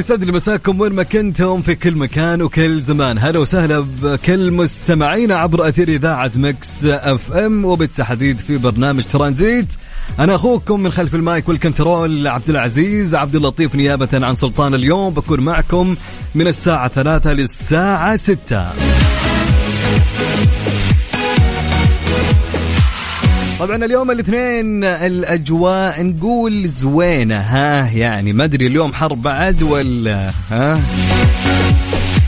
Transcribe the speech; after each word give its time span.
يسعد 0.00 0.24
لي 0.24 0.32
مساكم 0.32 0.80
وين 0.80 0.92
ما 0.92 1.02
كنتم 1.02 1.62
في 1.62 1.74
كل 1.74 1.94
مكان 1.94 2.42
وكل 2.42 2.80
زمان. 2.80 3.18
هلا 3.18 3.38
وسهلا 3.38 3.84
بكل 4.02 4.50
مستمعينا 4.50 5.36
عبر 5.36 5.68
أثير 5.68 5.88
إذاعة 5.88 6.30
مكس 6.36 6.84
أف 6.84 7.32
إم 7.32 7.64
وبالتحديد 7.64 8.38
في 8.38 8.56
برنامج 8.56 9.04
ترانزيت. 9.04 9.66
أنا 10.18 10.34
أخوكم 10.34 10.80
من 10.80 10.92
خلف 10.92 11.14
المايك 11.14 11.48
والكنترول 11.48 12.26
عبد 12.26 12.50
العزيز 12.50 13.14
عبد 13.14 13.36
اللطيف 13.36 13.74
نيابة 13.74 14.08
عن 14.26 14.34
سلطان 14.34 14.74
اليوم. 14.74 15.14
بكون 15.14 15.40
معكم 15.40 15.96
من 16.34 16.46
الساعة 16.46 16.88
ثلاثة 16.88 17.32
للساعة 17.32 18.16
ستة. 18.16 18.66
طبعا 23.60 23.84
اليوم 23.84 24.10
الاثنين 24.10 24.84
الأجواء 24.84 26.02
نقول 26.02 26.68
زوينة 26.68 27.36
ها 27.38 27.90
يعني 27.90 28.32
ما 28.32 28.44
أدري 28.44 28.66
اليوم 28.66 28.92
حر 28.92 29.14
بعد 29.14 29.62
ولا 29.62 30.30
ها؟ 30.50 30.80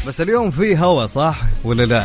بس 0.06 0.20
اليوم 0.20 0.50
في 0.50 0.78
هوا 0.78 1.06
صح؟ 1.06 1.42
ولا 1.64 1.83
لا؟ 1.83 2.05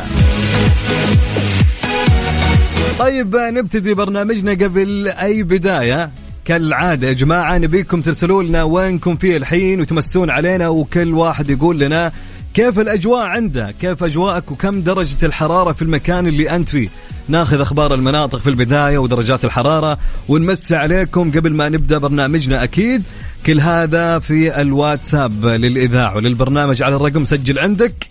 طيب 2.99 3.35
نبتدي 3.35 3.93
برنامجنا 3.93 4.51
قبل 4.51 5.07
أي 5.07 5.43
بداية. 5.43 6.09
كالعادة 6.45 7.07
يا 7.07 7.13
جماعة 7.13 7.57
نبيكم 7.57 8.01
ترسلوا 8.01 8.43
لنا 8.43 8.63
وينكم 8.63 9.15
فيه 9.15 9.37
الحين 9.37 9.81
وتمسون 9.81 10.29
علينا 10.29 10.67
وكل 10.67 11.13
واحد 11.13 11.49
يقول 11.49 11.79
لنا 11.79 12.11
كيف 12.53 12.79
الأجواء 12.79 13.25
عنده؟ 13.25 13.73
كيف 13.81 14.03
أجواءك؟ 14.03 14.51
وكم 14.51 14.81
درجة 14.81 15.25
الحرارة 15.25 15.71
في 15.71 15.81
المكان 15.81 16.27
اللي 16.27 16.49
أنت 16.49 16.69
فيه؟ 16.69 16.89
ناخذ 17.27 17.61
أخبار 17.61 17.93
المناطق 17.93 18.39
في 18.39 18.49
البداية 18.49 18.97
ودرجات 18.97 19.45
الحرارة 19.45 19.97
ونمسي 20.29 20.75
عليكم 20.75 21.31
قبل 21.31 21.53
ما 21.53 21.69
نبدأ 21.69 21.97
برنامجنا 21.97 22.63
أكيد. 22.63 23.03
كل 23.45 23.59
هذا 23.59 24.19
في 24.19 24.61
الواتساب 24.61 25.45
للإذاعة 25.45 26.15
وللبرنامج 26.15 26.83
على 26.83 26.95
الرقم 26.95 27.25
سجل 27.25 27.59
عندك. 27.59 28.07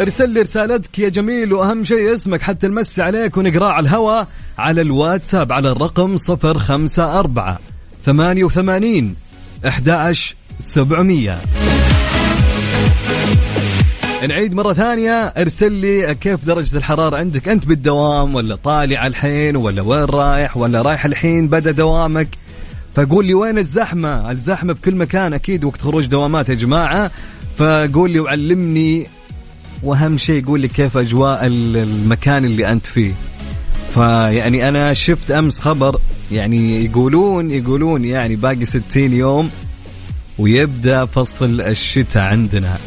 ارسل 0.00 0.30
لي 0.30 0.40
رسالتك 0.40 0.98
يا 0.98 1.08
جميل 1.08 1.52
وأهم 1.52 1.84
شيء 1.84 2.14
اسمك 2.14 2.42
حتى 2.42 2.68
نمسي 2.68 3.02
عليك 3.02 3.36
ونقراه 3.36 3.72
على 3.72 3.88
الهواء 3.88 4.28
على 4.58 4.80
الواتساب 4.80 5.52
على 5.52 5.72
الرقم 5.72 6.16
054 6.28 7.56
88 8.04 9.14
11 9.66 10.34
700 10.60 11.38
نعيد 14.28 14.54
مرة 14.54 14.72
ثانية. 14.72 15.12
أرسل 15.26 15.72
لي 15.72 16.14
كيف 16.14 16.44
درجة 16.44 16.76
الحرارة 16.76 17.16
عندك؟ 17.16 17.48
أنت 17.48 17.66
بالدوام 17.66 18.34
ولا 18.34 18.56
طالع 18.56 19.06
الحين 19.06 19.56
ولا 19.56 19.82
وين 19.82 20.04
رايح 20.04 20.56
ولا 20.56 20.82
رايح 20.82 21.04
الحين 21.04 21.48
بدأ 21.48 21.70
دوامك؟ 21.70 22.28
فقول 22.94 23.24
لي 23.26 23.34
وين 23.34 23.58
الزحمة؟ 23.58 24.30
الزحمة 24.30 24.72
بكل 24.72 24.94
مكان 24.94 25.32
أكيد 25.34 25.64
وقت 25.64 25.80
خروج 25.80 26.06
دوامات 26.06 26.48
يا 26.48 26.54
جماعة. 26.54 27.10
فقول 27.58 28.10
لي 28.10 28.20
وعلمني 28.20 29.06
وأهم 29.82 30.18
شيء 30.18 30.42
يقول 30.42 30.60
لي 30.60 30.68
كيف 30.68 30.96
أجواء 30.96 31.46
ال- 31.46 31.76
المكان 31.76 32.44
اللي 32.44 32.72
أنت 32.72 32.86
فيه. 32.86 33.12
فيعني 33.94 34.68
أنا 34.68 34.92
شفت 34.92 35.30
أمس 35.30 35.60
خبر 35.60 36.00
يعني 36.32 36.84
يقولون 36.84 37.50
يقولون 37.50 38.04
يعني 38.04 38.36
باقي 38.36 38.64
60 38.64 38.82
يوم 39.12 39.50
ويبدأ 40.38 41.04
فصل 41.04 41.60
الشتاء 41.60 42.22
عندنا. 42.22 42.78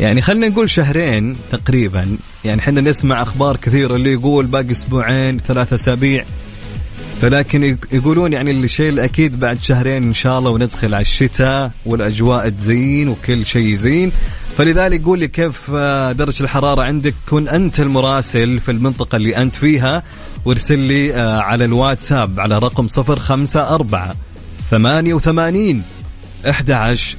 يعني 0.00 0.22
خلينا 0.22 0.48
نقول 0.48 0.70
شهرين 0.70 1.36
تقريبا. 1.52 2.16
يعني 2.44 2.60
إحنا 2.60 2.80
نسمع 2.80 3.22
أخبار 3.22 3.56
كثيرة 3.56 3.94
اللي 3.94 4.12
يقول 4.12 4.46
باقي 4.46 4.70
أسبوعين 4.70 5.38
ثلاثة 5.38 5.74
أسابيع. 5.74 6.24
فلكن 7.22 7.64
يق- 7.64 7.86
يقولون 7.92 8.32
يعني 8.32 8.50
الشيء 8.50 8.88
الأكيد 8.88 9.40
بعد 9.40 9.62
شهرين 9.62 10.02
إن 10.02 10.14
شاء 10.14 10.38
الله 10.38 10.50
وندخل 10.50 10.94
على 10.94 11.02
الشتاء 11.02 11.70
والأجواء 11.86 12.48
تزين 12.48 13.08
وكل 13.08 13.46
شيء 13.46 13.66
يزين. 13.66 14.12
فلذلك 14.60 15.04
قول 15.04 15.18
لي 15.18 15.28
كيف 15.28 15.70
آه، 15.74 16.12
درجة 16.12 16.42
الحرارة 16.42 16.82
عندك؟ 16.82 17.14
كن 17.30 17.48
أنت 17.48 17.80
المراسل 17.80 18.60
في 18.60 18.70
المنطقة 18.70 19.16
اللي 19.16 19.36
أنت 19.36 19.56
فيها 19.56 20.02
وارسل 20.44 20.78
لي 20.78 21.14
آه، 21.14 21.40
على 21.40 21.64
الواتساب 21.64 22.40
على 22.40 22.58
رقم 22.58 22.86
054 22.98 24.14
88 24.70 25.82
11 26.48 27.18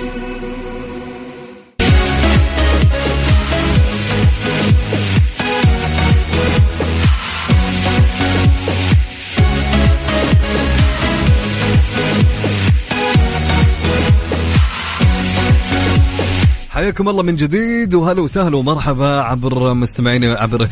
حياكم 16.73 17.09
الله 17.09 17.23
من 17.23 17.35
جديد 17.35 17.93
وهلا 17.93 18.21
وسهلا 18.21 18.57
ومرحبا 18.57 19.21
عبر 19.21 19.73
مستمعينا 19.73 20.35
عبر 20.39 20.67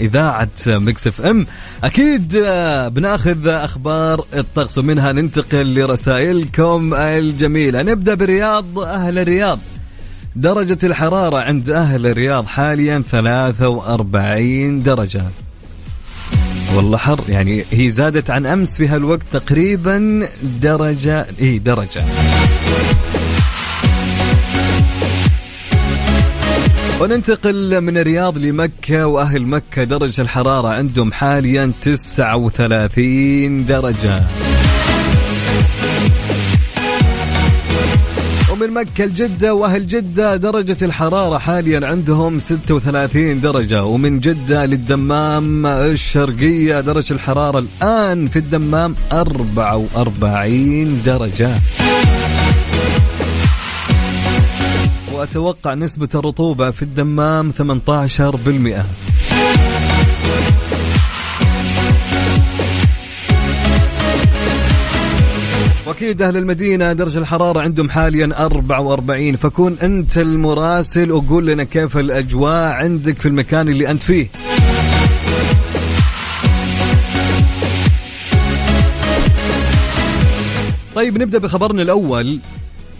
إذاعة 0.00 0.48
مكس 0.66 1.06
إف 1.06 1.20
إم. 1.20 1.46
أكيد 1.84 2.36
آه، 2.36 2.88
بناخذ 2.88 3.46
أخبار 3.46 4.24
الطقس 4.34 4.78
ومنها 4.78 5.12
ننتقل 5.12 5.74
لرسائلكم 5.74 6.94
الجميلة. 6.94 7.82
نبدأ 7.82 8.14
بالرياض 8.14 8.78
أهل 8.78 9.18
الرياض. 9.18 9.58
درجة 10.36 10.78
الحرارة 10.84 11.36
عند 11.36 11.70
أهل 11.70 12.06
الرياض 12.06 12.46
حاليا 12.46 13.02
43 13.10 14.82
درجة. 14.82 15.24
والله 16.74 16.98
حر 16.98 17.20
يعني 17.28 17.64
هي 17.70 17.88
زادت 17.88 18.30
عن 18.30 18.46
أمس 18.46 18.76
في 18.76 18.88
هالوقت 18.88 19.22
تقريبا 19.30 20.28
درجة 20.62 21.26
إيه 21.40 21.58
درجة. 21.58 22.04
وننتقل 27.00 27.80
من 27.80 27.98
الرياض 27.98 28.38
لمكة 28.38 29.06
وأهل 29.06 29.42
مكة 29.42 29.84
درجة 29.84 30.22
الحرارة 30.22 30.68
عندهم 30.68 31.12
حاليا 31.12 31.72
39 31.82 33.66
درجة. 33.66 34.24
ومن 38.52 38.70
مكة 38.70 39.04
لجدة 39.04 39.54
وأهل 39.54 39.86
جدة 39.86 40.36
درجة 40.36 40.76
الحرارة 40.84 41.38
حاليا 41.38 41.86
عندهم 41.86 42.38
36 42.38 43.40
درجة. 43.40 43.84
ومن 43.84 44.20
جدة 44.20 44.66
للدمام 44.66 45.66
الشرقية 45.66 46.80
درجة 46.80 47.12
الحرارة 47.12 47.58
الآن 47.58 48.28
في 48.28 48.38
الدمام 48.38 48.94
44 49.12 51.02
درجة. 51.06 51.50
وأتوقع 55.18 55.74
نسبة 55.74 56.08
الرطوبة 56.14 56.70
في 56.70 56.82
الدمام 56.82 57.52
18% 57.52 57.58
وأكيد 65.86 66.22
أهل 66.22 66.36
المدينة 66.36 66.92
درجه 66.92 67.18
الحرارة 67.18 67.60
عندهم 67.60 67.90
حاليا 67.90 68.44
44 68.44 69.36
فكون 69.36 69.76
أنت 69.82 70.18
المراسل 70.18 71.12
وقول 71.12 71.46
لنا 71.46 71.64
كيف 71.64 71.96
الأجواء 71.96 72.72
عندك 72.72 73.20
في 73.20 73.28
المكان 73.28 73.68
اللي 73.68 73.90
أنت 73.90 74.02
فيه. 74.02 74.28
طيب 80.94 81.18
نبدأ 81.18 81.38
بخبرنا 81.38 81.82
الأول. 81.82 82.40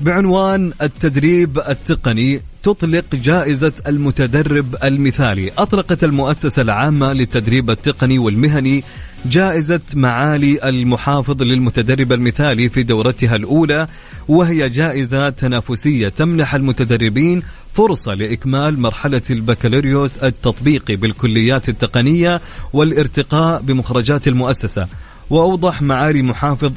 بعنوان 0.00 0.72
التدريب 0.82 1.58
التقني 1.58 2.40
تطلق 2.62 3.04
جائزة 3.14 3.72
المتدرب 3.86 4.76
المثالي. 4.84 5.50
أطلقت 5.58 6.04
المؤسسة 6.04 6.62
العامة 6.62 7.12
للتدريب 7.12 7.70
التقني 7.70 8.18
والمهني 8.18 8.84
جائزة 9.26 9.80
معالي 9.94 10.68
المحافظ 10.68 11.42
للمتدرب 11.42 12.12
المثالي 12.12 12.68
في 12.68 12.82
دورتها 12.82 13.36
الأولى 13.36 13.86
وهي 14.28 14.68
جائزة 14.68 15.30
تنافسية 15.30 16.08
تمنح 16.08 16.54
المتدربين 16.54 17.42
فرصة 17.74 18.14
لإكمال 18.14 18.80
مرحلة 18.80 19.22
البكالوريوس 19.30 20.18
التطبيقي 20.18 20.96
بالكليات 20.96 21.68
التقنية 21.68 22.40
والارتقاء 22.72 23.60
بمخرجات 23.62 24.28
المؤسسة. 24.28 24.86
وأوضح 25.30 25.82
معالي 25.82 26.22
محافظ 26.22 26.72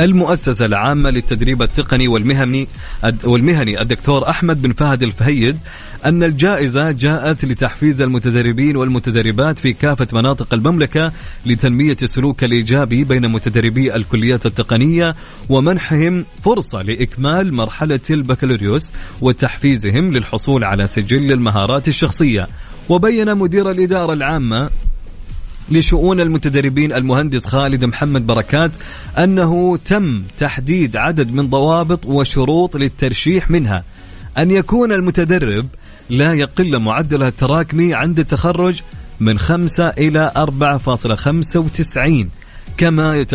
المؤسسة 0.00 0.64
العامة 0.64 1.10
للتدريب 1.10 1.62
التقني 1.62 2.08
والمهني 2.08 2.68
والمهني 3.24 3.82
الدكتور 3.82 4.28
أحمد 4.28 4.62
بن 4.62 4.72
فهد 4.72 5.02
الفهيد 5.02 5.58
أن 6.04 6.22
الجائزة 6.22 6.90
جاءت 6.90 7.44
لتحفيز 7.44 8.02
المتدربين 8.02 8.76
والمتدربات 8.76 9.58
في 9.58 9.72
كافة 9.72 10.06
مناطق 10.12 10.54
المملكة 10.54 11.12
لتنمية 11.46 11.96
السلوك 12.02 12.44
الإيجابي 12.44 13.04
بين 13.04 13.28
متدربي 13.28 13.94
الكليات 13.94 14.46
التقنية 14.46 15.14
ومنحهم 15.48 16.24
فرصة 16.44 16.82
لإكمال 16.82 17.54
مرحلة 17.54 18.00
البكالوريوس 18.10 18.92
وتحفيزهم 19.20 20.12
للحصول 20.12 20.64
على 20.64 20.86
سجل 20.86 21.32
المهارات 21.32 21.88
الشخصية. 21.88 22.48
وبين 22.88 23.34
مدير 23.34 23.70
الإدارة 23.70 24.12
العامة 24.12 24.70
لشؤون 25.70 26.20
المتدربين 26.20 26.92
المهندس 26.92 27.44
خالد 27.44 27.84
محمد 27.84 28.26
بركات 28.26 28.70
أنه 29.18 29.76
تم 29.76 30.22
تحديد 30.38 30.96
عدد 30.96 31.32
من 31.32 31.50
ضوابط 31.50 32.06
وشروط 32.06 32.76
للترشيح 32.76 33.50
منها. 33.50 33.84
أن 34.38 34.50
يكون 34.50 34.92
المتدرب 34.92 35.66
لا 36.10 36.34
يقل 36.34 36.78
معدله 36.78 37.28
التراكمي 37.28 37.94
عند 37.94 38.18
التخرج 38.18 38.80
من 39.20 39.38
5 39.38 39.88
إلى 39.88 40.32
4.95 40.36 42.26
كما 42.76 43.26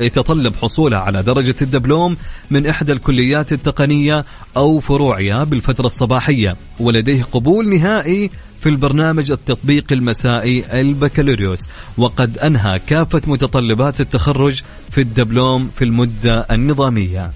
يتطلب 0.00 0.56
حصولها 0.56 0.98
على 0.98 1.22
درجة 1.22 1.54
الدبلوم 1.62 2.16
من 2.50 2.66
إحدى 2.66 2.92
الكليات 2.92 3.52
التقنية 3.52 4.24
أو 4.56 4.80
فروعها 4.80 5.44
بالفترة 5.44 5.86
الصباحية 5.86 6.56
ولديه 6.80 7.22
قبول 7.22 7.68
نهائي 7.68 8.30
في 8.62 8.68
البرنامج 8.68 9.30
التطبيقي 9.30 9.94
المسائي 9.94 10.80
البكالوريوس. 10.80 11.60
وقد 11.98 12.38
أنهى 12.38 12.78
كافة 12.78 13.22
متطلبات 13.26 14.00
التخرج 14.00 14.62
في 14.90 15.00
الدبلوم 15.00 15.70
في 15.76 15.84
المدة 15.84 16.46
النظامية. 16.50 17.30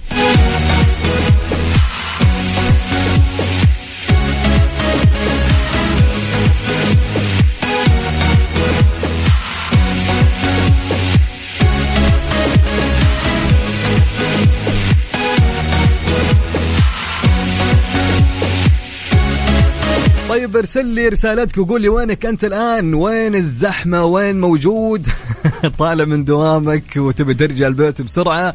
ارسل 20.56 20.87
لي 20.87 21.08
رسالتك 21.08 21.58
وقول 21.58 21.82
لي 21.82 21.88
وينك 21.88 22.26
أنت 22.26 22.44
الآن؟ 22.44 22.94
وين 22.94 23.35
الزحمة؟ 23.35 24.05
وين 24.05 24.41
موجود؟ 24.41 25.06
طالع 25.79 26.05
من 26.05 26.25
دوامك 26.25 26.97
وتبي 26.97 27.35
ترجع 27.35 27.67
البيت 27.67 28.03
بسرعة 28.03 28.55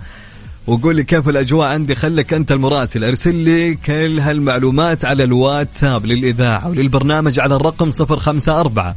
وقول 0.67 0.95
لي 0.95 1.03
كيف 1.03 1.29
الأجواء 1.29 1.67
عندي؟ 1.67 1.95
خليك 1.95 2.33
أنت 2.33 2.51
المراسل. 2.51 3.03
ارسل 3.03 3.35
لي 3.35 3.75
كل 3.75 4.19
هالمعلومات 4.19 5.05
على 5.05 5.23
الواتساب 5.23 6.05
للإذاعة 6.05 6.69
وللبرنامج 6.69 7.39
على 7.39 7.55
الرقم 7.55 7.89
054 7.99 8.93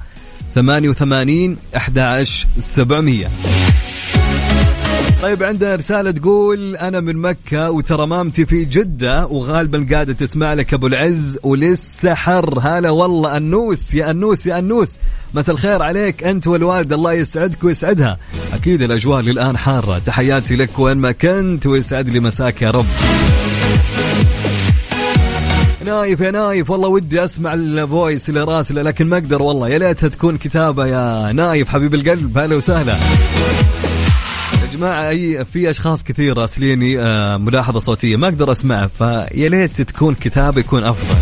88 0.54 1.56
11 1.76 2.48
700 2.58 3.26
طيب 5.24 5.42
عندنا 5.42 5.74
رسالة 5.74 6.10
تقول 6.10 6.76
أنا 6.76 7.00
من 7.00 7.16
مكة 7.16 7.70
وترى 7.70 8.06
مامتي 8.06 8.46
في 8.46 8.64
جدة 8.64 9.26
وغالبا 9.26 9.86
قاعدة 9.92 10.12
تسمع 10.12 10.54
لك 10.54 10.74
أبو 10.74 10.86
العز 10.86 11.38
ولسه 11.42 12.14
حر. 12.14 12.58
هلا 12.62 12.90
والله 12.90 13.36
أنوس 13.36 13.94
يا 13.94 14.10
أنوس 14.10 14.46
يا 14.46 14.58
أنوس. 14.58 14.90
مساء 15.34 15.54
الخير 15.54 15.82
عليك 15.82 16.24
أنت 16.24 16.46
والوالد 16.46 16.92
الله 16.92 17.12
يسعدك 17.12 17.64
ويسعدها. 17.64 18.18
أكيد 18.52 18.82
الأجواء 18.82 19.20
للآن 19.20 19.56
حارة. 19.56 19.98
تحياتي 19.98 20.56
لك 20.56 20.78
وين 20.78 20.96
ما 20.96 21.12
كنت 21.12 21.66
ويسعد 21.66 22.08
لي 22.08 22.20
مساك 22.20 22.62
يا 22.62 22.70
رب. 22.70 22.86
نايف 25.86 26.20
يا 26.20 26.30
نايف 26.30 26.70
والله 26.70 26.88
ودي 26.88 27.24
أسمع 27.24 27.54
ال 27.54 27.67
voice 27.67 28.28
اللي 28.28 28.44
راسلة 28.44 28.82
لكن 28.82 29.06
ما 29.06 29.16
أقدر 29.16 29.42
والله. 29.42 29.68
يا 29.68 29.78
ليتها 29.78 30.08
تكون 30.08 30.36
كتابة 30.36 30.86
يا 30.86 31.32
نايف 31.32 31.68
حبيب 31.68 31.94
القلب. 31.94 32.38
هلا 32.38 32.56
وسهلا. 32.56 32.96
جماعة 34.74 35.08
أي 35.08 35.44
في 35.44 35.70
أشخاص 35.70 36.04
كثير 36.04 36.38
راسليني 36.38 37.00
آه 37.00 37.36
ملاحظة 37.36 37.80
صوتية 37.80 38.16
ما 38.16 38.28
أقدر 38.28 38.52
أسمعها 38.52 38.86
فيا 38.86 39.48
ليت 39.48 39.82
تكون 39.82 40.14
كتابة 40.14 40.60
يكون 40.60 40.84
أفضل. 40.84 41.14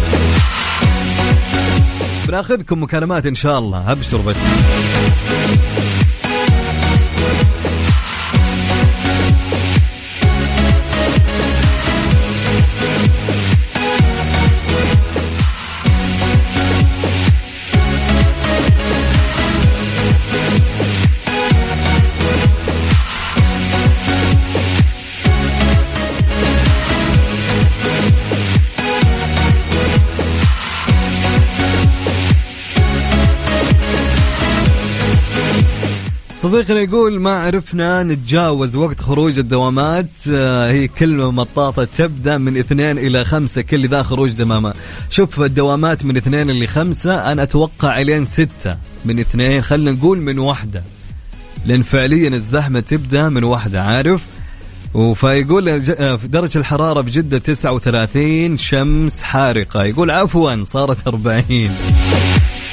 بناخذكم 2.28 2.82
مكالمات 2.82 3.26
إن 3.26 3.34
شاء 3.34 3.58
الله 3.58 3.93
أبشر 3.93 4.20
بس. 4.20 4.37
صديقنا 36.42 36.80
يقول 36.80 37.20
ما 37.20 37.30
عرفنا 37.30 38.02
نتجاوز 38.02 38.76
وقت 38.76 39.00
خروج 39.00 39.38
الدوامات. 39.38 40.06
آه، 40.30 40.70
هي 40.70 40.88
كلمة 40.88 41.30
مطاطة 41.30 41.84
تبدأ 41.84 42.38
من 42.38 42.56
اثنين 42.56 42.99
إلى 42.99 43.25
خمسة 43.25 43.62
كل 43.62 43.88
ذا 43.88 44.02
خروج 44.02 44.30
دمامة. 44.30 44.75
شوف 45.11 45.40
الدوامات 45.40 46.04
من 46.04 46.16
اثنين 46.16 46.50
إلى 46.50 46.66
خمسة 46.66 47.32
أنا 47.32 47.42
أتوقع 47.42 48.00
إلين 48.00 48.26
ستة. 48.26 48.76
من 49.04 49.18
اثنين 49.18 49.62
خلينا 49.62 49.92
نقول 49.92 50.18
من 50.18 50.38
واحدة. 50.38 50.82
لأن 51.66 51.82
فعليا 51.82 52.28
الزحمة 52.28 52.80
تبدأ 52.80 53.28
من 53.28 53.44
واحدة 53.44 53.82
عارف؟ 53.82 54.26
فيقول 55.14 55.68
آه، 55.68 56.18
درجة 56.25 56.58
الحرارة 56.58 57.00
بجدة 57.02 57.38
39 57.38 58.56
شمس 58.58 59.22
حارقة. 59.22 59.84
يقول 59.84 60.11
عفوا 60.11 60.64
صارت 60.64 61.06
40 61.06 61.70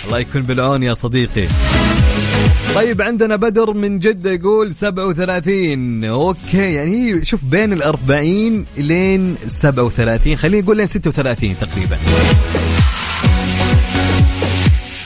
الله 0.06 0.20
يكون 0.20 0.42
بالعون 0.42 0.84
يا 0.84 0.94
صديقي. 0.94 1.48
طيب 2.76 3.02
عندنا 3.02 3.36
بدر 3.36 3.74
من 3.74 4.00
جدة 4.00 4.32
يقول 4.32 4.76
37 4.76 6.06
أوكي 6.06 6.58
يعني 6.74 7.14
هي 7.16 7.26
شوف 7.26 7.46
بين 7.46 7.74
ال 7.74 7.84
40 7.84 8.66
لين 8.78 9.36
37 9.48 10.36
خلينا 10.36 10.64
نقول 10.64 10.78
لين 10.78 10.88
36 10.88 11.56
تقريبا. 11.62 11.98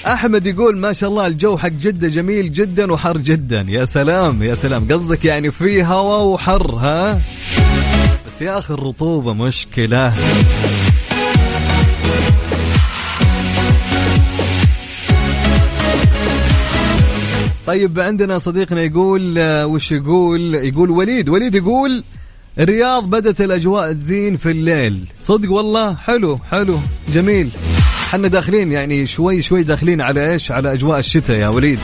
أحمد 0.07 0.45
يقول 0.45 0.77
ما 0.77 0.93
شاء 0.93 1.09
الله 1.09 1.27
الجو 1.27 1.57
حق 1.57 1.67
جدة 1.67 2.07
جميل 2.07 2.53
جدا 2.53 2.91
وحر 2.91 3.17
جدا. 3.17 3.65
يا 3.69 3.85
سلام 3.85 4.43
يا 4.43 4.55
سلام. 4.55 4.87
قصدك 4.91 5.25
يعني 5.25 5.51
في 5.51 5.83
هواء 5.83 6.23
وحر 6.23 6.75
ها؟ 6.75 7.21
بس 8.27 8.41
يا 8.41 8.57
أخي 8.57 8.73
الرطوبة 8.73 9.33
مشكلة. 9.33 10.13
طيب 17.67 17.99
عندنا 17.99 18.37
صديقنا 18.37 18.81
يقول 18.81 19.37
آه، 19.37 19.65
وش 19.65 19.91
يقول؟ 19.91 20.55
يقول 20.55 20.89
وليد 20.89 21.29
وليد 21.29 21.55
يقول 21.55 22.03
الرياض 22.59 23.09
بدت 23.09 23.41
الأجواء 23.41 23.93
تزين 23.93 24.37
في 24.37 24.51
الليل. 24.51 25.05
صدق 25.21 25.51
والله؟ 25.51 25.95
حلو 25.95 26.39
حلو 26.51 26.79
جميل. 27.13 27.49
إحنا 28.09 28.27
داخلين 28.27 28.71
يعني 28.71 29.07
شوي 29.07 29.41
شوي 29.41 29.63
داخلين 29.63 30.01
على 30.01 30.31
إيش؟ 30.31 30.51
على 30.51 30.73
أجواء 30.73 30.99
الشتاء 30.99 31.37
يا 31.37 31.47
وليد. 31.47 31.79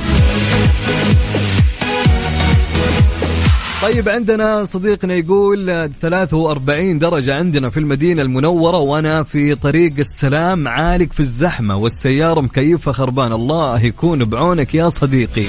طيب 3.81 4.09
عندنا 4.09 4.65
صديقنا 4.65 5.13
يقول 5.15 5.89
43 6.01 6.99
درجة 6.99 7.35
عندنا 7.35 7.69
في 7.69 7.77
المدينة 7.79 8.21
المنورة 8.21 8.77
وأنا 8.77 9.23
في 9.23 9.55
طريق 9.55 9.93
السلام 9.99 10.67
عالق 10.67 11.13
في 11.13 11.19
الزحمة 11.19 11.75
والسيارة 11.77 12.41
مكيفة. 12.41 12.91
خربان 12.91 13.33
الله 13.33 13.81
يكون 13.85 14.25
بعونك 14.25 14.75
يا 14.75 14.89
صديقي. 14.89 15.45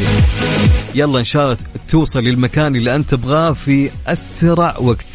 يلا 0.94 1.18
إن 1.18 1.24
شاء 1.24 1.44
الله 1.44 1.56
توصل 1.88 2.18
للمكان 2.20 2.76
اللي 2.76 2.96
أنت 2.96 3.10
تبغاه 3.10 3.52
في 3.52 3.90
أسرع 4.06 4.76
وقت. 4.78 5.06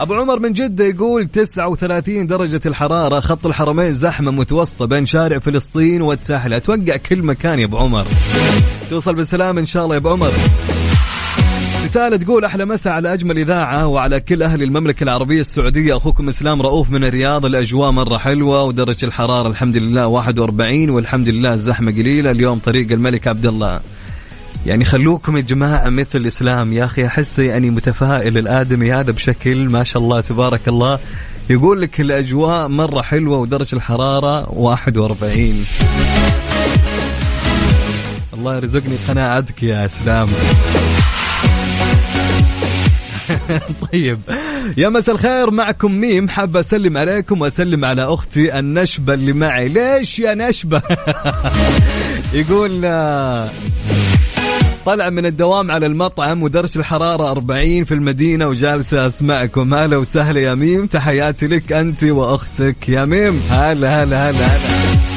أبو 0.00 0.14
عمر 0.14 0.38
من 0.38 0.52
جدة 0.52 0.84
يقول 0.84 1.26
39 1.26 2.26
درجة 2.26 2.60
الحرارة 2.66 3.20
خط 3.20 3.46
الحرمين 3.46 3.92
زحمة 3.92 4.30
متوسطة 4.30 4.84
بين 4.84 5.06
شارع 5.06 5.38
فلسطين 5.38 6.02
والساحل. 6.02 6.54
أتوقع 6.54 6.96
كل 6.96 7.22
مكان 7.22 7.58
يا 7.58 7.64
أبو 7.64 7.78
عمر. 7.78 8.04
توصل 8.90 9.14
بالسلام 9.14 9.58
إن 9.58 9.66
شاء 9.66 9.84
الله 9.84 9.94
يا 9.94 10.00
أبو 10.00 10.08
عمر. 10.08 10.30
رسالة 11.84 12.16
تقول 12.16 12.44
أحلى 12.44 12.64
مساء 12.64 12.92
على 12.92 13.12
أجمل 13.12 13.38
إذاعة 13.38 13.86
وعلى 13.86 14.20
كل 14.20 14.42
أهل 14.42 14.62
المملكة 14.62 15.04
العربية 15.04 15.40
السعودية. 15.40 15.96
أخوكم 15.96 16.28
إسلام 16.28 16.62
رؤوف 16.62 16.90
من 16.90 17.04
الرياض 17.04 17.46
الأجواء 17.46 17.90
مرة 17.90 18.18
حلوة 18.18 18.62
ودرجة 18.62 19.06
الحرارة 19.06 19.48
الحمد 19.48 19.76
لله 19.76 20.06
41 20.06 20.90
والحمد 20.90 21.28
لله 21.28 21.52
الزحمة 21.52 21.92
قليلة. 21.92 22.30
اليوم 22.30 22.58
طريق 22.58 22.92
الملك 22.92 23.28
عبد 23.28 23.46
الله. 23.46 23.80
يعني 24.66 24.84
خلوكم 24.84 25.36
يا 25.36 25.42
جماعة 25.42 25.88
مثل 25.88 26.18
الإسلام. 26.18 26.72
يا 26.72 26.84
أخي 26.84 27.06
أحس 27.06 27.38
يعني 27.38 27.70
متفائل 27.70 28.38
الآدمي 28.38 28.92
هذا 28.92 29.12
بشكل 29.12 29.56
ما 29.56 29.84
شاء 29.84 30.02
الله 30.02 30.20
تبارك 30.20 30.68
الله. 30.68 30.98
يقول 31.50 31.82
لك 31.82 32.00
الأجواء 32.00 32.68
مرة 32.68 33.02
حلوة 33.02 33.38
ودرجة 33.38 33.76
الحرارة 33.76 34.50
41 34.52 35.64
الله 38.34 38.56
يرزقني 38.56 38.96
قناعتك 39.08 39.62
يا 39.62 39.84
إسلام. 39.84 40.28
طيب. 43.92 44.18
يا 44.76 44.88
مساء 44.88 45.14
الخير 45.14 45.50
معكم 45.50 45.92
ميم. 45.92 46.28
حاب 46.28 46.56
أسلم 46.56 46.96
عليكم 46.96 47.40
وأسلم 47.40 47.84
على 47.84 48.04
أختي 48.04 48.58
النشبة 48.58 49.14
اللي 49.14 49.32
معي. 49.32 49.68
ليش 49.68 50.18
يا 50.18 50.34
نشبة؟ 50.34 50.82
يقول 52.32 52.80
آه، 52.84 53.48
طلع 54.86 55.10
من 55.10 55.26
الدوام 55.26 55.70
على 55.70 55.86
المطعم 55.86 56.42
ودرجة 56.42 56.78
الحرارة 56.78 57.30
40 57.30 57.84
في 57.84 57.94
المدينة 57.94 58.46
وجالسة 58.46 59.06
أسمعكم. 59.06 59.74
هلا 59.74 59.96
وسهلا 59.96 60.40
يا 60.40 60.54
ميم. 60.54 60.86
تحياتي 60.86 61.46
لك 61.46 61.72
أنت 61.72 62.04
وأختك 62.04 62.88
يا 62.88 63.04
ميم. 63.04 63.40
هلا 63.50 64.02
هلا 64.02 64.30
هلا 64.30 64.30
هلا. 64.30 65.09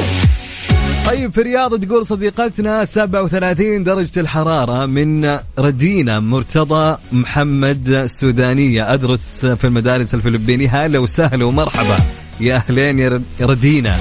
طيب 1.05 1.31
في 1.31 1.41
الرياض 1.41 1.85
تقول 1.85 2.05
صديقتنا 2.05 2.85
37 2.85 3.83
درجة 3.83 4.19
الحرارة 4.19 4.85
من 4.85 5.39
ردينا 5.59 6.19
مرتضى 6.19 6.97
محمد 7.11 7.89
السودانية 7.89 8.93
أدرس 8.93 9.45
في 9.45 9.67
المدارس 9.67 10.13
الفلبينية 10.15 10.85
هلا 10.85 10.99
وسهلا 10.99 11.45
ومرحبا. 11.45 11.97
يا 12.39 12.55
أهلين 12.55 12.99
يا 12.99 13.21
ردينا 13.41 13.97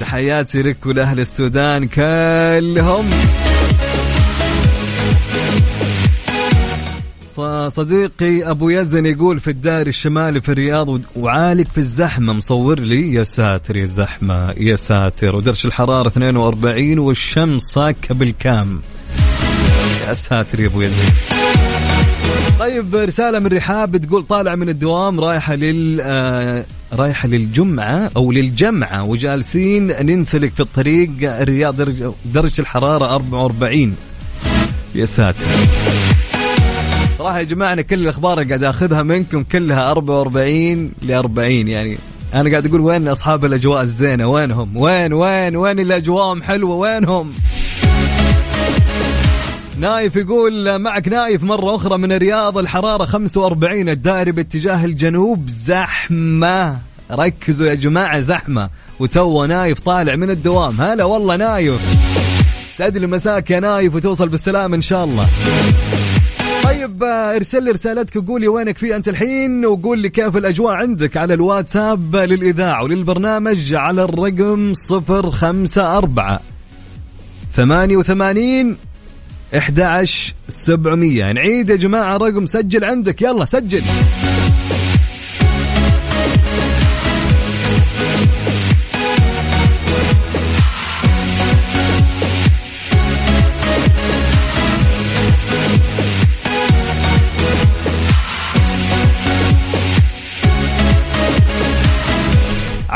تحياتي 0.00 0.62
لك 0.62 0.86
ولأهل 0.86 1.20
السودان 1.20 1.86
كلهم. 1.88 3.04
صديقي 7.68 8.50
أبو 8.50 8.70
يزن 8.70 9.06
يقول 9.06 9.40
في 9.40 9.50
الدائري 9.50 9.90
الشمالي 9.90 10.40
في 10.40 10.48
الرياض 10.48 11.00
وعالق 11.16 11.66
في 11.68 11.78
الزحمة 11.78 12.32
مصور 12.32 12.78
لي 12.80 13.14
يا 13.14 13.24
ساتر 13.24 13.76
يا 13.76 13.86
زحمة 13.86 14.50
يا 14.50 14.76
ساتر. 14.76 15.36
ودرجه 15.36 15.66
الحرارة 15.66 16.08
42 16.08 16.98
والشمس 16.98 17.62
صاكة 17.62 18.14
بالكام. 18.14 18.80
يا 20.08 20.14
ساتر 20.14 20.60
يا 20.60 20.66
أبو 20.66 20.80
يزن. 20.80 21.12
طيب 22.58 22.94
رسالة 22.94 23.38
من 23.38 23.46
رحاب 23.46 23.92
بتقول 23.92 24.22
طالع 24.22 24.54
من 24.54 24.68
الدوام 24.68 25.20
رايحة 25.20 25.54
لل 25.54 26.00
آه 26.00 26.64
رايحة 26.92 27.28
للجمعة 27.28 28.10
أو 28.16 28.32
للجمعة 28.32 29.04
وجالسين 29.04 29.86
ننسلك 29.86 30.52
في 30.52 30.60
الطريق 30.60 31.10
الرياض 31.22 31.76
درجه 32.34 32.60
الحرارة 32.60 33.14
44 33.14 33.94
يا 34.94 35.04
ساتر. 35.06 35.44
صراحة 37.18 37.38
يا 37.38 37.44
جماعة 37.44 37.72
أنا 37.72 37.82
كل 37.82 38.00
الأخبار 38.00 38.40
اللي 38.40 38.48
قاعد 38.48 38.64
آخذها 38.64 39.02
منكم 39.02 39.42
كلها 39.42 39.90
44 39.90 40.92
ل 41.02 41.12
40 41.12 41.50
يعني 41.50 41.98
أنا 42.34 42.50
قاعد 42.50 42.66
أقول 42.66 42.80
وين 42.80 43.08
أصحاب 43.08 43.44
الأجواء 43.44 43.82
الزينة؟ 43.82 44.28
وينهم؟ 44.28 44.76
وين 44.76 45.12
وين 45.12 45.56
وين 45.56 45.80
اللي 45.80 46.42
حلوة؟ 46.42 46.74
وينهم؟ 46.74 47.32
نايف 49.78 50.16
يقول 50.16 50.78
معك 50.78 51.08
نايف 51.08 51.42
مرة 51.42 51.76
أخرى 51.76 51.98
من 51.98 52.12
الرياض 52.12 52.58
الحرارة 52.58 53.04
45 53.04 53.88
الدائري 53.88 54.32
باتجاه 54.32 54.84
الجنوب 54.84 55.48
زحمة. 55.48 56.76
ركزوا 57.10 57.66
يا 57.66 57.74
جماعة 57.74 58.20
زحمة. 58.20 58.70
وتو 59.00 59.44
نايف 59.44 59.80
طالع 59.80 60.16
من 60.16 60.30
الدوام. 60.30 60.80
هلا 60.80 61.04
والله 61.04 61.36
نايف. 61.36 61.80
سعد 62.76 62.98
لي 62.98 63.06
مساك 63.06 63.50
يا 63.50 63.60
نايف 63.60 63.94
وتوصل 63.94 64.28
بالسلام 64.28 64.74
إن 64.74 64.82
شاء 64.82 65.04
الله. 65.04 65.26
طيب 66.84 67.04
آه، 67.04 67.36
ارسل 67.36 67.62
لي 67.62 67.70
رسالتك 67.70 68.16
وقول 68.16 68.40
لي 68.40 68.48
وينك 68.48 68.78
في 68.78 68.96
أنت 68.96 69.08
الحين 69.08 69.66
وقول 69.66 69.98
لي 69.98 70.08
كيف 70.08 70.36
الأجواء 70.36 70.72
عندك 70.72 71.16
على 71.16 71.34
الواتساب 71.34 72.16
للإذاعة 72.16 72.82
وللبرنامج 72.82 73.74
على 73.74 74.04
الرقم 74.04 74.72
054 74.90 76.38
88 77.52 78.76
11700 79.54 81.32
نعيد 81.32 81.68
يا 81.68 81.76
جماعة 81.76 82.16
الرقم 82.16 82.46
سجل 82.46 82.84
عندك. 82.84 83.22
يلا 83.22 83.44
سجل. 83.44 83.82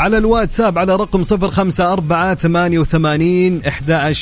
على 0.09 0.17
الواتساب 0.17 0.77
على 0.77 0.95
رقم 0.95 1.23
صفر 1.23 1.49
خمسة 1.49 1.93
أربعة 1.93 2.35
ثمانية 2.35 2.79
وثمانين 2.79 3.61
إحدى 3.67 4.13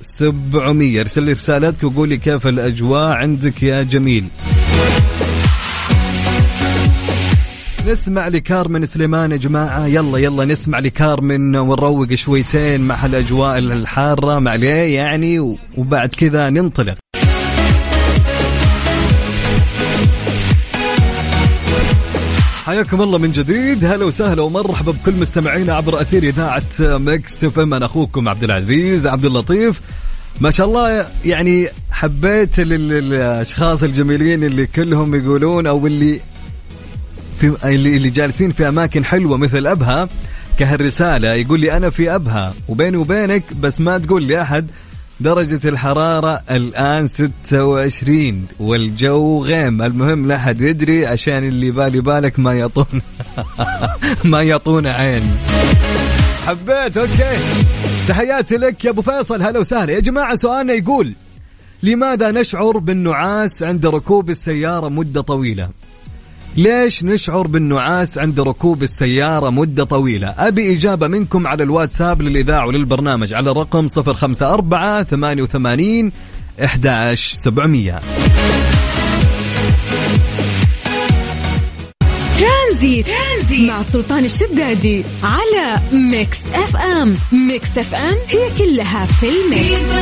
سبعمية. 0.00 1.00
ارسل 1.00 1.22
لي 1.22 1.32
رسالتك 1.32 1.84
وقول 1.84 2.08
لي 2.08 2.16
كيف 2.16 2.46
الأجواء 2.46 3.06
عندك 3.06 3.62
يا 3.62 3.82
جميل. 3.82 4.24
نسمع 7.86 8.28
لكارمن 8.28 8.86
سليمان 8.86 9.32
يا 9.32 9.36
جماعة. 9.36 9.86
يلا 9.86 10.18
يلا 10.18 10.44
نسمع 10.44 10.78
لكارمن 10.78 11.56
ونروق 11.56 12.14
شويتين 12.14 12.80
مع 12.80 13.06
الأجواء 13.06 13.58
الحارة. 13.58 14.38
مع 14.38 14.54
ليه 14.54 14.96
يعني 14.96 15.56
وبعد 15.76 16.08
كذا 16.08 16.50
ننطلق. 16.50 16.96
حياكم 22.66 23.02
الله 23.02 23.18
من 23.18 23.32
جديد. 23.32 23.84
هلا 23.84 24.04
وسهلا 24.04 24.42
ومرحبا 24.42 24.92
بكل 24.92 25.12
مستمعينا 25.12 25.74
عبر 25.74 26.00
أثير 26.00 26.22
إذاعة 26.22 26.62
Mix 26.80 27.44
FM. 27.44 27.74
أنا 27.74 27.86
أخوكم 27.86 28.28
عبد 28.28 28.44
العزيز 28.44 29.06
عبد 29.06 29.24
اللطيف. 29.24 29.80
ما 30.40 30.50
شاء 30.50 30.66
الله 30.66 31.08
يعني 31.24 31.68
حبيت 31.90 32.58
الاشخاص 32.58 33.82
الجميلين 33.82 34.44
اللي 34.44 34.66
كلهم 34.66 35.14
يقولون 35.14 35.66
أو 35.66 35.86
اللي 35.86 36.20
في 37.40 37.56
اللي, 37.64 38.10
جالسين 38.10 38.52
في 38.52 38.68
أماكن 38.68 39.04
حلوة 39.04 39.36
مثل 39.36 39.66
أبها 39.66 40.08
كهالرسالة 40.58 41.32
يقول 41.32 41.60
لي 41.60 41.76
أنا 41.76 41.90
في 41.90 42.14
أبها 42.14 42.54
وبيني 42.68 42.96
وبينك 42.96 43.42
بس 43.60 43.80
ما 43.80 43.98
تقول 43.98 44.24
لي 44.24 44.42
أحد 44.42 44.66
درجة 45.20 45.68
الحرارة 45.68 46.42
الآن 46.50 47.06
26 47.06 48.46
والجو 48.60 49.44
غيم. 49.44 49.82
المهم 49.82 50.26
لا 50.28 50.38
حد 50.38 50.60
يدري 50.60 51.06
عشان 51.06 51.38
اللي 51.48 51.70
بالي 51.70 52.00
بالك 52.00 52.38
ما 52.38 52.52
يعطون 52.52 52.86
ما 54.24 54.42
يعطون 54.42 54.86
عين. 54.86 55.22
حبيت 56.46 56.96
أوكي. 56.96 57.36
تحياتي 58.08 58.56
لك 58.56 58.84
يا 58.84 58.90
أبو 58.90 59.02
فيصل. 59.02 59.42
هلا 59.42 59.58
وسهلا. 59.58 59.92
يا 59.92 60.00
جماعة 60.00 60.36
سؤالنا 60.36 60.72
يقول 60.72 61.12
لماذا 61.82 62.30
نشعر 62.30 62.78
بالنعاس 62.78 63.62
عند 63.62 63.86
ركوب 63.86 64.30
السيارة 64.30 64.88
مدة 64.88 65.20
طويلة؟ 65.20 65.68
ليش 66.56 67.04
نشعر 67.04 67.46
بالنعاس 67.46 68.18
عند 68.18 68.40
ركوب 68.40 68.82
السيارة 68.82 69.50
مدة 69.50 69.84
طويلة؟ 69.84 70.28
أبي 70.28 70.72
إجابة 70.76 71.08
منكم 71.08 71.46
على 71.46 71.62
الواتساب 71.62 72.22
للإذاعة 72.22 72.66
وللبرنامج 72.66 73.34
على 73.34 73.50
الرقم 73.50 73.86
054 73.98 75.04
88 75.04 76.12
11700 76.60 78.00
Tranzit. 82.38 83.06
Tranzit. 83.06 83.70
مع 83.70 83.82
سلطان 83.82 84.24
الشدادي 84.24 85.04
على 85.22 85.80
Mix 85.92 86.38
FM. 86.54 87.16
Mix 87.32 87.78
FM 87.78 88.14
هي 88.28 88.50
كلها 88.58 89.06
في 89.06 89.26
ال 89.28 89.41
mix. 89.41 89.92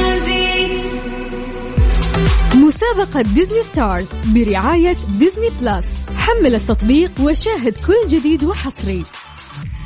مسابقة 2.54 3.22
Disney 3.22 3.62
Stars 3.72 4.06
برعاية 4.26 4.96
Disney 5.18 5.48
Plus. 5.62 6.03
حمل 6.24 6.54
التطبيق 6.54 7.10
وشاهد 7.20 7.74
كل 7.86 8.08
جديد 8.08 8.44
وحصري 8.44 9.04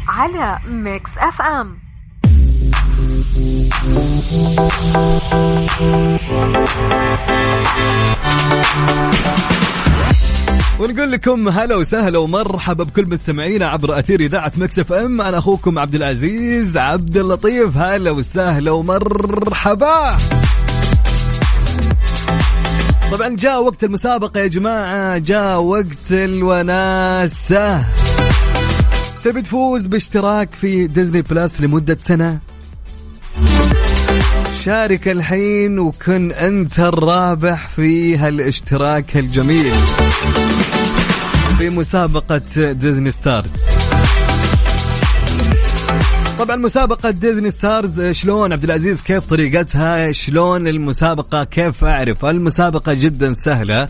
على 0.09 0.59
Mix 0.69 1.11
FM. 1.19 1.79
ونقول 10.81 11.13
لكم 11.13 11.49
هلا 11.49 11.77
وسهلا 11.77 12.19
ومرحبا 12.19 12.85
بكل 12.85 13.07
مستمعينا 13.11 13.67
عبر 13.67 13.99
أثير 13.99 14.21
إذاعة 14.21 14.53
Mix 14.57 14.79
FM. 14.79 15.21
أنا 15.21 15.39
أخوكم 15.39 15.79
عبد 15.79 15.95
العزيز 15.95 16.77
عبد 16.77 17.17
اللطيف. 17.17 17.77
هلا 17.77 18.11
وسهلا 18.11 18.71
ومرحبا. 18.71 20.17
طبعا 23.13 23.37
جاء 23.37 23.63
وقت 23.63 23.85
المسابقة 23.85 24.41
يا 24.41 24.47
جماعة 24.47 25.19
جاء 25.19 25.61
وقت 25.61 26.13
الوناسة. 26.13 27.85
تبي 29.25 29.43
تفوز 29.43 29.87
باشتراك 29.87 30.55
في 30.55 30.87
Disney 30.87 31.23
Plus 31.23 31.61
لمدة 31.61 31.99
سنة؟ 32.07 32.39
شارك 34.65 35.09
الحين 35.09 35.79
وكن 35.79 36.33
أنت 36.33 36.81
الرابح 36.81 37.69
في 37.69 38.17
هالاشتراك 38.17 39.17
الجميل. 39.17 39.73
في 41.59 41.71
مسابقة 41.71 42.43
Disney 42.73 43.11
Stars 43.11 43.51
طبعا 46.39 46.57
مسابقة 46.57 47.11
Disney 47.11 47.51
Stars 47.51 48.01
شلون؟ 48.01 48.53
عبد 48.53 48.65
العزيز 48.65 49.01
كيف 49.01 49.27
طريقتها؟ 49.31 50.13
شلون 50.13 50.69
المسابقة؟ 50.69 51.45
كيف 51.45 51.85
أعرف؟ 51.85 52.25
المسابقة 52.25 52.95
جدا 52.95 53.33
سهلة. 53.33 53.89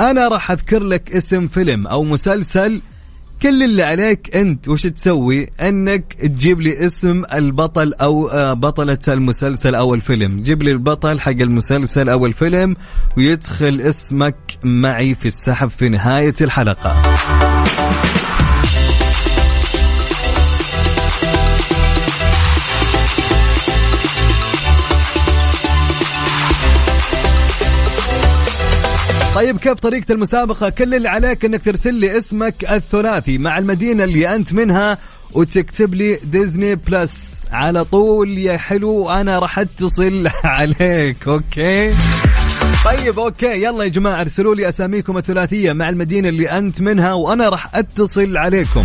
أنا 0.00 0.28
راح 0.28 0.50
أذكر 0.50 0.82
لك 0.82 1.12
اسم 1.12 1.48
فيلم 1.48 1.86
أو 1.86 2.04
مسلسل. 2.04 2.80
كل 3.42 3.62
اللي 3.62 3.82
عليك 3.82 4.36
أنت 4.36 4.68
وش 4.68 4.82
تسوي؟ 4.82 5.50
أنك 5.60 6.12
تجيب 6.12 6.60
لي 6.60 6.86
اسم 6.86 7.22
البطل 7.32 7.94
أو 7.94 8.28
آه، 8.28 8.52
بطلة 8.52 8.98
المسلسل 9.08 9.74
أو 9.74 9.94
الفيلم. 9.94 10.42
جيب 10.42 10.62
لي 10.62 10.70
البطل 10.70 11.20
حق 11.20 11.30
المسلسل 11.30 12.08
أو 12.08 12.26
الفيلم 12.26 12.76
ويدخل 13.16 13.80
اسمك 13.80 14.36
معي 14.64 15.14
في 15.14 15.26
السحب 15.26 15.70
في 15.70 15.88
نهاية 15.88 16.34
الحلقة. 16.40 16.96
طيب 29.36 29.56
كيف 29.56 29.72
طريقة 29.72 30.12
المسابقة؟ 30.12 30.68
كل 30.68 30.94
اللي 30.94 31.08
عليك 31.08 31.44
إنك 31.44 31.64
ترسل 31.64 31.94
لي 31.94 32.18
اسمك 32.18 32.64
الثلاثي 32.64 33.38
مع 33.38 33.58
المدينة 33.58 34.04
اللي 34.04 34.34
أنت 34.34 34.52
منها 34.52 34.98
وتكتب 35.32 35.94
لي 35.94 36.18
Disney 36.24 36.74
Plus 36.74 37.12
على 37.52 37.84
طول 37.84 38.38
يا 38.38 38.56
حلو 38.56 39.10
أنا 39.10 39.38
راح 39.38 39.58
أتصل 39.58 40.28
عليك 40.44 41.28
okay؟ 41.28 41.90
طيب 42.84 43.18
أوكي 43.18 43.62
يلا 43.62 43.84
يا 43.84 43.88
جماعة 43.88 44.20
ارسلوا 44.20 44.54
لي 44.54 44.68
أساميكم 44.68 45.18
الثلاثية 45.18 45.72
مع 45.72 45.88
المدينة 45.88 46.28
اللي 46.28 46.50
أنت 46.50 46.80
منها 46.80 47.12
وأنا 47.12 47.48
راح 47.48 47.76
أتصل 47.76 48.36
عليكم. 48.36 48.84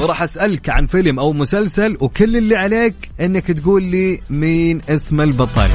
وراح 0.00 0.22
أسألك 0.22 0.68
عن 0.70 0.86
فيلم 0.86 1.18
أو 1.18 1.32
مسلسل 1.32 1.96
وكل 2.00 2.36
اللي 2.36 2.56
عليك 2.56 2.94
إنك 3.20 3.46
تقول 3.46 3.82
لي 3.82 4.20
مين 4.30 4.80
اسم 4.88 5.20
البطل. 5.20 5.70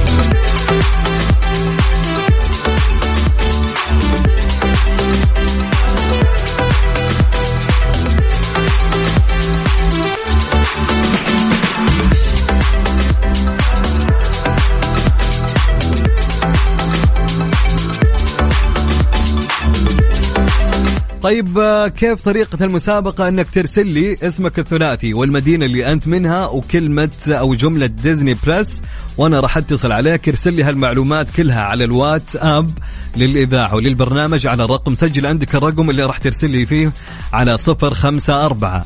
طيب 21.26 21.58
آه، 21.58 21.88
كيف 21.88 22.22
طريقة 22.22 22.64
المسابقة 22.64 23.28
إنك 23.28 23.50
ترسل 23.50 23.86
لي 23.86 24.16
اسمك 24.22 24.58
الثلاثي 24.58 25.14
والمدينة 25.14 25.66
اللي 25.66 25.92
أنت 25.92 26.08
منها 26.08 26.46
وكلمة 26.46 27.10
أو 27.28 27.54
جملة 27.54 27.86
Disney 27.86 28.34
Plus 28.34 28.82
وأنا 29.18 29.40
راح 29.40 29.56
أتصل 29.56 29.92
عليك 29.92 30.28
ارسل 30.28 30.52
لي 30.52 30.62
هالمعلومات 30.62 31.30
كلها 31.30 31.62
على 31.62 31.84
الواتساب 31.84 32.70
للإذاعة 33.16 33.74
وللبرنامج 33.74 34.46
على 34.46 34.64
الرقم 34.64 34.94
سجل 34.94 35.26
عندك 35.26 35.54
الرقم 35.54 35.90
اللي 35.90 36.04
راح 36.04 36.18
ترسل 36.18 36.50
لي 36.50 36.66
فيه 36.66 36.92
على 37.32 37.56
صفر 37.56 37.94
خمسة 37.94 38.46
أربعة 38.46 38.84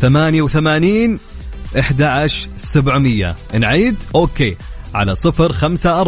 ثمانية 0.00 0.42
وثمانين 0.42 1.18
أحد 1.78 2.02
سبعمية. 2.56 3.36
نعيد؟ 3.58 3.96
okay 4.14 4.56
على 4.94 5.14
صفر 5.14 5.52
خمسة 5.52 6.00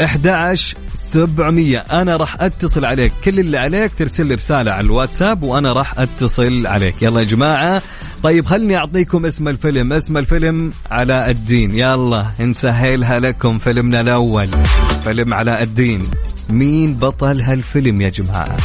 أربعة 0.00 0.54
ثمانية 0.54 0.74
وثمانين 0.74 0.74
11 0.74 0.76
700 0.94 1.78
أنا 1.78 2.16
راح 2.16 2.42
أتصل 2.42 2.84
عليك. 2.84 3.12
كل 3.24 3.40
اللي 3.40 3.58
عليك 3.58 3.92
ترسل 3.98 4.26
لي 4.26 4.34
رسالة 4.34 4.72
على 4.72 4.86
الواتساب 4.86 5.42
وأنا 5.42 5.72
راح 5.72 5.98
أتصل 5.98 6.66
عليك. 6.66 7.02
يلا 7.02 7.20
يا 7.20 7.24
جماعة. 7.24 7.82
طيب 8.22 8.46
خلني 8.46 8.76
أعطيكم 8.76 9.26
اسم 9.26 9.48
الفيلم. 9.48 9.92
اسم 9.92 10.18
الفيلم 10.18 10.72
علاء 10.90 11.30
الدين. 11.30 11.78
يلا 11.78 12.32
نسهلها 12.40 13.20
لكم. 13.20 13.58
فيلمنا 13.58 14.00
الأول. 14.00 14.48
فيلم 15.04 15.34
علاء 15.34 15.62
الدين. 15.62 16.02
مين 16.50 16.96
بطل 16.96 17.40
هالفيلم 17.40 18.00
يا 18.00 18.08
جماعة؟ 18.08 18.56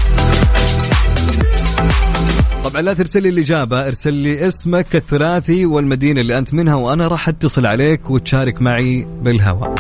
طبعا 2.70 2.82
لا 2.82 2.94
ترسل 2.94 3.24
لي 3.24 3.30
الإجابة 3.30 3.88
ارسل 3.88 4.14
لي 4.14 4.48
اسمك 4.48 4.96
الثلاثي 4.96 5.66
والمدينة 5.66 6.22
اللي 6.22 6.38
أنت 6.38 6.54
منها 6.54 6.76
وأنا 6.76 7.08
راح 7.08 7.30
أتصل 7.30 7.66
عليك 7.66 8.10
وتشارك 8.10 8.62
معي 8.62 9.08
بالهواء. 9.22 9.76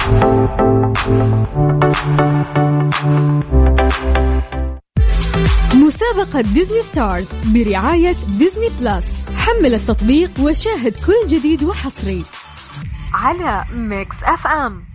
مسابقة 5.75 6.41
Disney 6.41 6.81
Stars 6.83 7.29
برعاية 7.45 8.15
Disney 8.39 8.69
Plus. 8.81 9.25
حمل 9.37 9.73
التطبيق 9.73 10.31
وشاهد 10.39 10.93
كل 11.07 11.27
جديد 11.27 11.63
وحصري. 11.63 12.23
على 13.13 13.65
Mix 13.73 14.15
FM. 14.23 14.88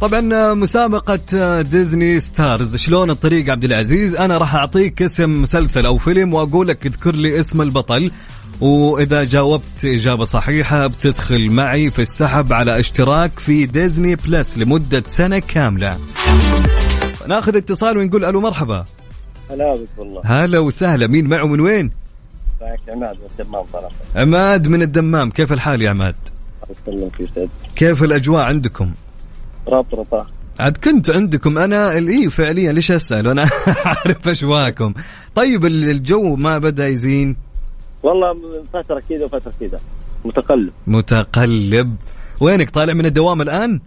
طبعا 0.00 0.54
مسابقة 0.54 1.62
Disney 1.62 2.20
Stars 2.20 2.76
شلون 2.76 3.10
الطريقة 3.10 3.50
عبد 3.50 3.64
العزيز؟ 3.64 4.14
أنا 4.14 4.38
راح 4.38 4.54
أعطيك 4.54 5.02
اسم 5.02 5.42
مسلسل 5.42 5.86
أو 5.86 5.98
فيلم 5.98 6.34
وأقول 6.34 6.68
لك 6.68 6.86
اذكر 6.86 7.14
لي 7.14 7.38
اسم 7.38 7.62
البطل. 7.62 8.10
وإذا 8.60 9.24
جاوبت 9.24 9.84
إجابة 9.84 10.24
صحيحة 10.24 10.86
بتدخل 10.86 11.50
معي 11.52 11.90
في 11.90 12.02
السحب 12.02 12.52
على 12.52 12.80
اشتراك 12.80 13.38
في 13.38 13.66
Disney 13.66 14.14
Plus 14.14 14.58
لمدة 14.58 15.02
سنة 15.06 15.38
كاملة. 15.38 15.96
ناخذ 17.28 17.56
اتصال 17.56 17.98
ونقول 17.98 18.24
ألو 18.24 18.40
مرحبا. 18.40 18.84
هلا 19.50 19.74
بك 19.74 19.88
والله 19.98 20.22
هلا 20.24 20.58
وسهلا. 20.58 21.06
مين 21.06 21.26
معي 21.28 21.46
من 21.46 21.60
وين؟ 21.60 21.90
معك 22.60 22.80
عماد 22.88 23.16
من 23.16 23.28
الدمام 23.38 23.64
صراحة. 23.72 23.94
عماد 24.16 24.68
من 24.68 24.82
الدمام. 24.82 25.30
كيف 25.30 25.52
الحال 25.52 25.82
يا 25.82 25.90
عماد؟ 25.90 26.14
كيف 27.76 28.02
الأجواء 28.02 28.42
عندكم؟ 28.42 28.92
رابط 29.68 29.94
رطاه 29.94 30.26
عاد 30.60 30.76
كنت 30.76 31.10
عندكم. 31.10 31.58
أنا 31.58 31.92
اي 31.92 32.30
فعليا 32.30 32.72
ليش 32.72 32.90
أسأل؟ 32.92 33.28
أنا 33.28 33.48
عارف 33.84 34.28
أشواكم. 34.28 34.94
طيب 35.34 35.66
الجو 35.66 36.36
ما 36.36 36.58
بدأ 36.58 36.88
يزين؟ 36.88 37.36
والله 38.02 38.32
من 38.32 38.64
فترة 38.72 39.02
كذا 39.08 39.24
وفترة 39.24 39.52
كذا. 39.60 39.80
متقلب. 40.24 40.72
متقلب. 40.86 41.96
وينك؟ 42.40 42.70
طالع 42.70 42.94
من 42.94 43.06
الدوام 43.06 43.42
الآن؟ 43.42 43.80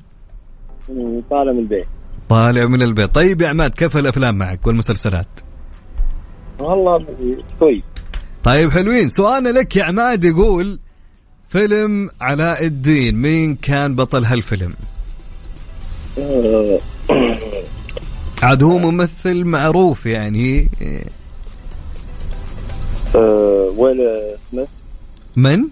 طالع 1.29 1.51
من 1.51 1.59
البيت. 1.59 1.87
طالع 2.29 2.65
من 2.65 2.81
البيت. 2.81 3.15
طيب 3.15 3.41
يا 3.41 3.47
عماد 3.47 3.71
كيف 3.71 3.97
الأفلام 3.97 4.37
معك 4.37 4.67
والمسلسلات؟ 4.67 5.27
والله 6.59 7.05
كويس. 7.59 7.83
طيب 8.43 8.71
حلوين. 8.71 9.07
سؤالنا 9.07 9.49
لك 9.49 9.75
يا 9.75 9.83
عماد 9.83 10.23
يقول 10.23 10.79
فيلم 11.49 12.09
علاء 12.21 12.65
الدين 12.65 13.15
مين 13.15 13.55
كان 13.55 13.95
بطل 13.95 14.25
هالفيلم؟ 14.25 14.73
آه، 16.19 16.79
عاد 18.43 18.63
هو 18.63 18.77
ممثل 18.77 19.43
معروف 19.45 20.05
يعني 20.05 20.69
آه، 23.15 23.73
ويل 23.77 23.97
سميث. 24.51 24.67
من؟ 25.35 25.63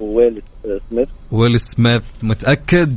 ويل 0.00 0.42
سميث. 0.90 1.08
ويل 1.32 1.60
سميث 1.60 2.02
متأكد؟ 2.22 2.96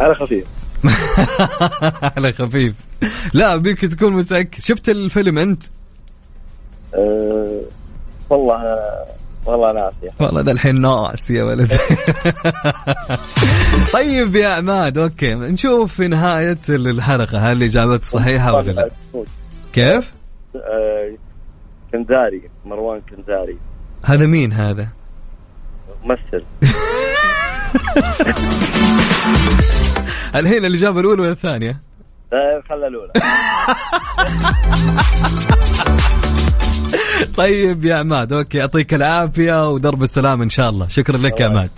على 0.00 0.14
خفيف. 0.14 0.44
على 2.16 2.32
خفيف. 2.32 2.74
لا 3.34 3.56
بيك 3.56 3.80
تكون 3.84 4.12
متأكد. 4.12 4.60
شفت 4.60 4.88
الفيلم 4.88 5.38
أنت؟ 5.38 5.62
أه 6.94 7.60
والله 8.30 8.78
والله 9.46 9.72
ناسي 9.72 10.14
والله 10.20 10.40
ذا 10.40 10.52
الحين 10.52 10.80
ناس 10.80 11.30
يا 11.30 11.44
ولد. 11.44 11.72
طيب 13.94 14.36
يا 14.36 14.48
عماد 14.48 14.98
أوكي. 14.98 15.34
نشوف 15.34 15.94
في 15.94 16.08
نهاية 16.08 16.58
الحلقة 16.68 17.38
هل 17.38 17.56
الإجابات 17.56 18.04
صحيحة 18.04 18.52
ولا 18.54 18.70
لا. 18.72 18.88
كيف؟ 19.72 20.12
كنزاري 21.92 22.42
مروان 22.64 23.00
كنزاري. 23.00 23.58
هذا 24.04 24.26
مين 24.26 24.52
هذا؟ 24.52 24.88
ممثل. 26.04 26.44
الحين 30.34 30.64
الإجابة 30.64 31.00
الأولى 31.00 31.22
ولا 31.22 31.30
الثانية؟ 31.30 31.80
خلى 32.68 32.86
الأولى. 32.86 33.12
طيب 37.36 37.84
يا 37.84 37.94
عماد 37.96 38.32
أوكي 38.32 38.58
يعطيك 38.58 38.94
العافية 38.94 39.70
ودرب 39.70 40.02
السلام 40.02 40.42
إن 40.42 40.50
شاء 40.50 40.70
الله. 40.70 40.88
شكرا 40.88 41.16
لك 41.16 41.40
يا 41.40 41.46
عماد. 41.46 41.70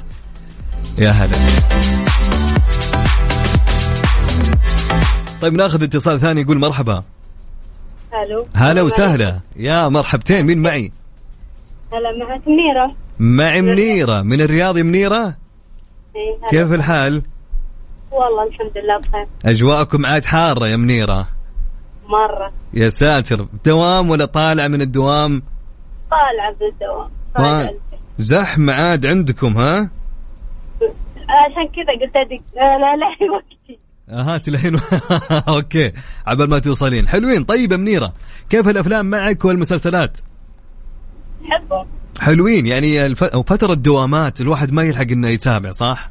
يا 0.98 1.10
هلا. 1.10 1.36
طيب 5.42 5.54
ناخذ 5.54 5.82
اتصال 5.82 6.20
ثاني 6.20 6.40
يقول 6.40 6.58
مرحبا. 6.58 7.02
ألو 8.12 8.46
هلا 8.54 8.82
وسهلا. 8.82 9.40
يا 9.56 9.88
مرحبتين 9.88 10.46
مين 10.46 10.62
معي؟ 10.62 10.92
هلا 11.92 12.26
معك 12.26 12.48
منيرة. 12.48 12.94
معي 13.18 13.62
منيرة 13.62 14.22
من 14.22 14.40
الرياض 14.40 14.78
يا 14.78 14.82
منيرة؟ 14.82 15.36
إيه، 16.16 16.38
هلا. 16.42 16.48
كيف 16.50 16.72
الحال؟ 16.72 17.22
والله 18.10 18.48
الحمد 18.48 18.78
لله 18.78 18.98
بخير. 18.98 19.26
أجواءكم 19.44 20.06
عاد 20.06 20.24
حارة 20.24 20.66
يا 20.66 20.76
منيرة. 20.76 21.28
مرة. 22.08 22.52
يا 22.74 22.88
ساتر. 22.88 23.46
دوام 23.64 24.10
ولا 24.10 24.24
طالع 24.24 24.68
من 24.68 24.80
الدوام؟ 24.80 25.42
طالعة 26.10 26.54
بالدوام 26.60 27.10
طالعة 27.36 27.66
طالع. 27.66 27.78
زحمة 28.18 28.72
عاد 28.72 29.06
عندكم 29.06 29.58
ها؟ 29.58 29.90
عشان 31.28 31.68
كذا 31.68 31.92
قلت 32.00 32.16
لا 32.54 32.78
لا 32.78 32.96
لا 32.96 33.32
وقتي 33.32 33.78
هات 34.12 34.48
الحين. 34.48 34.78
أوكي. 35.48 35.92
عبال 36.26 36.50
ما 36.50 36.58
توصلين. 36.58 37.08
حلوين. 37.08 37.44
طيب 37.44 37.72
يا 37.72 37.76
منيرة. 37.76 38.12
كيف 38.50 38.68
الأفلام 38.68 39.06
معك 39.06 39.44
والمسلسلات؟ 39.44 40.18
حبهم 41.44 41.86
حلوين. 42.20 42.66
يعني 42.66 43.06
الف... 43.06 43.24
فترة 43.24 43.74
دوامات 43.74 44.40
الواحد 44.40 44.72
ما 44.72 44.82
يلحق 44.82 45.10
إنه 45.10 45.28
يتابع 45.28 45.70
صح؟ 45.70 46.10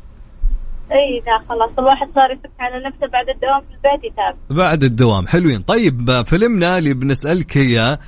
إي 0.92 1.20
لا 1.20 1.48
خلاص. 1.50 1.70
الواحد 1.80 2.08
صار 2.16 2.32
يفك 2.32 2.52
على 2.60 2.86
نفسه 2.86 3.08
بعد 3.08 3.30
الدوام 3.30 3.62
في 3.62 3.76
البيت 3.76 4.12
يتابع. 4.12 4.66
بعد 4.66 4.84
الدوام. 4.84 5.28
حلوين. 5.28 5.62
طيب 5.62 6.22
فيلمنا 6.22 6.78
اللي 6.78 6.94
بنسألك 6.94 7.58
إياه 7.58 8.00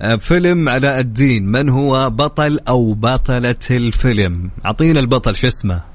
آه، 0.00 0.16
فيلم 0.16 0.68
علاء 0.68 1.00
الدين. 1.00 1.46
من 1.46 1.68
هو 1.68 2.10
بطل 2.10 2.60
أو 2.68 2.94
بطلة 2.94 3.56
الفيلم؟ 3.70 4.50
أعطينا 4.64 5.00
البطل 5.00 5.36
شو 5.36 5.46
اسمه؟ 5.46 5.91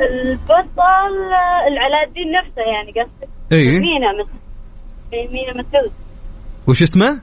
البطل 0.00 1.32
العلاء 1.68 2.04
الدين 2.08 2.32
نفسه 2.32 2.62
يعني 2.62 2.90
قصدي 2.90 3.32
إيه. 3.52 3.78
مينا 3.78 4.12
مس... 4.12 4.26
إيه، 5.12 5.28
مينا 5.28 5.50
مسعود. 5.50 5.92
وش 6.66 6.82
اسمه؟ 6.82 7.20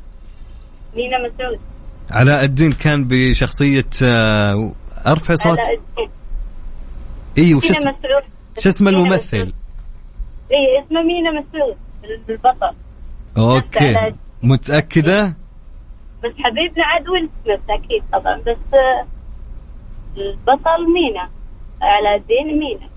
مينا 0.96 1.18
مسعود. 1.18 1.60
علاء 2.12 2.44
الدين 2.44 2.72
كان 2.72 3.08
بشخصية 3.08 3.90
آه، 4.04 4.72
أرفع 5.08 5.34
صوت. 5.34 5.60
علاء 5.60 5.74
الدين 5.74 6.10
اي 7.38 7.54
وش 7.54 7.64
مينا 7.64 7.78
اسمه 7.78 7.92
مسعود. 7.92 8.24
شو 8.60 8.70
اسم 8.70 8.88
الممثل. 8.88 9.54
اي 10.52 10.86
اسمه 10.86 11.02
مينا 11.02 11.32
مسعود 11.32 11.78
البطل. 12.30 12.76
okay. 13.38 14.14
متأكدة؟ 14.44 15.34
بس 16.24 16.32
حبيبنا 16.40 16.86
عاد 16.86 17.10
ويل 17.10 17.30
سميث 17.46 17.60
أكيد 17.70 18.04
طبعا. 18.14 18.38
بس 18.38 18.74
آه، 18.74 19.08
البطل 20.18 20.94
مينا. 20.94 21.30
علاء 21.82 22.16
الدين 22.18 22.60
مينا 22.60 22.90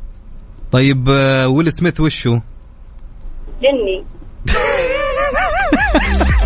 طيب 0.73 1.09
آه، 1.09 1.49
ويل 1.49 1.73
سميث 1.73 2.01
وشو؟ 2.01 2.39
جني 3.63 4.05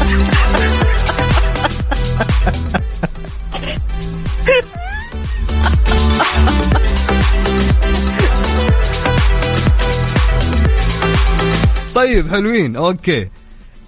طيب 11.94 12.30
حلوين 12.30 12.76
okay. 12.76 13.28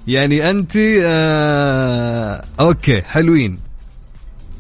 يعني 0.07 0.51
أنت 0.51 0.73
آه 1.03 2.43
okay 2.61 3.03
حلوين. 3.03 3.59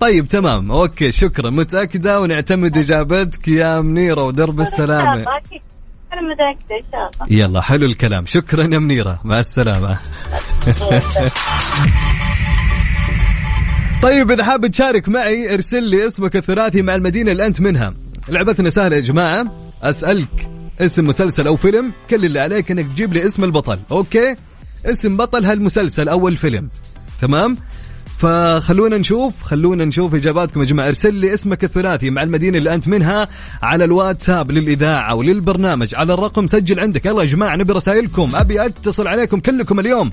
طيب 0.00 0.28
تمام. 0.28 0.72
okay 0.72 1.12
شكرا. 1.12 1.50
متأكدة 1.50 2.20
ونعتمد 2.20 2.78
إجابتك 2.78 3.48
يا 3.48 3.80
منيرة 3.80 4.24
ودرب 4.24 4.60
السلامة. 4.60 5.12
أنا 6.12 6.22
متأكدة 6.22 6.76
إن 6.76 6.84
شاء 6.92 7.10
الله. 7.24 7.38
يلا 7.38 7.60
حلو 7.60 7.86
الكلام. 7.86 8.26
شكرا 8.26 8.62
يا 8.62 8.78
منيرة. 8.78 9.20
مع 9.24 9.38
السلامة. 9.38 9.98
طيب 14.02 14.30
إذا 14.30 14.44
حاب 14.44 14.66
تشارك 14.66 15.08
معي 15.08 15.54
ارسل 15.54 15.82
لي 15.82 16.06
اسمك 16.06 16.36
الثلاثي 16.36 16.82
مع 16.82 16.94
المدينة 16.94 17.32
اللي 17.32 17.46
أنت 17.46 17.60
منها. 17.60 17.94
لعبتنا 18.28 18.70
سهلة 18.70 18.96
يا 18.96 19.00
جماعة. 19.00 19.46
أسألك 19.82 20.50
اسم 20.80 21.06
مسلسل 21.06 21.46
أو 21.46 21.56
فيلم. 21.56 21.92
كل 22.10 22.24
اللي 22.24 22.40
عليك 22.40 22.70
إنك 22.70 22.86
تجيب 22.86 23.12
لي 23.12 23.26
اسم 23.26 23.44
البطل. 23.44 23.78
أوكي؟ 23.90 24.36
اسم 24.86 25.16
بطل 25.16 25.44
هالمسلسل 25.44 26.08
أو 26.08 26.28
الفيلم. 26.28 26.68
تمام؟ 27.20 27.56
فخلونا 28.20 28.98
نشوف 28.98 29.42
خلونا 29.42 29.84
نشوف 29.84 30.14
إجاباتكم 30.14 30.60
يا 30.60 30.66
جماعة. 30.66 30.88
ارسل 30.88 31.14
لي 31.14 31.34
اسمك 31.34 31.64
الثلاثي 31.64 32.10
مع 32.10 32.22
المدينة 32.22 32.58
اللي 32.58 32.74
أنت 32.74 32.88
منها 32.88 33.28
على 33.62 33.84
الواتساب 33.84 34.50
للإذاعة 34.50 35.14
وللبرنامج. 35.14 35.94
على 35.94 36.14
الرقم 36.14 36.46
سجل 36.46 36.80
عندك. 36.80 37.06
يلا 37.06 37.22
يا 37.22 37.26
جماعة 37.26 37.56
نبي 37.56 37.72
رسائلكم. 37.72 38.30
أبي 38.34 38.66
أتصل 38.66 39.08
عليكم 39.08 39.40
كلكم 39.40 39.80
اليوم. 39.80 40.10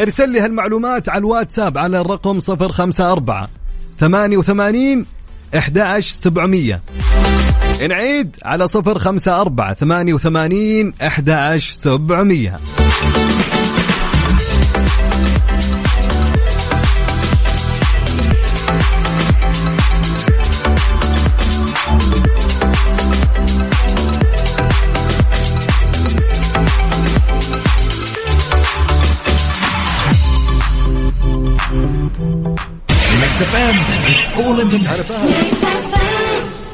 ارسل 0.00 0.28
لي 0.28 0.40
هالمعلومات 0.40 1.08
على 1.08 1.18
الواتساب 1.18 1.78
على 1.78 2.00
الرقم 2.00 2.38
054 2.38 3.48
88 3.98 5.06
11700 5.54 6.80
نعيد 7.88 8.36
على 8.44 8.68
054 8.74 9.74
88 9.74 10.92
11700 11.02 12.56
It's 34.10 34.38
all 34.38 34.58
in 34.58 34.68
the 34.70 34.78
notes. 34.78 35.77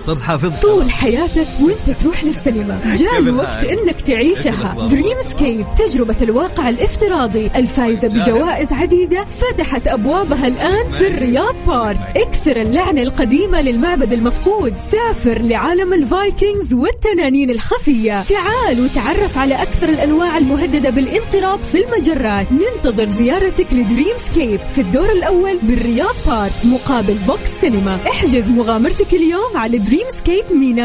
صرت 0.06 0.20
حافظ. 0.20 0.52
طول 0.62 0.90
حياتك 0.90 1.46
وانت 1.60 1.98
تروح 2.00 2.24
للسينما. 2.24 2.94
جاء 2.94 3.18
الوقت؟ 3.18 3.64
إنك 3.64 4.00
تعيشها؟ 4.00 4.88
Dreamscape 4.88 5.66
تجربة 5.78 6.16
الواقع 6.22 6.68
الافتراضي. 6.68 7.50
الفائزة 7.56 8.08
بجوائز 8.08 8.72
عديدة 8.72 9.24
فتحت 9.24 9.88
أبوابها 9.88 10.46
الآن 10.46 10.90
في 10.90 11.06
الرياض 11.06 11.54
بارك 11.66 11.98
اكسر 12.16 12.56
اللعنة 12.56 13.02
القديمة 13.02 13.60
للمعبد 13.60 14.12
المفقود. 14.12 14.76
سافر 14.76 15.42
لعالم 15.42 15.92
الفايكنجز 15.92 16.74
والتنانين 16.74 17.50
الخفية. 17.50 18.22
تعال 18.22 18.80
وتعرف 18.80 19.38
على 19.38 19.54
أكثر 19.54 19.88
الأنواع 19.88 20.38
المهددة 20.38 20.90
بالانقراض 20.90 21.62
في 21.62 21.84
المجرات. 21.84 22.46
ننتظر 22.52 23.08
زيارتك 23.08 23.72
ل 23.72 24.16
Dreamscape 24.16 24.60
في 24.74 24.80
الدور 24.80 25.12
الأول 25.12 25.58
بالرياض 25.62 26.14
بارك 26.26 26.52
مقابل 26.64 27.18
VOX 27.18 27.50
سينما 27.60 27.98
احجز 28.08 28.48
مغامرتك 28.48 29.14
اليوم 29.14 29.56
على 29.56 29.76
Dreamscape 29.94 30.44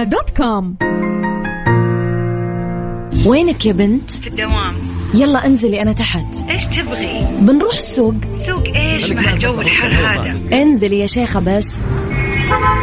dot 0.09 0.29
com 0.37 0.75
وينك 3.25 3.65
يا 3.65 3.71
بنت؟ 3.71 4.11
في 4.11 4.27
الدوام 4.27 4.75
يلا 5.13 5.45
انزلي 5.45 5.81
أنا 5.81 5.93
تحت 5.93 6.49
إيش 6.49 6.65
تبغي؟ 6.65 7.27
بنروح 7.39 7.75
السوق 7.75 8.13
سوق 8.33 8.63
إيش 8.75 9.11
مع 9.11 9.33
الجو 9.33 9.61
الحر 9.61 9.87
هذا؟ 9.87 10.61
انزلي 10.61 10.99
يا 10.99 11.07
شيخة 11.07 11.39
بس 11.39 11.67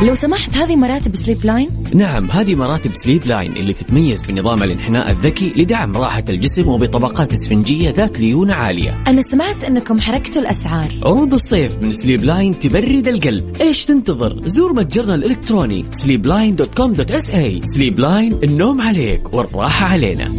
لو 0.02 0.14
سمحت 0.14 0.56
هذه 0.56 0.76
مراتب 0.76 1.16
سليب 1.16 1.44
لاين 1.44 1.70
نعم 1.94 2.30
هذه 2.30 2.54
مراتب 2.54 2.94
Sleepline 2.94 3.52
اللي 3.52 3.72
تتميز 3.72 4.22
بنظام 4.22 4.62
الانحناء 4.62 5.10
الذكي 5.10 5.52
لدعم 5.56 5.96
راحة 5.96 6.24
الجسم 6.28 6.68
وبطبقات 6.68 7.32
اسفنجية 7.32 7.90
ذات 7.90 8.20
ليونة 8.20 8.54
عالية. 8.54 8.94
أنا 9.06 9.22
سمعت 9.22 9.64
أنكم 9.64 10.00
حركتوا 10.00 10.42
الأسعار. 10.42 10.88
عروض 11.02 11.34
الصيف 11.34 11.78
من 11.78 11.92
Sleepline 11.92 12.58
تبرد 12.58 13.08
القلب. 13.08 13.56
إيش 13.60 13.84
تنتظر؟ 13.84 14.48
زور 14.48 14.72
متجرنا 14.72 15.14
الإلكتروني 15.14 15.84
sleepline.com. 15.84 17.64
sa 17.64 17.98
Sleepline 18.00 18.32
النوم 18.44 18.80
عليك 18.80 19.34
والراحة 19.34 19.86
علينا. 19.86 20.32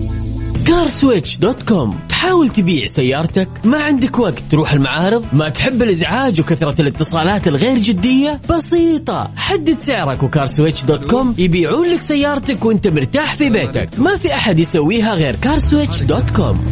CarSwitch 0.67 1.38
dot 1.38 1.63
com 1.63 1.99
تحاول 2.10 2.49
تبيع 2.49 2.86
سيارتك. 2.86 3.47
ما 3.63 3.77
عندك 3.77 4.19
وقت. 4.19 4.39
تروح 4.49 4.73
المعارض. 4.73 5.25
ما 5.34 5.49
تحب 5.49 5.82
الإزعاج 5.82 6.39
وكثرة 6.39 6.82
الاتصالات 6.82 7.47
الغير 7.47 7.77
جدية. 7.77 8.41
بسيطة. 8.49 9.32
حدد 9.36 9.77
سعرك 9.82 10.23
و 10.23 10.30
CarSwitch 10.30 10.84
dot 10.84 11.06
com 11.06 11.36
يبيعون 11.38 11.88
لك 11.88 12.01
سيارتك 12.01 12.65
وانت 12.65 12.88
مرتاح 12.88 13.36
في 13.36 13.49
بيتك. 13.49 13.89
ما 13.97 14.15
في 14.15 14.34
أحد 14.34 14.60
يسويها 14.60 15.13
غير 15.13 15.36
CarSwitch 15.36 16.03
dot 16.03 16.30
com 16.36 16.65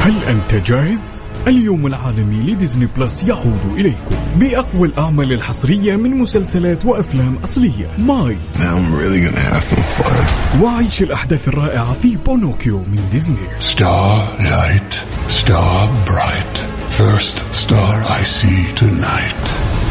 هل 0.00 0.14
أنت 0.28 0.54
جاهز؟ 0.66 1.00
اليوم 1.48 1.86
العالمي 1.86 2.52
ل 2.52 2.57
Disney 2.57 2.88
Plus 2.96 3.22
يعود 3.22 3.60
إليكم 3.76 4.16
بأقوى 4.36 4.88
الأعمال 4.88 5.32
الحصرية 5.32 5.96
من 5.96 6.10
مسلسلات 6.10 6.84
وأفلام 6.84 7.36
أصلية. 7.44 7.96
my. 7.98 8.36
Now 8.58 8.76
I'm 8.76 8.94
really 8.94 9.20
gonna 9.20 9.40
have 9.40 9.64
fun. 9.98 10.62
وعيش 10.62 11.02
الأحداث 11.02 11.48
الرائعة 11.48 11.92
في 11.92 12.16
بينوكيو 12.16 12.78
من 12.78 13.08
Disney. 13.12 13.48
Starlight, 13.58 14.92
star 15.28 15.88
bright, 16.06 16.56
first 16.98 17.36
star 17.52 17.94
I 18.20 18.22
see 18.24 18.74
tonight. 18.80 19.44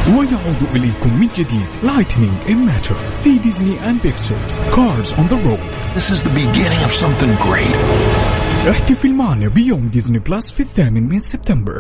ويعود 0.10 0.76
إليكم 0.76 1.20
من 1.20 1.28
جديد. 1.38 1.68
Lightning 1.84 2.34
and 2.49 2.65
Mater 2.65 2.95
في 3.24 3.38
Disney 3.38 3.89
and 3.89 4.02
Pixar's 4.04 4.60
Cars 4.76 5.13
on 5.13 5.28
the 5.28 5.38
Road 5.45 5.60
This 5.96 6.10
is 6.10 6.24
the 6.24 6.30
beginning 6.30 6.84
of 6.84 6.94
something 6.94 7.36
great. 7.36 8.42
احتفل 8.69 9.12
معنا 9.13 9.47
بيوم 9.47 9.88
Disney 9.88 10.19
Plus 10.19 10.52
في 10.52 10.60
الثامن 10.60 11.10
من 11.10 11.19
سبتمبر. 11.19 11.80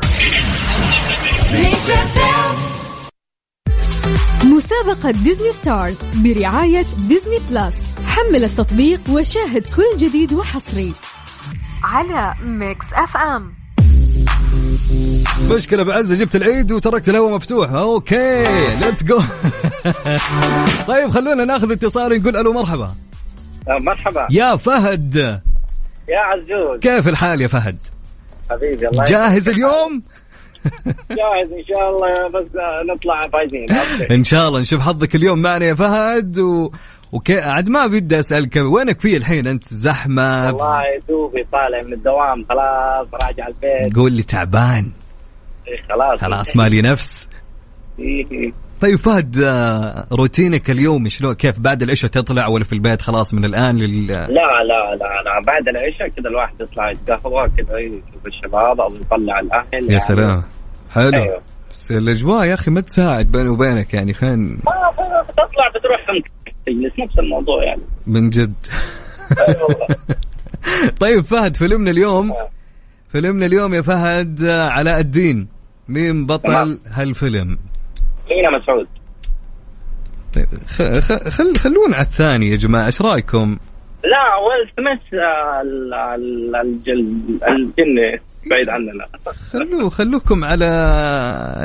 مسابقة 4.45 5.11
Disney 5.11 5.53
Stars 5.53 5.99
برعاية 6.15 6.85
Disney 7.07 7.37
Plus 7.51 7.77
حمل 8.07 8.43
التطبيق 8.43 8.99
وشاهد 9.09 9.65
كل 9.75 9.97
جديد 10.07 10.33
وحصري. 10.33 10.93
على 11.83 12.33
Mix 12.43 12.85
FM. 12.93 13.53
مشكلة 15.55 15.83
بعزة 15.83 16.15
جبت 16.15 16.35
العيد 16.35 16.71
وتركت 16.71 17.09
الهواء 17.09 17.35
مفتوح. 17.35 17.71
okay 17.71 18.43
let's 18.75 19.03
go 19.03 19.21
طيب 20.87 21.09
خلونا 21.09 21.45
ناخذ 21.45 21.71
اتصال 21.71 22.19
نقول 22.21 22.37
ألو 22.37 22.53
مرحبا. 22.53 22.95
مرحبا. 23.67 24.27
يا 24.31 24.55
فهد. 24.55 25.41
يا 26.09 26.19
عزوز. 26.19 26.79
كيف 26.79 27.07
الحال 27.07 27.41
يا 27.41 27.47
فهد؟ 27.47 27.77
حبيبي 28.49 28.87
الله 28.87 29.03
جاهز 29.03 29.49
اليوم؟ 29.49 30.03
جاهز 31.19 31.51
إن 31.51 31.63
شاء 31.63 31.89
الله 31.89 32.27
بس 32.29 32.45
نطلع 32.89 33.21
فايزين. 33.21 33.65
إن 34.17 34.23
شاء 34.23 34.47
الله 34.47 34.59
نشوف 34.61 34.81
حظك 34.81 35.15
اليوم 35.15 35.41
معنا 35.41 35.65
يا 35.65 35.73
فهد 35.73 36.39
و... 36.39 36.71
وكي 37.11 37.39
عاد 37.39 37.69
ما 37.69 37.87
بدي 37.87 38.19
أسألك 38.19 38.55
وينك 38.55 38.99
في 38.99 39.17
الحين 39.17 39.47
أنت؟ 39.47 39.73
زحمة؟ 39.73 40.45
والله 40.45 40.81
دوبي 41.09 41.43
طالع 41.51 41.81
من 41.81 41.93
الدوام 41.93 42.45
خلاص 42.49 43.07
راجع 43.23 43.47
البيت. 43.47 43.95
قول 43.95 44.13
لي 44.13 44.23
تعبان. 44.23 44.91
إيه، 45.67 45.81
خلاص. 45.89 46.19
خلاص 46.21 46.55
مالي 46.55 46.81
نفس. 46.81 47.29
إيه. 47.99 48.51
طيب 48.83 48.95
فهد 48.95 49.37
آه، 49.37 50.07
روتينك 50.11 50.69
اليوم 50.69 51.09
شلون؟ 51.09 51.33
كيف 51.33 51.59
بعد 51.59 51.83
العشاء 51.83 52.11
تطلع 52.11 52.47
ولا 52.47 52.63
في 52.63 52.73
البيت 52.73 53.01
خلاص 53.01 53.33
من 53.33 53.45
الآن 53.45 53.77
لل 53.77 54.07
لا 54.07 54.27
لا 54.27 54.95
لا 54.95 54.95
لا. 54.95 55.41
بعد 55.47 55.67
العشاء 55.67 56.07
كذا 56.07 56.29
الواحد 56.29 56.61
يطلع 56.61 56.91
يتقهوى 56.91 57.49
كذا 57.57 57.77
يشوف 57.79 58.27
الشباب 58.27 58.81
أو 58.81 58.93
يطلع 58.93 59.39
الأهل. 59.39 59.67
يا 59.73 59.79
يعني. 59.79 59.99
سلام. 59.99 60.43
حلو. 60.91 61.23
أيوه. 61.23 61.41
بس 61.71 61.91
الأجواء 61.91 62.45
يا 62.45 62.53
أخي 62.53 62.71
ما 62.71 62.81
تساعد 62.81 63.31
بيني 63.31 63.49
وبينك 63.49 63.93
يعني 63.93 64.13
خلينا 64.13 64.35
ما 64.35 65.21
بتطلع 65.29 65.69
بتروح 65.75 66.05
تجلس 66.65 66.99
نفس 66.99 67.19
الموضوع 67.19 67.63
يعني. 67.63 67.81
من 68.07 68.29
جد. 68.29 68.53
أي 69.31 69.55
والله 69.61 69.87
طيب 71.01 71.25
فهد 71.25 71.55
فيلمنا 71.55 71.91
اليوم 71.91 72.33
فيلمنا 73.09 73.45
اليوم 73.45 73.73
يا 73.73 73.81
فهد 73.81 74.43
آه، 74.43 74.69
علاء 74.69 74.99
الدين. 74.99 75.47
مين 75.87 76.25
بطل. 76.25 76.79
هالفيلم؟ 76.87 77.57
مينا 78.29 78.57
مسعود 78.57 78.87
طيب 80.35 80.47
خ... 80.67 80.81
خ... 80.81 81.29
خل... 81.29 81.57
خلونا 81.57 81.95
على 81.95 82.05
الثاني 82.05 82.49
يا 82.49 82.55
جماعة 82.55 82.85
إيش 82.85 83.01
رأيكم؟ 83.01 83.57
لا 84.03 84.35
ويل 84.35 84.71
سميث 84.77 85.13
آه، 85.13 86.15
الجن 87.51 88.19
بعيد 88.49 88.69
عننا 88.69 89.07
خلو 89.51 89.89
خلوكم 89.89 90.43
على 90.43 90.65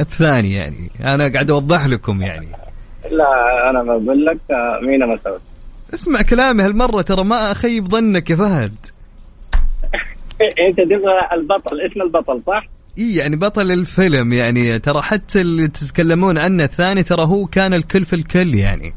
الثاني 0.00 0.54
يعني 0.54 0.90
أنا 1.04 1.32
قاعد 1.32 1.50
أوضح 1.50 1.86
لكم 1.86 2.22
يعني. 2.22 2.48
لا 3.10 3.70
أنا 3.70 3.82
بقول 3.82 4.24
لك 4.24 4.38
آه، 4.50 4.80
مينا 4.82 5.06
مسعود 5.06 5.40
اسمع 5.94 6.22
كلامي 6.22 6.62
هالمرة 6.62 7.02
ترى 7.02 7.24
ما 7.24 7.52
أخيب 7.52 7.88
ظنك 7.88 8.30
يا 8.30 8.36
فهد. 8.36 8.76
أنت 10.68 10.80
تبغى 10.80 11.28
البطل 11.32 11.80
اسم 11.80 12.02
البطل 12.02 12.42
صح؟ 12.46 12.66
إي 12.98 13.14
يعني 13.14 13.36
بطل 13.36 13.72
الفيلم 13.72 14.32
يعني 14.32 14.78
ترى 14.78 15.02
حتى 15.02 15.40
اللي 15.40 15.68
تتكلمون 15.68 16.38
عنه 16.38 16.64
الثاني 16.64 17.02
ترى 17.02 17.22
هو 17.22 17.46
كان 17.46 17.74
الكل 17.74 18.04
في 18.04 18.16
الكل 18.16 18.54
يعني. 18.54 18.92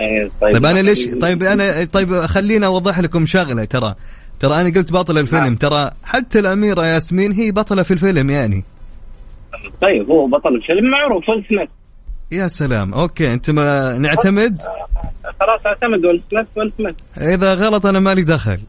إيه، 0.00 0.28
طيب 0.40 0.66
أنا 0.66 0.80
ليش 0.80 1.08
طيب 1.20 1.42
أنا 1.42 1.84
طيب 1.84 2.20
خليني 2.20 2.66
أوضح 2.66 2.98
لكم 2.98 3.26
شغلة 3.26 3.64
ترى. 3.64 3.94
ترى 4.40 4.54
أنا 4.54 4.74
قلت 4.74 4.92
بطل 4.92 5.18
الفيلم 5.18 5.42
نعم. 5.42 5.56
ترى 5.56 5.90
حتى 6.04 6.38
الأميرة 6.38 6.86
ياسمين 6.86 7.32
هي 7.32 7.50
بطلة 7.50 7.82
في 7.82 7.90
الفيلم 7.90 8.30
يعني. 8.30 8.64
طيب 9.80 10.10
هو 10.10 10.26
بطل 10.26 10.54
الفيلم 10.54 10.90
معروف 10.90 11.28
ويل 11.28 11.44
سميث. 11.48 11.68
يا 12.32 12.46
سلام 12.46 12.94
okay 12.94 13.32
أنت 13.32 13.50
ما 13.50 13.98
نعتمد؟ 13.98 14.62
خلاص 15.40 15.60
أعتمد 15.66 16.04
ويل 16.04 16.22
سميث 16.30 16.46
ويل 16.56 16.72
سميث. 16.78 17.28
إذا 17.34 17.54
غلط 17.54 17.86
أنا 17.86 18.00
مالي 18.00 18.22
دخل. 18.22 18.60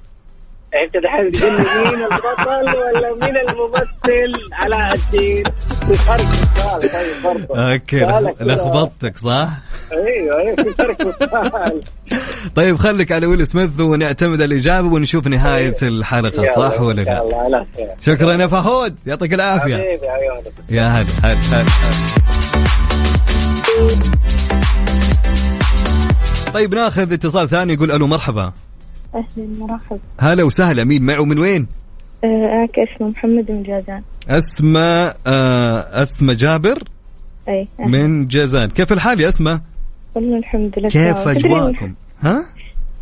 انت 0.74 1.04
دحين 1.04 1.32
تقول 1.32 1.54
لي 1.54 1.92
مين 1.92 2.04
البطل 2.04 2.78
ولا 2.78 3.16
مين 3.22 3.38
الممثل؟ 3.38 4.50
علاء 4.54 4.94
الدين 4.94 5.44
في 5.88 5.94
فرق 5.94 6.18
في 6.18 6.44
السؤال 6.44 6.82
طيب 6.82 7.52
okay. 7.52 8.00
لخبطتك 8.42 9.18
صح؟ 9.18 9.50
أيوه 9.92 10.40
أيوه 10.40 10.56
في 10.56 10.74
فرق 10.74 11.14
طيب 12.56 12.76
خليك 12.76 13.12
على 13.12 13.28
ويل 13.28 13.48
سميث 13.48 13.80
ونعتمد 13.80 14.42
الإجابة 14.42 14.88
ونشوف 14.88 15.28
نهاية 15.28 15.76
الحلقة 15.82 16.44
يلا، 16.44 16.56
صح 16.56 16.82
ولا 16.82 17.02
لا؟ 17.02 17.24
على 17.34 17.66
شكرا 18.06 18.34
يا 18.34 18.48
فهود 18.48 18.96
يعطيك 19.06 19.34
العافية. 19.34 19.76
حبيبي 19.76 20.06
يا 20.70 20.88
هلا 20.88 21.06
هلا 21.24 21.62
هلا. 21.62 21.66
طيب 26.54 26.76
ناخذ 26.76 27.14
اتصال 27.14 27.50
ثاني 27.50 27.74
يقول 27.74 27.92
ألو 27.92 28.08
مرحبا. 28.08 28.54
أهلا 29.16 29.48
مرحبا 29.60 30.00
هلا 30.20 30.44
وسهلا. 30.44 30.84
مين 30.84 31.04
معه 31.04 31.26
من 31.26 31.40
وين؟ 31.40 31.68
معك 32.24 32.80
اسمه 32.80 33.08
محمد 33.08 33.52
من 33.52 33.64
جازان. 33.64 34.02
أسماء 34.30 35.18
آه 35.28 36.02
أسماء 36.04 36.36
جابر؟ 36.36 36.84
أي 37.50 37.68
من 37.80 38.28
جازان. 38.28 38.70
كيف 38.70 38.94
الحال 38.94 39.22
يا 39.22 39.28
أسماء؟ 39.28 39.60
والله 40.16 40.38
الحمد 40.38 40.80
لله. 40.80 40.90
كيف 40.90 41.28
أجواءكم؟ 41.28 41.94
ها؟ 42.24 42.46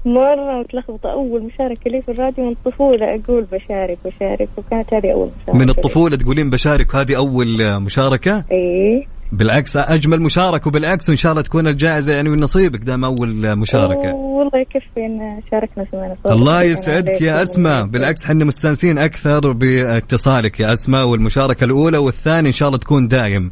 مرة 0.05 0.59
متلخبطة. 0.59 1.11
أول 1.11 1.43
مشاركة 1.43 1.91
لي 1.91 2.01
في 2.01 2.11
الراديو 2.11 2.45
من 2.45 2.51
الطفولة. 2.51 3.05
أقول 3.05 3.43
بشارك 3.43 3.97
بشارك. 4.05 4.49
وكانت 4.57 4.93
هذه 4.93 5.11
أول 5.13 5.29
مشاركة 5.43 5.59
من. 5.59 5.69
الطفولة 5.69 6.17
تقولين 6.17 6.49
بشارك. 6.49 6.95
هذه 6.95 7.17
أول 7.17 7.61
آه، 7.61 7.79
مشاركة؟ 7.79 8.43
إيه. 8.51 9.05
بالعكس 9.31 9.77
أجمل 9.77 10.21
مشاركة 10.21 10.67
وبالعكس 10.67 11.09
وإن 11.09 11.17
شاء 11.17 11.31
الله 11.31 11.41
تكون 11.43 11.67
الجائزة 11.67 12.13
يعني 12.13 12.29
من 12.29 12.39
نصيبك 12.39 12.79
دام 12.79 13.05
أول 13.05 13.45
آه، 13.45 13.53
مشاركة 13.53 14.13
والله 14.13 14.59
يكفي 14.59 15.05
إن 15.05 15.41
شاركنا. 15.51 15.85
الله 16.25 16.63
يسعدك. 16.63 17.21
يا 17.21 17.41
أسماء 17.43 17.85
بالعكس 17.85 18.25
حنا 18.25 18.45
مستانسين 18.45 18.97
أكثر 18.97 19.51
باتصالك 19.51 20.59
يا 20.59 20.73
أسماء 20.73 21.07
والمشاركة 21.07 21.63
الأولى 21.63 21.97
والثانية 21.97 22.47
إن 22.47 22.53
شاء 22.53 22.67
الله 22.67 22.79
تكون 22.79 23.07
دايم 23.07 23.51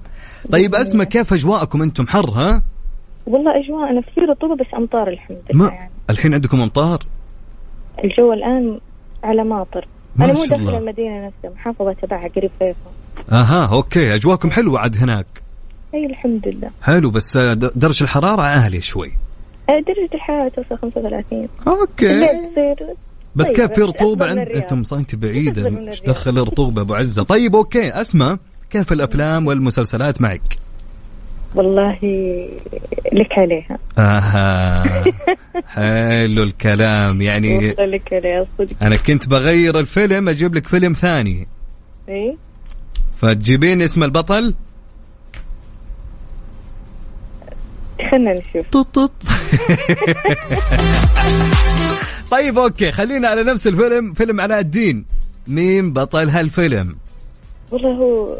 طيب 0.51 0.75
أسماء 0.75 1.07
كيف 1.07 1.33
أجواءكم 1.33 1.81
أنتم 1.81 2.07
حر 2.07 2.29
ها؟ 2.29 2.61
والله 3.27 3.51
أجواءنا 3.65 4.01
في 4.01 4.21
رطوبة 4.21 4.55
بس 4.55 4.67
أمطار 4.77 5.07
الحمد 5.07 5.37
لله 5.53 5.67
يعني 5.69 5.89
الحين 6.09 6.33
عندكم 6.33 6.61
أمطار؟ 6.61 6.99
الجو 8.03 8.33
الآن 8.33 8.79
على 9.23 9.43
ماطر 9.43 9.87
ما 10.15 10.25
أنا 10.25 10.33
مو 10.33 10.45
داخل 10.45 10.55
الله. 10.55 10.77
المدينة 10.77 11.25
نفسها 11.27 11.51
محافظة 11.55 11.93
تبعها 11.93 12.27
قريب 12.35 12.51
فيصل 12.59 13.31
أها 13.31 13.65
أوكي 13.71 14.15
أجواءكم 14.15 14.51
حلوة 14.51 14.79
عاد 14.79 14.97
هناك 14.97 15.25
أي 15.93 16.05
الحمد 16.05 16.47
لله. 16.47 16.69
حلو 16.81 17.09
بس 17.09 17.37
د- 17.37 17.71
درجة 17.75 18.03
الحرارة 18.03 18.41
عالية 18.41 18.79
شوي. 18.79 19.11
آه، 19.69 19.79
درجة 19.87 20.13
الحرارة 20.15 20.47
توصل 20.49 20.77
35 20.81 21.47
أوكي. 21.67 22.11
الليل 22.11 22.51
تصير 22.51 22.87
بس 23.35 23.47
طيب، 23.47 23.55
كيف 23.55 23.71
في 23.71 23.81
من 24.25 24.39
عند. 24.39 24.47
أنتم 24.47 24.83
صا- 24.83 24.93
انت 24.97 25.15
بعيدة. 25.15 25.61
أفضل 25.61 25.71
من 25.81 25.87
إيش. 25.87 26.01
دخل 26.01 26.31
الرطوبة 26.37 26.81
أبو 26.81 26.93
عزة؟ 26.95 27.23
طيب 27.23 27.55
أوكي. 27.55 27.89
أسمع 28.01 28.37
كيف 28.69 28.91
الأفلام 28.91 29.47
والمسلسلات 29.47 30.21
معك؟ 30.21 30.41
والله 31.55 31.97
لك 33.13 33.31
عليها. 33.37 33.77
أها. 33.97 35.03
حلو 35.75 36.43
الكلام. 36.43 37.21
يعني 37.21 37.57
والله 37.57 37.85
لك 37.85 38.13
عليها 38.13 38.45
صدق. 38.57 38.75
أنا 38.81 38.95
كنت 38.95 39.29
بغير 39.29 39.79
الفيلم 39.79 40.29
أجيب 40.29 40.55
لك 40.55 40.67
فيلم 40.67 40.93
ثاني. 40.93 41.47
اي 42.09 42.37
فتجيبين 43.17 43.81
اسم 43.81 44.03
البطل؟ 44.03 44.53
خلنا 48.11 48.31
نشوف. 48.31 48.69
طط 48.71 48.87
طط. 48.99 49.11
طيب 52.31 52.57
أوكي 52.57 52.91
خلينا 52.91 53.27
على 53.27 53.43
نفس 53.43 53.67
الفيلم 53.67 54.13
فيلم 54.13 54.41
علاء 54.41 54.59
الدين. 54.59 55.05
مين 55.47 55.93
بطل 55.93 56.29
هالفيلم؟ 56.29 56.95
والله 57.71 57.89
هو 57.89 58.37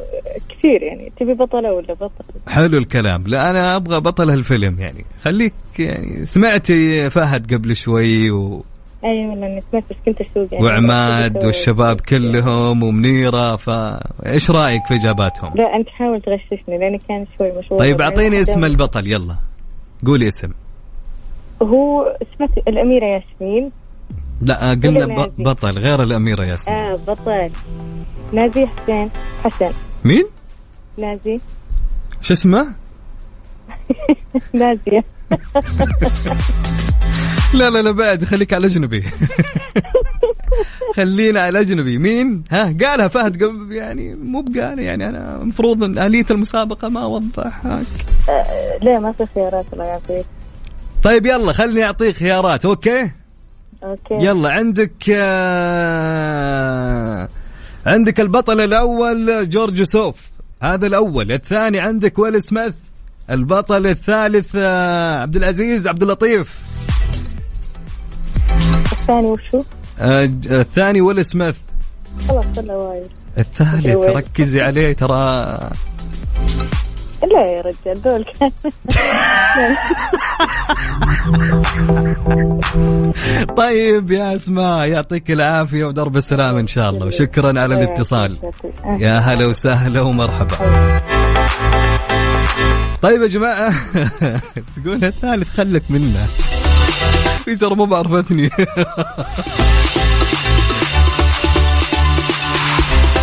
كثير 0.49 0.83
يعني. 0.83 1.11
تبي 1.19 1.33
بطلة 1.33 1.73
ولا 1.73 1.93
بطل؟ 1.93 2.23
حلو 2.47 2.77
الكلام. 2.77 3.23
لا 3.27 3.49
أنا 3.49 3.75
أبغى 3.75 3.99
بطل 3.99 4.29
هالفيلم 4.29 4.79
يعني. 4.79 5.05
خليك 5.21 5.53
يعني 5.79 6.25
سمعتي 6.25 7.09
فهد 7.09 7.53
قبل 7.53 7.75
شوي 7.75 8.31
و... 8.31 8.63
أي 9.05 9.25
والله 9.25 9.47
إني 9.47 9.61
سمعت 9.71 9.83
بس 9.89 9.95
كنت 10.05 10.21
أسوق 10.21 10.47
يعني. 10.51 10.65
وعماد 10.65 11.45
والشباب 11.45 12.01
كلهم 12.01 12.83
ومنيرة 12.83 13.55
فايش 13.55 14.51
رأيك 14.51 14.85
في 14.87 14.95
إجاباتهم؟ 14.95 15.51
لا 15.55 15.75
أنت 15.75 15.89
حاول 15.89 16.21
تغششني 16.21 16.77
لأني 16.77 16.99
كان 17.09 17.25
شوي 17.37 17.59
مشغول 17.59 17.79
طيب 17.79 18.01
أعطيني 18.01 18.39
اسم 18.39 18.65
البطل 18.65 19.07
يلا. 19.07 19.35
قولي 20.05 20.27
اسم. 20.27 20.49
هو 21.61 22.17
اسمه 22.21 22.49
الأميرة 22.67 23.05
ياسمين. 23.05 23.71
لا 24.41 24.69
قلنا 24.69 25.05
ب- 25.05 25.09
نازي؟ 25.09 25.43
بطل 25.43 25.79
غير 25.79 26.03
الأميرة 26.03 26.43
ياسمين. 26.45 26.77
آه 26.77 26.95
بطل. 26.95 27.49
نازي 28.33 28.67
حسين 28.67 29.09
حسن. 29.43 29.71
مين؟ 30.05 30.25
نازي 30.97 31.39
شو 32.21 32.33
اسمه؟ 32.33 32.67
نازية. 34.53 35.03
لا 37.53 37.69
لا 37.69 37.81
لا 37.81 37.91
بعد 37.91 38.23
خليك 38.23 38.53
على 38.53 38.61
الاجنبي 38.67 39.01
خلينا 40.95 41.39
على 41.41 41.49
الاجنبي 41.49 41.97
مين؟ 41.97 42.43
ها 42.51 42.63
قالها 42.83 43.07
فهد 43.07 43.43
قبل 43.43 43.71
يعني 43.71 44.15
مو 44.15 44.41
بقال 44.41 44.79
يعني 44.79 45.09
أنا 45.09 45.41
المفروض 45.41 45.83
إن 45.83 45.99
آلية 45.99 46.25
المسابقة 46.31 46.89
ما 46.89 47.05
وضحك 47.05 47.63
آه 48.29 48.77
لا 48.81 48.99
ما 48.99 49.11
في 49.11 49.25
خيارات 49.35 49.65
الله 49.73 49.85
يعطيك 49.85 50.25
طيب 51.03 51.25
يلا 51.25 51.53
خليني 51.53 51.83
أعطيك 51.83 52.15
خيارات 52.15 52.65
okay? 52.65 53.11
okay. 53.83 54.13
يلا 54.25 54.49
عندك 54.51 54.91
آه، 56.09 57.29
عندك 57.85 58.19
البطل 58.19 58.61
الأول 58.61 59.49
جورج 59.49 59.83
سوف. 59.83 60.29
هذا 60.61 60.87
الأول. 60.87 61.31
الثاني 61.31 61.79
عندك 61.79 62.19
ويل 62.19 62.43
سميث. 62.43 62.73
البطل 63.29 63.87
الثالث 63.87 64.51
آه، 64.55 65.19
عبد 65.21 65.35
العزيز 65.35 65.87
عبد 65.87 66.01
اللطيف. 66.01 66.55
الثاني 68.91 69.27
وشو؟ 69.27 69.63
آه، 69.99 70.23
الثاني 70.51 71.01
ويل 71.01 71.25
سميث؟ 71.25 71.55
خلاص 72.27 72.45
وايد. 72.57 73.07
الثالث. 73.37 73.85
ركزي 73.95 74.61
عليه 74.61 74.93
ترى. 74.93 75.57
لا 77.31 77.45
يا 77.45 77.61
رجال 77.61 78.01
دول 78.01 78.25
طيب 83.57 84.11
يا 84.11 84.35
اسماء 84.35 84.87
يعطيك 84.87 85.31
العافية 85.31 85.85
ودرب 85.85 86.17
السلام 86.17 86.57
إن 86.57 86.67
شاء 86.67 86.89
الله 86.89 87.05
وشكرا 87.05 87.61
على 87.61 87.75
الاتصال. 87.75 88.37
يا 88.99 89.19
هلا 89.19 89.45
وسهلا 89.45 90.01
ومرحبا. 90.01 90.55
طيب 93.01 93.21
يا 93.21 93.27
جماعة 93.27 93.73
تقول 94.75 95.05
الثالث 95.05 95.49
خلك 95.49 95.83
منه. 95.89 96.27
في 97.49 97.55
ترى 97.55 97.75
مو 97.75 97.85
بعرفتني. 97.85 98.49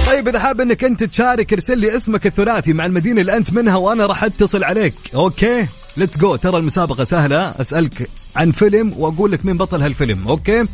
طيب 0.06 0.28
إذا 0.28 0.38
حاب 0.38 0.60
إنك 0.60 0.84
أنت 0.84 1.04
تشارك 1.04 1.52
ارسل 1.52 1.78
لي 1.78 1.96
اسمك 1.96 2.26
الثلاثي 2.26 2.72
مع 2.72 2.86
المدينة 2.86 3.20
اللي 3.20 3.36
أنت 3.36 3.52
منها 3.52 3.76
وأنا 3.76 4.06
راح 4.06 4.24
أتصل 4.24 4.64
عليك. 4.64 4.94
okay? 5.14 5.66
let's 5.96 6.18
go 6.18 6.36
ترى 6.36 6.58
المسابقة 6.58 7.04
سهلة. 7.04 7.54
أسألك 7.60 8.10
عن 8.36 8.50
فيلم 8.52 8.92
وأقول 8.96 9.32
لك 9.32 9.46
مين 9.46 9.56
بطل 9.56 9.82
هالفيلم. 9.82 10.28
okay? 10.28 10.64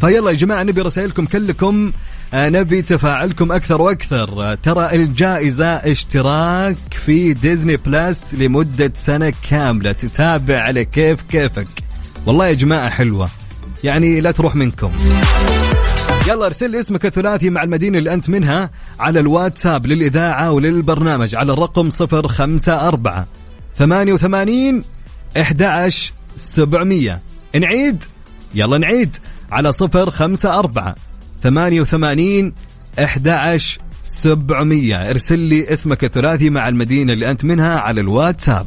فيلا 0.00 0.30
يا 0.30 0.36
جماعة 0.36 0.62
نبي 0.62 0.80
رسائلكم 0.80 1.26
كلكم. 1.26 1.92
آه، 2.34 2.48
نبي 2.48 2.82
تفاعلكم 2.82 3.52
أكثر 3.52 3.82
وأكثر. 3.82 4.42
آه، 4.42 4.54
ترى 4.54 4.94
الجائزة 4.94 5.68
اشتراك 5.68 6.76
في 7.06 7.32
Disney 7.32 7.76
Plus 7.76 8.34
لمدة 8.34 8.92
سنة 9.06 9.32
كاملة. 9.50 9.92
تتابع 9.92 10.60
على 10.60 10.84
كيف 10.84 11.22
كيفك. 11.22 11.87
والله 12.28 12.46
يا 12.46 12.54
جماعة 12.54 12.88
حلوة. 12.90 13.28
يعني 13.84 14.20
لا 14.20 14.30
تروح 14.30 14.56
منكم. 14.56 14.90
يلا 16.28 16.46
ارسل 16.46 16.70
لي 16.70 16.80
اسمك 16.80 17.06
الثلاثي 17.06 17.50
مع 17.50 17.62
المدينة 17.62 17.98
اللي 17.98 18.14
أنت 18.14 18.30
منها 18.30 18.70
على 19.00 19.20
الواتساب 19.20 19.86
للإذاعة 19.86 20.52
وللبرنامج 20.52 21.34
على 21.34 21.52
الرقم 21.52 21.88
054 22.00 23.24
88 23.78 24.84
11 25.36 26.12
700 26.36 27.20
نعيد؟ 27.56 28.04
يلا 28.54 28.78
نعيد. 28.78 29.16
على 29.52 29.72
054 29.82 30.94
88 31.42 32.52
11 32.98 33.80
700 34.04 35.10
ارسل 35.10 35.38
لي 35.38 35.72
اسمك 35.72 36.04
الثلاثي 36.04 36.50
مع 36.50 36.68
المدينة 36.68 37.12
اللي 37.12 37.30
أنت 37.30 37.44
منها 37.44 37.78
على 37.78 38.00
الواتساب. 38.00 38.66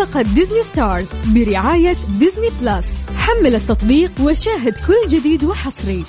مسابقة 0.00 0.22
Disney 0.22 0.64
Stars 0.64 1.08
برعاية 1.26 1.96
Disney 2.18 2.48
Plus. 2.60 2.86
حمل 3.16 3.54
التطبيق 3.54 4.10
وشاهد 4.20 4.74
كل 4.86 5.08
جديد 5.08 5.44
وحصري. 5.44 6.04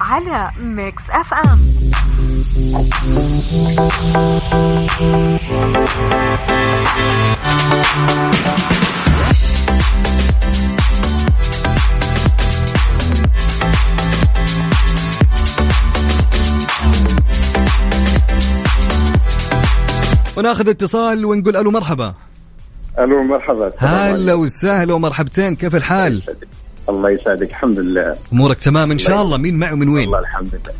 على 0.00 0.50
Mix 0.60 1.02
FM. 1.10 1.58
وناخذ 20.36 20.68
اتصال 20.68 21.24
ونقول 21.24 21.56
ألو 21.56 21.70
مرحبا. 21.70 22.14
ألو 22.98 23.22
مرحبا. 23.22 23.72
هلا. 23.78 24.34
وسهلا 24.34 24.94
ومرحبتين. 24.94 25.56
كيف 25.56 25.76
الحال؟ 25.76 26.22
الله 26.88 27.10
يسعدك. 27.10 27.50
الحمد 27.50 27.78
لله. 27.78 28.16
أمورك 28.32 28.58
تمام 28.58 28.90
إن 28.90 28.98
شاء 28.98 29.22
الله. 29.22 29.36
مين 29.36 29.58
معه 29.58 29.74
من 29.74 29.88
وين؟ 29.88 30.08
والله 30.08 30.18
الحمد 30.18 30.48
لله. 30.54 30.74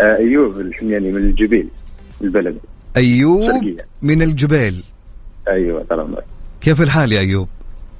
آه، 0.00 0.16
أيوب 0.16 0.60
الحمياني 0.60 1.12
من 1.12 1.16
الجبيل 1.16 1.68
البلد. 2.22 2.58
أيوب 2.96 3.52
شرقية. 3.52 3.86
من 4.02 4.22
الجبيل. 4.22 4.82
أيوه 5.48 5.84
سلام 5.88 6.16
كيف 6.60 6.80
الحال 6.82 7.12
يا 7.12 7.20
أيوب؟ 7.20 7.48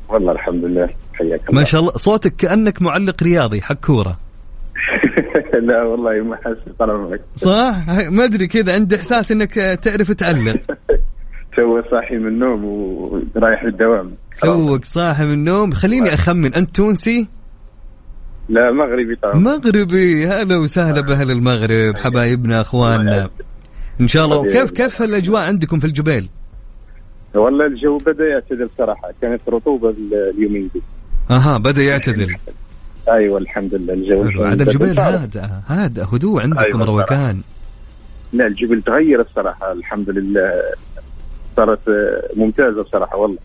والله 0.09 0.33
الحمد 0.33 0.65
لله. 0.65 0.89
حياك 1.13 1.41
الله. 1.49 1.61
ما 1.61 1.65
شاء 1.65 1.81
الله. 1.81 1.93
صوتك 1.93 2.37
كأنك 2.37 2.83
معلق 2.83 3.23
رياضي 3.23 3.63
حق 3.63 3.75
كوره 3.75 4.19
لا 5.69 5.83
والله 5.83 6.25
ما 6.25 6.37
حاسس. 6.37 6.59
طال 6.79 7.21
صح؟ 7.35 7.87
ما 7.89 8.25
أدري 8.25 8.47
كذا. 8.47 8.75
عندي 8.75 8.97
إحساس 8.97 9.33
إنك 9.33 9.55
تعرف 9.55 10.13
تعلق. 10.13 10.57
تو 11.57 11.83
صاحي 11.91 12.17
من 12.17 12.29
النوم 12.29 12.65
ورايح 12.65 13.65
للدوام. 13.65 14.13
توك 14.41 14.85
صاحي 14.85 15.25
من 15.25 15.33
النوم. 15.33 15.73
خليني 15.73 16.15
أخمن. 16.15 16.55
أنت 16.55 16.77
تونسي؟ 16.77 17.29
لا 18.49 18.73
مغربي 18.73 19.17
طبعا. 19.23 19.35
مغربي. 19.35 20.27
هلا 20.27 20.57
وسهلا 20.57 21.01
بأهل 21.01 21.31
المغرب 21.31 21.97
حبايبنا 21.97 22.61
أخواننا. 22.61 23.31
إن 24.01 24.09
شاء 24.09 24.25
الله. 24.25 24.39
وكيف 24.39 24.71
كيف 24.71 25.03
الأجواء 25.03 25.43
عندكم 25.43 25.79
في 25.79 25.87
الجبيل؟ 25.87 26.29
والله 27.35 27.67
الجو 27.67 27.99
بدأ 27.99 28.25
يعتدل 28.25 28.69
صراحة. 28.79 29.09
كانت 29.23 29.41
رطوبة 29.49 29.95
اليومين 30.39 30.71
دي. 30.75 30.83
أها 31.31 31.59
بدأ 31.59 31.83
يعتدل. 31.83 32.37
أيوه 33.09 33.39
الحمد 33.39 33.75
لله. 33.75 33.95
الجو 33.95 34.23
حلو. 34.23 34.31
شوي 34.31 34.47
عاد 34.47 34.63
بدأ. 34.63 34.73
الجبيل 34.73 35.01
هادئ 35.01 35.41
هادئ 35.67 36.03
هدوء 36.03 36.43
عندكم 36.43 36.83
أيوة 36.83 36.85
روقان 36.85 37.41
لا 38.33 38.47
الجبل 38.47 38.83
تغير 38.83 39.21
الصراحة. 39.21 39.73
الحمد 39.73 40.11
لله. 40.11 40.53
صارت 41.57 41.89
آه، 41.89 42.29
ممتازة 42.37 42.81
الصراحه 42.81 43.17
والله. 43.17 43.39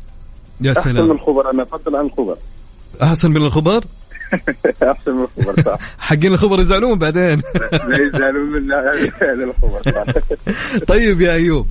يا 0.62 0.72
أحسن 0.72 0.90
من 0.90 0.96
سلام 0.96 1.12
الخبر 1.12 1.52
أنا 1.52 1.64
أفضل 1.64 1.96
عن 1.96 2.06
الخبر. 2.06 2.38
أحسن 3.04 3.32
من 3.32 3.38
الخبر؟ 3.38 3.84
أحسن 4.92 5.12
من 5.12 5.24
الخبر 5.24 5.62
صح. 5.64 5.80
حقين 6.00 6.34
الخبر 6.34 6.60
يزعلون 6.60 7.00
بعدين. 7.00 7.42
يزعلون 8.08 8.72
هذا 9.22 9.44
الخبر 9.44 9.82
صح. 9.92 10.06
طيب 10.88 11.22
يا 11.22 11.34
أيوب 11.34 11.68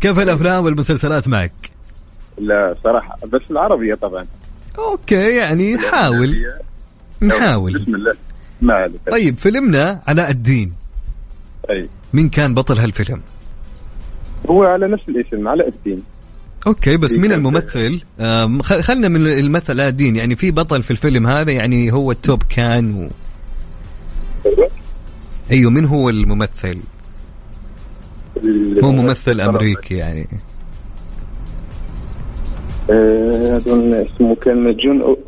كيف 0.00 0.18
الأفلام 0.18 0.64
والمسلسلات 0.64 1.28
معك؟ 1.28 1.52
لا 2.38 2.76
صراحة 2.84 3.18
بس 3.32 3.42
العربية 3.50 3.94
طبعا. 3.94 4.26
okay 4.78 5.36
يعني 5.36 5.78
حاول. 5.78 6.46
نحاول. 7.22 7.78
بسم 7.78 7.94
الله. 7.94 8.14
ما 8.60 8.74
عليك. 8.74 9.00
طيب 9.10 9.38
فيلمنا 9.38 10.02
علاء 10.06 10.30
الدين. 10.30 10.72
اي 11.70 11.88
مين 12.12 12.28
كان 12.28 12.54
بطل 12.54 12.78
هالفيلم؟ 12.78 13.20
هو 14.50 14.62
على 14.64 14.88
نفس 14.88 15.02
الاسم 15.08 15.48
علاء 15.48 15.68
الدين. 15.68 16.02
okay 16.66 16.96
بس 16.96 17.18
مين 17.18 17.32
الممثل؟ 17.32 18.00
آم، 18.20 18.62
خل- 18.62 18.82
خلنا 18.82 19.08
من 19.08 19.26
المثل 19.26 19.80
الدين 19.80 20.16
يعني 20.16 20.36
في 20.36 20.50
بطل 20.50 20.82
في 20.82 20.90
الفيلم 20.90 21.26
هذا 21.26 21.52
يعني 21.52 21.92
هو 21.92 22.10
top 22.10 22.42
كان 22.42 22.94
و... 22.94 23.08
أيوه. 25.50 25.70
مين 25.70 25.84
هو 25.84 26.10
الممثل؟ 26.10 26.78
هو 28.84 28.92
ممثل 28.92 29.40
أمريكي 29.40 29.94
يعني. 29.94 30.28
آه، 32.90 33.56
اظن 33.56 33.94
اسمه 33.94 34.34
كان 34.34 34.76
جون 34.76 35.02
أو- 35.02 35.18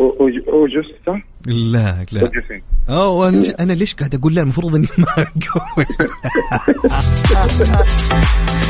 لا 1.47 2.07
لا. 2.13 2.21
أوجوسين. 2.21 2.63
اوه 2.89 3.31
أنا- 3.31 3.55
أنا 3.61 3.73
ليش 3.73 3.95
قاعد 3.95 4.15
أقول 4.15 4.35
لا؟ 4.35 4.43
المفروض 4.43 4.75
إني 4.75 4.89
ما 4.99 5.07
أقول. 5.19 5.87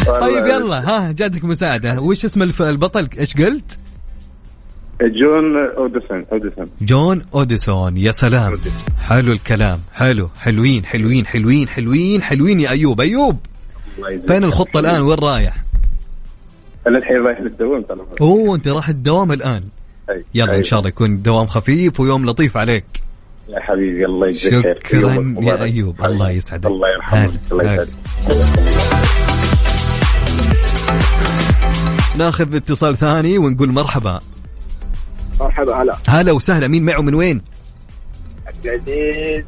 طيب 0.21 0.47
يلا. 0.47 0.81
ها 0.89 1.13
جاتك 1.13 1.45
مساعدة. 1.45 2.01
وش 2.01 2.25
اسم 2.25 2.43
البطل؟ 2.43 3.09
إيش 3.19 3.37
قلت؟ 3.37 3.79
جون 5.03 5.57
أوديسون 5.77 6.27
أوديسون. 6.33 6.67
جون 6.83 7.23
أوديسون. 7.35 7.97
يا 7.97 8.11
سلام. 8.11 8.59
حلو 9.03 9.33
الكلام. 9.33 9.79
حلو. 9.93 10.29
حلوين 10.41 10.85
حلوين 10.85 11.27
حلوين 11.27 11.69
حلوين 11.69 12.23
حلوين 12.23 12.61
يا 12.61 12.71
أيوب. 12.71 13.01
أيوب 13.01 13.39
فين 14.27 14.45
الخطة 14.45 14.81
الآن؟ 14.81 15.01
وين 15.03 15.19
رايح؟ 15.19 15.65
أنا 16.87 16.99
الحين 16.99 17.17
رايح 17.17 17.41
للدوام 17.41 17.83
ترى. 17.83 17.99
أوه 18.21 18.57
أنت 18.57 18.69
راح 18.69 18.89
الدوام 18.89 19.33
الآن. 19.33 19.65
أي. 20.11 20.25
يلا 20.35 20.53
أي. 20.53 20.59
إن 20.59 20.63
شاء 20.63 20.79
الله 20.79 20.89
يكون 20.89 21.23
دوام 21.23 21.47
خفيف 21.47 22.01
ويوم 22.01 22.27
لطيف 22.27 22.57
عليك. 22.57 22.85
يا 23.49 23.61
حبيبي 23.61 24.05
الله 24.05 24.29
يجزيك 24.29 24.53
خير. 24.53 24.79
شكرا 24.85 25.35
يا. 25.41 25.63
أيوب 25.63 26.05
الله 26.05 26.31
يسعدك. 26.31 26.67
الله 26.67 26.89
يرحمك 26.89 27.31
الله. 27.53 27.73
يسعدك. 27.75 27.93
ناخذ 32.19 32.55
اتصال 32.55 32.97
ثاني 32.97 33.39
ونقول 33.39 33.73
مرحبا. 33.73 34.21
مرحبا 35.41 35.83
هلا. 35.83 35.99
هلا 36.09 36.33
وسهلا 36.33 36.69
مين 36.69 36.85
معه 36.85 37.01
من 37.01 37.15
وين؟ 37.15 37.43
عبد 38.47 38.67
العزيز 38.67 39.45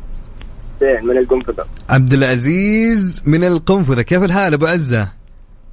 من 0.82 1.18
القنفذة. 1.18 1.66
عبد 1.88 2.12
العزيز 2.12 3.22
من 3.26 3.44
القنفذة. 3.44 4.02
كيف 4.02 4.22
الحال 4.22 4.54
أبو 4.54 4.66
عزة؟ 4.66 5.08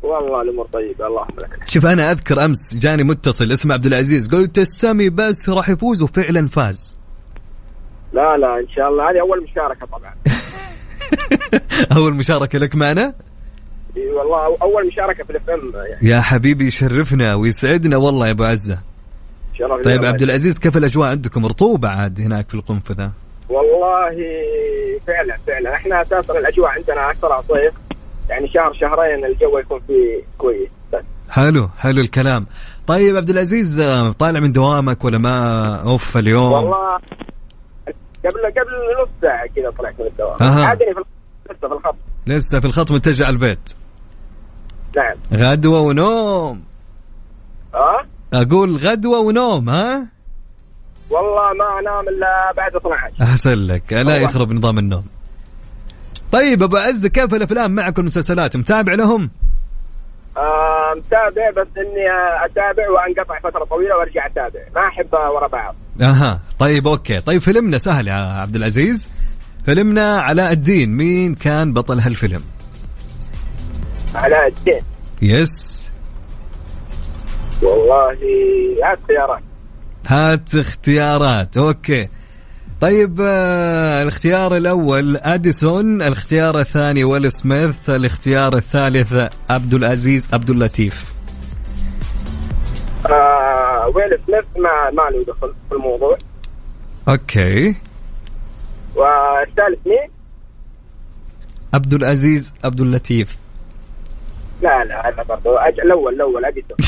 والله 0.04 0.42
الأمور 0.42 0.66
طيبة 0.66 1.08
اللهم 1.08 1.40
لك 1.40 1.68
شوف 1.68 1.86
أنا 1.86 2.12
أذكر 2.12 2.46
أمس 2.46 2.74
جاني 2.74 3.04
متصل 3.04 3.52
اسمه 3.52 3.74
عبد 3.74 3.86
العزيز 3.86 4.36
قلت 4.36 4.58
السمي 4.58 5.10
بس 5.10 5.50
راح 5.50 5.70
يفوز 5.70 6.02
وفعلا 6.04 6.48
فاز. 6.48 6.98
لا 8.14 8.38
لا 8.38 8.60
إن 8.60 8.68
شاء 8.76 8.90
الله. 8.90 9.10
هذه 9.10 9.22
أول 9.22 9.44
مشاركة 9.44 9.86
طبعا. 9.86 10.14
أول 11.98 12.14
مشاركة 12.14 12.60
لك 12.60 12.76
معنا؟ 12.76 13.14
إي 13.98 14.10
والله 14.10 14.58
أول 14.62 14.88
مشاركة 14.88 15.24
في 15.24 15.30
الإف 15.30 15.50
إم 15.50 15.72
يعني. 15.76 16.10
يا 16.10 16.22
حبيبي 16.22 16.68
يشرفنا 16.68 17.36
ويسعدنا 17.36 17.98
والله 17.98 18.28
يا 18.28 18.32
أبو 18.32 18.44
عزة. 18.44 18.80
شرف 19.54 19.84
طيب. 19.84 20.06
عبد 20.06 20.22
العزيز 20.22 20.60
كيف 20.60 20.78
الأجواء 20.78 21.10
عندكم؟ 21.10 21.46
رطوبة 21.46 21.90
عاد 21.90 22.22
هناك 22.22 22.50
في 22.50 22.56
القنفذة. 22.56 23.12
والله 23.50 24.16
فعلا 25.08 25.38
فعلا. 25.48 25.74
إحنا 25.74 26.02
أساسا 26.02 26.40
الأجواء 26.40 26.70
عندنا 26.70 27.12
اكثرها 27.12 27.42
صيف 27.42 27.74
يعني 28.30 28.48
شهر 28.48 28.74
شهرين 28.74 29.26
الجو 29.26 29.58
يكون 29.58 29.80
فيه 29.88 30.22
كويس. 30.38 30.70
بس. 30.94 31.04
حلو 31.30 31.70
حلو 31.78 32.02
الكلام. 32.02 32.46
طيب 32.88 33.16
عبد 33.18 33.30
العزيز 33.30 33.82
طالع 34.20 34.40
من 34.40 34.52
دوامك 34.52 35.04
ولا 35.06 35.18
ما؟ 35.18 35.76
أوف 35.82 36.18
اليوم. 36.18 36.52
والله 36.52 36.98
قبل 38.26 38.42
قبل 38.46 39.02
نص 39.04 39.10
ساعة 39.22 39.48
كذا 39.56 39.70
طلعت 39.78 40.00
من 40.00 40.06
الدوام. 40.08 40.64
عادني 40.64 40.94
في 40.94 41.00
الخط- 41.00 41.08
لسه 41.50 41.68
في 41.68 41.74
الخط. 41.74 41.96
لسه 42.28 42.60
في 42.60 42.66
الخط 42.66 42.92
متجه 42.92 43.26
على 43.26 43.34
البيت. 43.34 43.74
نعم. 44.98 45.16
غدوة 45.34 45.80
ونوم. 45.80 46.64
ها؟ 47.74 48.06
أقول 48.34 48.78
غدوة 48.78 49.20
ونوم 49.20 49.70
ها؟ 49.70 50.08
والله 51.10 51.54
ما 51.54 51.80
أنام 51.80 52.08
إلا 52.10 52.54
بعد 52.58 52.76
12 52.76 53.14
أحسن 53.22 53.52
لك. 53.68 53.94
لا 53.94 54.18
يخرب 54.18 54.52
نظام 54.52 54.80
النوم. 54.80 55.04
طيب 56.34 56.64
أبو 56.64 56.78
عز 56.78 57.08
كيف 57.08 57.34
الأفلام 57.34 57.72
معك 57.72 57.98
والمسلسلات؟ 57.98 58.58
متابع 58.58 58.94
لهم؟ 58.94 59.30
آه 60.38 60.94
متابع 60.98 61.50
بس 61.50 61.68
إني 61.78 62.08
أتابع 62.46 62.90
وأنقطع 62.90 63.40
فترة 63.40 63.64
طويلة 63.64 63.98
وأرجع 63.98 64.26
أتابع. 64.26 64.60
ما 64.76 64.88
أحب 64.88 65.14
ورا 65.14 65.48
بعض. 65.48 65.76
أها. 66.02 66.40
طيب 66.60 66.88
أوكي. 66.88 67.20
طيب 67.22 67.42
فيلمنا 67.42 67.78
سهل 67.78 68.08
يا 68.08 68.14
عبد 68.14 68.56
العزيز. 68.56 69.10
فيلمنا 69.66 70.16
علاء 70.18 70.52
الدين. 70.52 70.90
مين 70.90 71.36
كان 71.36 71.74
بطل 71.74 72.00
هالفيلم؟ 72.00 72.44
علاء 74.16 74.48
الدين. 74.48 74.82
yes. 75.22 75.90
والله 77.64 78.18
هات 78.84 79.00
خيارات 79.08 79.44
هات 80.08 80.56
اختيارات. 80.56 81.58
okay. 81.58 82.10
طيب 82.84 83.22
آه 83.22 84.02
الاختيار 84.02 84.58
الأول 84.58 85.18
أديسون 85.18 86.02
الاختيار 86.02 86.60
الثاني 86.60 87.04
ويل 87.04 87.32
سميث 87.32 87.90
الاختيار 87.90 88.58
الثالث 88.58 89.14
عبد 89.50 89.74
العزيز 89.74 90.28
عبد 90.34 90.50
اللطيف. 90.50 91.14
آه 93.10 93.92
ويل 93.96 94.20
سميث 94.28 94.46
ما 94.58 94.90
ما 94.92 95.10
له 95.10 95.24
دخل 95.24 95.54
في 95.70 95.76
الموضوع. 95.76 96.18
okay. 97.08 97.76
والثالث 98.96 99.88
مين؟ 99.88 100.10
عبد 101.74 101.94
العزيز 101.94 102.54
عبد 102.64 102.82
اللطيف. 102.82 103.38
لا 104.62 104.84
لا 104.84 105.10
هذا 105.10 105.24
برضه 105.24 105.68
أج... 105.68 105.80
الأول 105.80 106.14
الأول 106.14 106.46
أديسون. 106.46 106.78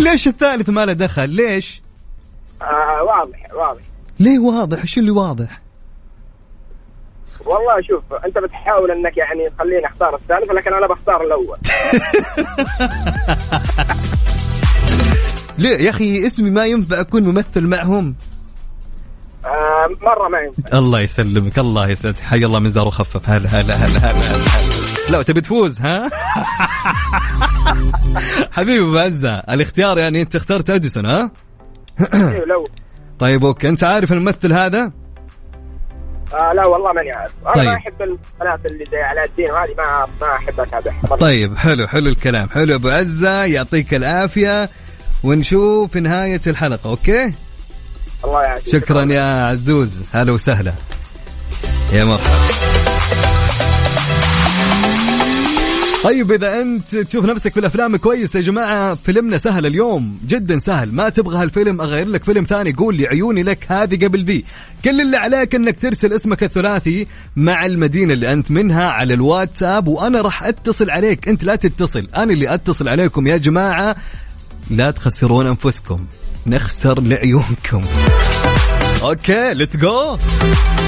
ليش 0.04 0.28
الثالث 0.28 0.68
ما 0.68 0.86
له 0.86 0.92
دخل؟ 0.92 1.30
ليش؟ 1.30 1.82
آه 2.62 3.02
واضح 3.02 3.54
واضح. 3.54 3.82
ليه 4.20 4.38
واضح؟ 4.38 4.80
إيش 4.80 4.98
اللي 4.98 5.10
واضح؟ 5.10 5.62
والله 7.46 7.82
شوف 7.88 8.02
أنت 8.26 8.38
بتحاول 8.38 8.90
إنك 8.90 9.16
يعني 9.16 9.50
تخليني 9.50 9.86
أختار 9.86 10.14
الثالث 10.14 10.50
لكن 10.50 10.74
أنا 10.74 10.86
بختار 10.86 11.22
الأول. 11.22 11.58
ليه؟ 15.58 15.76
يا 15.78 15.90
أخي 15.90 16.26
اسمي 16.26 16.50
ما 16.50 16.66
ينفع 16.66 17.00
أكون 17.00 17.22
ممثل 17.22 17.66
معهم. 17.66 18.14
آه 19.44 19.88
مرة 20.02 20.28
ما 20.28 20.38
ينفع. 20.38 20.78
الله 20.78 21.00
يسلمك 21.00 21.58
الله 21.58 21.88
يسعدك 21.88 22.18
حي 22.18 22.44
الله 22.44 22.58
من 22.58 22.70
زار 22.70 22.86
وخفف. 22.86 23.30
هلا 23.30 23.48
هلا 23.48 23.74
هلا 23.74 23.98
هلا 23.98 24.10
هلا 24.10 24.62
لا 25.10 25.22
تبي 25.22 25.40
تفوز 25.40 25.80
ها؟ 25.80 26.08
حبيبي 28.52 28.80
أبو 28.80 28.98
عزة 28.98 29.34
الاختيار 29.34 29.98
يعني 29.98 30.22
أنت 30.22 30.36
اخترت 30.36 30.70
أديسون 30.70 31.06
ها؟ 31.06 31.22
لو 31.22 31.30
طيب 33.18 33.44
أوكي. 33.44 33.68
أنت 33.68 33.84
عارف 33.84 34.12
الممثل 34.12 34.52
هذا؟ 34.52 34.92
آه 36.34 36.52
لا 36.52 36.66
والله 36.66 36.92
ماني 36.92 37.12
عارف. 37.12 37.32
أنا 37.46 37.54
طيب. 37.54 37.64
ما 37.64 37.74
أحب 37.76 38.02
المسلسلات 38.02 38.66
اللي 38.66 38.84
زي 38.90 38.98
علاء 38.98 39.24
الدين 39.24 39.50
وهذه 39.50 39.74
ما 39.78 40.06
ما 40.20 40.34
أحب 40.34 40.60
أتابعها. 40.60 41.16
طيب 41.16 41.56
حلو 41.56 41.88
حلو 41.88 42.08
الكلام. 42.08 42.48
حلو 42.48 42.74
أبو 42.74 42.88
عزة 42.88 43.44
يعطيك 43.44 43.94
العافية. 43.94 44.68
ونشوف 45.24 45.92
في 45.92 46.00
نهاية 46.00 46.40
الحلقة 46.46 46.90
أوكي؟ 46.90 47.32
الله 48.24 48.42
يعافيك. 48.42 48.68
شكرا 48.72 49.04
يا 49.04 49.46
عزوز. 49.46 50.02
هلا 50.12 50.32
وسهلا. 50.32 50.72
يا 51.92 52.04
مرحبا. 52.04 52.91
طيب 56.02 56.32
إذا 56.32 56.60
أنت 56.60 56.96
تشوف 56.96 57.24
نفسك 57.24 57.52
في 57.52 57.60
الأفلام 57.60 57.96
كويس 57.96 58.34
يا 58.34 58.40
جماعة 58.40 58.94
فيلمنا 58.94 59.38
سهل 59.38 59.66
اليوم 59.66 60.18
جدا 60.26 60.58
سهل. 60.58 60.92
ما 60.92 61.08
تبغى 61.08 61.42
هالفيلم 61.42 61.80
أغير 61.80 62.08
لك 62.08 62.24
فيلم 62.24 62.44
ثاني 62.44 62.72
قول 62.72 62.96
لي 62.96 63.06
عيوني 63.06 63.42
لك 63.42 63.66
هذه 63.68 64.06
قبل 64.06 64.24
ذي 64.24 64.44
كل 64.84 65.00
اللي 65.00 65.16
عليك 65.16 65.54
إنك 65.54 65.80
ترسل 65.80 66.12
اسمك 66.12 66.42
الثلاثي 66.42 67.06
مع 67.36 67.66
المدينة 67.66 68.12
اللي 68.12 68.32
أنت 68.32 68.50
منها 68.50 68.86
على 68.86 69.14
الواتساب 69.14 69.88
وأنا 69.88 70.20
راح 70.20 70.42
أتصل 70.44 70.90
عليك. 70.90 71.28
أنت 71.28 71.44
لا 71.44 71.56
تتصل. 71.56 72.08
أنا 72.16 72.32
اللي 72.32 72.54
أتصل 72.54 72.88
عليكم 72.88 73.26
يا 73.26 73.36
جماعة. 73.36 73.96
لا 74.70 74.90
تخسرون 74.90 75.46
أنفسكم. 75.46 76.06
نخسر 76.46 77.00
لعيونكم. 77.00 77.82
okay 79.02 79.54
let's 79.54 79.76
go 79.76 80.16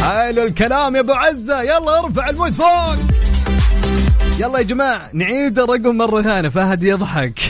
حلو 0.03 0.43
الكلام 0.43 0.97
يا 0.97 1.01
أبو 1.01 1.13
عزة. 1.13 1.63
يلا 1.63 2.05
ارفع 2.05 2.29
ال 2.29 2.34
mood 2.34 2.53
فوق 2.53 2.97
يلا 4.39 4.59
يا 4.59 4.65
جماعة 4.65 5.11
نعيد 5.13 5.59
الرقم 5.59 5.97
مرة 5.97 6.23
ثانية 6.23 6.49
فهد 6.49 6.85
يضحك. 6.85 7.39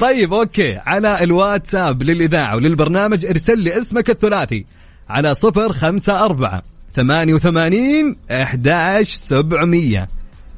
طيب 0.00 0.34
okay 0.34 0.80
على 0.86 1.24
الواتساب 1.24 2.02
للإذاعة 2.02 2.56
وللبرنامج 2.56 3.26
ارسل 3.26 3.58
لي 3.58 3.78
اسمك 3.78 4.10
الثلاثي 4.10 4.66
على 5.08 5.34
صفر 5.34 5.72
خمسة 5.72 6.24
أربعة 6.24 6.62
ثمانية 6.96 7.34
وثمانين 7.34 8.16
أحداش 8.30 9.12
سبعمية. 9.12 10.06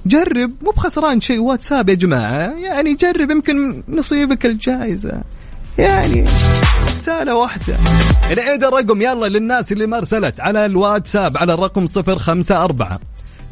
جرب 0.06 0.52
مو 0.62 0.70
بخسران 0.70 1.20
شيء 1.20 1.38
واتساب 1.38 1.88
يا 1.88 1.94
جماعة 1.94 2.58
يعني 2.58 2.94
جرب 2.94 3.30
يمكن 3.30 3.82
نصيبك 3.88 4.46
الجائزة. 4.46 5.22
يعني 5.78 6.24
رسالة 6.84 7.34
واحدة. 7.34 7.76
نعيد 8.36 8.64
الرقم 8.64 9.02
يلا 9.02 9.26
للناس 9.26 9.72
اللي 9.72 9.86
ما 9.86 9.98
ارسلت 9.98 10.40
على 10.40 10.66
الواتساب 10.66 11.36
على 11.36 11.54
الرقم 11.54 11.86
054 11.96 12.98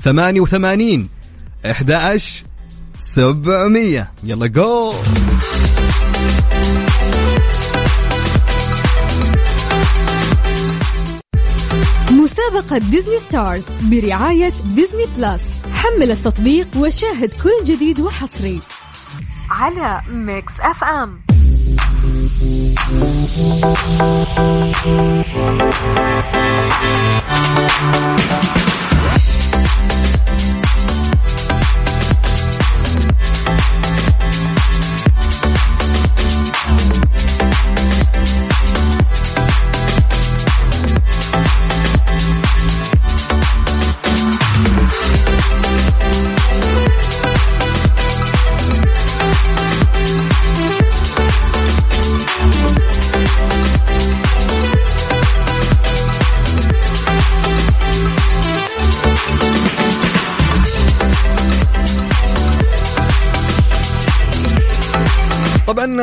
88 0.06 1.08
11 1.66 2.44
700 2.98 4.08
يلا 4.24 4.46
جو 4.46 4.92
مسابقة 12.10 12.78
Disney 12.78 13.20
Stars 13.20 13.64
برعاية 13.82 14.52
Disney 14.74 15.04
Plus. 15.18 15.42
حمل 15.74 16.10
التطبيق 16.10 16.66
وشاهد 16.76 17.32
كل 17.42 17.64
جديد 17.64 18.00
وحصري. 18.00 18.60
على 19.50 20.02
Mix 20.08 20.52
FM. 20.60 21.26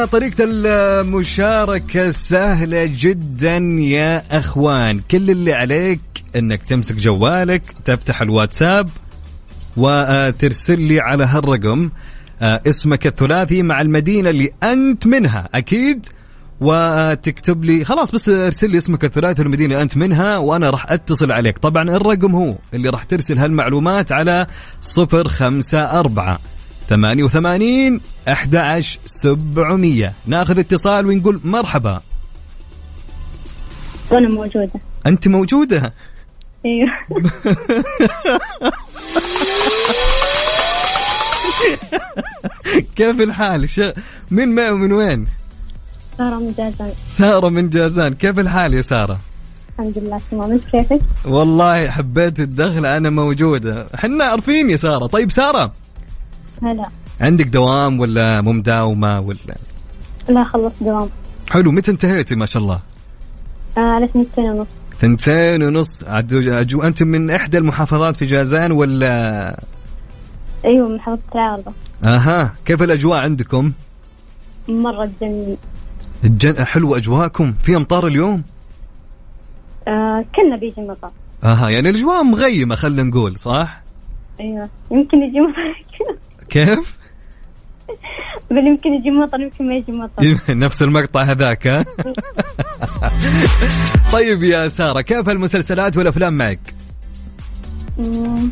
طريقة 0.05 0.35
المشاركة 0.39 2.09
سهلة 2.09 2.89
جدا 2.99 3.57
يا 3.79 4.37
أخوان. 4.37 4.99
كل 5.11 5.29
اللي 5.31 5.53
عليك 5.53 5.99
إنك 6.35 6.61
تمسك 6.61 6.95
جوالك 6.95 7.61
تفتح 7.85 8.21
الواتساب 8.21 8.89
وترسل 9.77 10.79
لي 10.81 10.99
على 10.99 11.25
هالرقم 11.25 11.89
آه، 12.41 12.61
اسمك 12.67 13.07
الثلاثي 13.07 13.61
مع 13.63 13.81
المدينة 13.81 14.29
اللي 14.29 14.51
أنت 14.63 15.07
منها 15.07 15.49
أكيد؟ 15.55 16.07
وتكتب 16.61 17.63
لي 17.63 17.85
خلاص 17.85 18.11
بس 18.11 18.29
ارسل 18.29 18.69
لي 18.69 18.77
اسمك 18.77 19.05
الثلاثي 19.05 19.41
والمدينة 19.41 19.73
اللي 19.73 19.83
أنت 19.83 19.97
منها 19.97 20.37
وأنا 20.37 20.69
راح 20.69 20.91
أتصل 20.91 21.31
عليك. 21.31 21.57
طبعا 21.57 21.83
الرقم 21.89 22.35
هو 22.35 22.55
اللي 22.73 22.89
راح 22.89 23.03
ترسل 23.03 23.37
هالمعلومات 23.39 24.11
على 24.11 24.47
صفر 24.81 25.27
خمسة 26.83 26.83
أربعة 26.83 26.87
ثمانية 26.87 27.23
وثمانين 27.23 28.01
أحد 28.27 28.55
عشر 28.55 28.99
سبعمية. 29.05 30.13
ناخذ 30.27 30.59
اتصال 30.59 31.07
ونقول 31.07 31.39
مرحبا. 31.43 32.01
أنا 34.11 34.29
موجودة. 34.29 34.71
أنت 35.05 35.27
موجودة؟ 35.27 35.93
أيوه. 36.65 36.89
كيف 42.95 43.21
الحال؟ 43.21 43.69
ش... 43.69 43.81
من 44.31 44.55
معه 44.55 44.71
من 44.71 44.91
وين؟ 44.91 45.27
سارة 46.17 46.35
من 46.35 46.53
جازان. 46.57 46.91
سارة 47.05 47.49
من 47.49 47.69
جازان. 47.69 48.13
كيف 48.13 48.39
الحال 48.39 48.73
يا 48.73 48.81
سارة؟ 48.81 49.19
الحمد 49.79 49.97
لله 49.97 50.21
تمام. 50.31 50.51
انت 50.51 50.63
كيفك؟ 50.63 51.01
والله 51.25 51.89
حبيت 51.89 52.39
الدخلة 52.39 52.97
أنا 52.97 53.09
موجودة. 53.09 53.87
حنا 53.95 54.23
عارفين 54.23 54.69
يا 54.69 54.75
سارة. 54.75 55.07
طيب 55.07 55.31
سارة 55.31 55.73
هلا. 56.63 56.87
عندك 57.21 57.45
دوام 57.47 57.99
ولا 57.99 58.41
مو 58.41 58.51
مداومة 58.53 59.19
ولا؟ 59.19 59.55
لا 60.29 60.43
خلصت 60.43 60.83
دوام. 60.83 61.09
حلو 61.49 61.71
متى 61.71 61.91
انتهيتي 61.91 62.35
ما 62.35 62.45
شاء 62.45 62.63
الله؟ 62.63 62.79
آه 63.77 63.81
على 63.81 64.09
سنتين 64.13 64.49
ونص. 64.49 64.67
ثنتين 64.99 65.63
ونص. 65.63 66.03
عدو 66.03 66.39
أجو 66.39 66.81
أنت 66.81 67.03
من 67.03 67.29
إحدى 67.29 67.57
المحافظات 67.57 68.15
في 68.15 68.25
جازان 68.25 68.71
ولا؟ 68.71 69.59
أيوه 70.65 70.87
من 70.89 70.95
محافظة 70.95 71.21
العارضة 71.35 71.71
أها. 72.05 72.53
كيف 72.65 72.83
الأجواء 72.83 73.19
عندكم؟ 73.19 73.71
مرة 74.69 75.09
جميل. 75.21 75.57
الجن... 76.23 76.65
حلوة 76.65 76.97
أجواءكم. 76.97 77.53
في 77.63 77.75
أمطار 77.75 78.07
اليوم؟ 78.07 78.43
آه 79.87 80.25
كنا 80.35 80.55
بيجي 80.55 80.81
مطر. 80.81 81.09
أها 81.43 81.69
يعني 81.69 81.89
الأجواء 81.89 82.23
مغيمة 82.23 82.75
خلينا 82.75 83.03
نقول 83.03 83.37
صح؟ 83.37 83.81
أيوه 84.39 84.69
يمكن 84.91 85.17
يجي 85.17 85.39
مطر. 85.39 85.83
كيف؟ 86.53 86.97
بل 88.51 88.67
يمكن 88.67 88.93
يجي 88.93 89.11
مطر 89.11 89.39
يمكن 89.39 89.67
ما 89.67 89.75
يجي 89.75 89.91
مطر. 89.91 90.37
نفس 90.49 90.83
المقطع 90.83 91.21
هذاك 91.21 91.67
ها؟ 91.67 91.85
طيب 94.13 94.43
يا 94.43 94.67
سارة 94.67 95.01
كيف 95.01 95.29
المسلسلات 95.29 95.97
والأفلام 95.97 96.37
معك؟ 96.37 96.59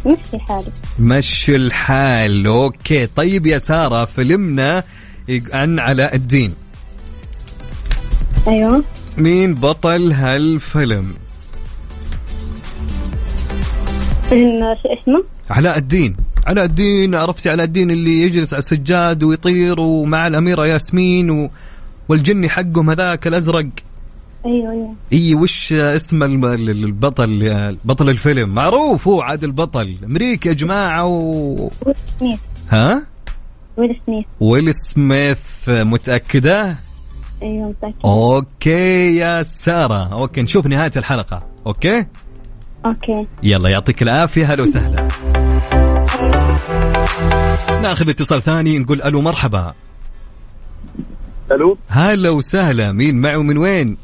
مشي 0.06 0.39
حالي. 0.39 0.72
مشي 0.99 1.56
الحال 1.56 2.47
أوكي. 2.47 3.08
طيب 3.08 3.45
يا 3.45 3.60
سارة 3.60 4.06
فيلمنا 4.06 4.84
عن 5.54 5.80
علاء 5.80 6.16
الدين. 6.16 6.54
أيوه. 8.47 8.84
مين 9.18 9.56
بطل 9.56 10.12
هالفيلم؟ 10.12 11.14
فيلم 14.30 14.64
اسمه؟ 14.64 15.24
علاء 15.49 15.78
الدين. 15.78 16.30
علاء 16.47 16.65
الدين 16.65 17.15
عرفتي 17.15 17.49
علاء 17.49 17.65
الدين 17.65 17.91
اللي 17.91 18.21
يجلس 18.21 18.53
على 18.53 18.59
السجاد 18.59 19.23
ويطير 19.23 19.79
ومع 19.79 20.27
الأميرة 20.27 20.67
ياسمين 20.67 21.31
و... 21.31 21.49
والجني 22.09 22.49
حقهم 22.49 22.89
هذاك 22.89 23.27
الأزرق. 23.27 23.65
أيوه 24.45 24.71
أيوه. 24.71 24.95
إي 25.13 25.35
وش 25.35 25.73
اسم 25.73 26.23
البطل 26.23 27.77
بطل 27.85 28.09
الفيلم؟ 28.09 28.49
معروف 28.49 29.07
هو 29.07 29.21
عاد 29.21 29.43
البطل. 29.43 29.97
أمريكي 30.03 30.49
يا 30.49 30.53
جماعة 30.53 31.05
و... 31.05 31.69
سميث. 32.19 32.39
ها؟ 32.69 33.03
ويل 33.77 34.01
سميث. 34.05 34.25
ويل 34.39 34.73
سميث 34.73 35.37
متأكدة؟ 35.67 36.75
أيوه 37.43 37.69
متأكد 37.69 37.95
okay 38.05 39.15
يا 39.15 39.43
سارة. 39.43 40.13
okay 40.13 40.41
نشوف 40.41 40.67
نهاية 40.67 40.91
الحلقة. 40.97 41.43
okay؟ 41.67 42.05
okay. 42.86 43.28
يلا 43.43 43.69
يعطيك 43.69 44.01
العافية. 44.01 44.53
هلا 44.53 44.61
وسهلا. 44.61 45.07
ناخذ 47.82 48.09
اتصال 48.09 48.41
ثاني 48.41 48.79
نقول 48.79 49.01
ألو 49.01 49.21
مرحبا. 49.21 49.73
ألو؟ 51.51 51.77
هلا 51.88 52.29
وسهلا 52.29 52.91
مين 52.91 53.21
معه 53.21 53.38
من 53.38 53.57
وين؟ 53.57 53.97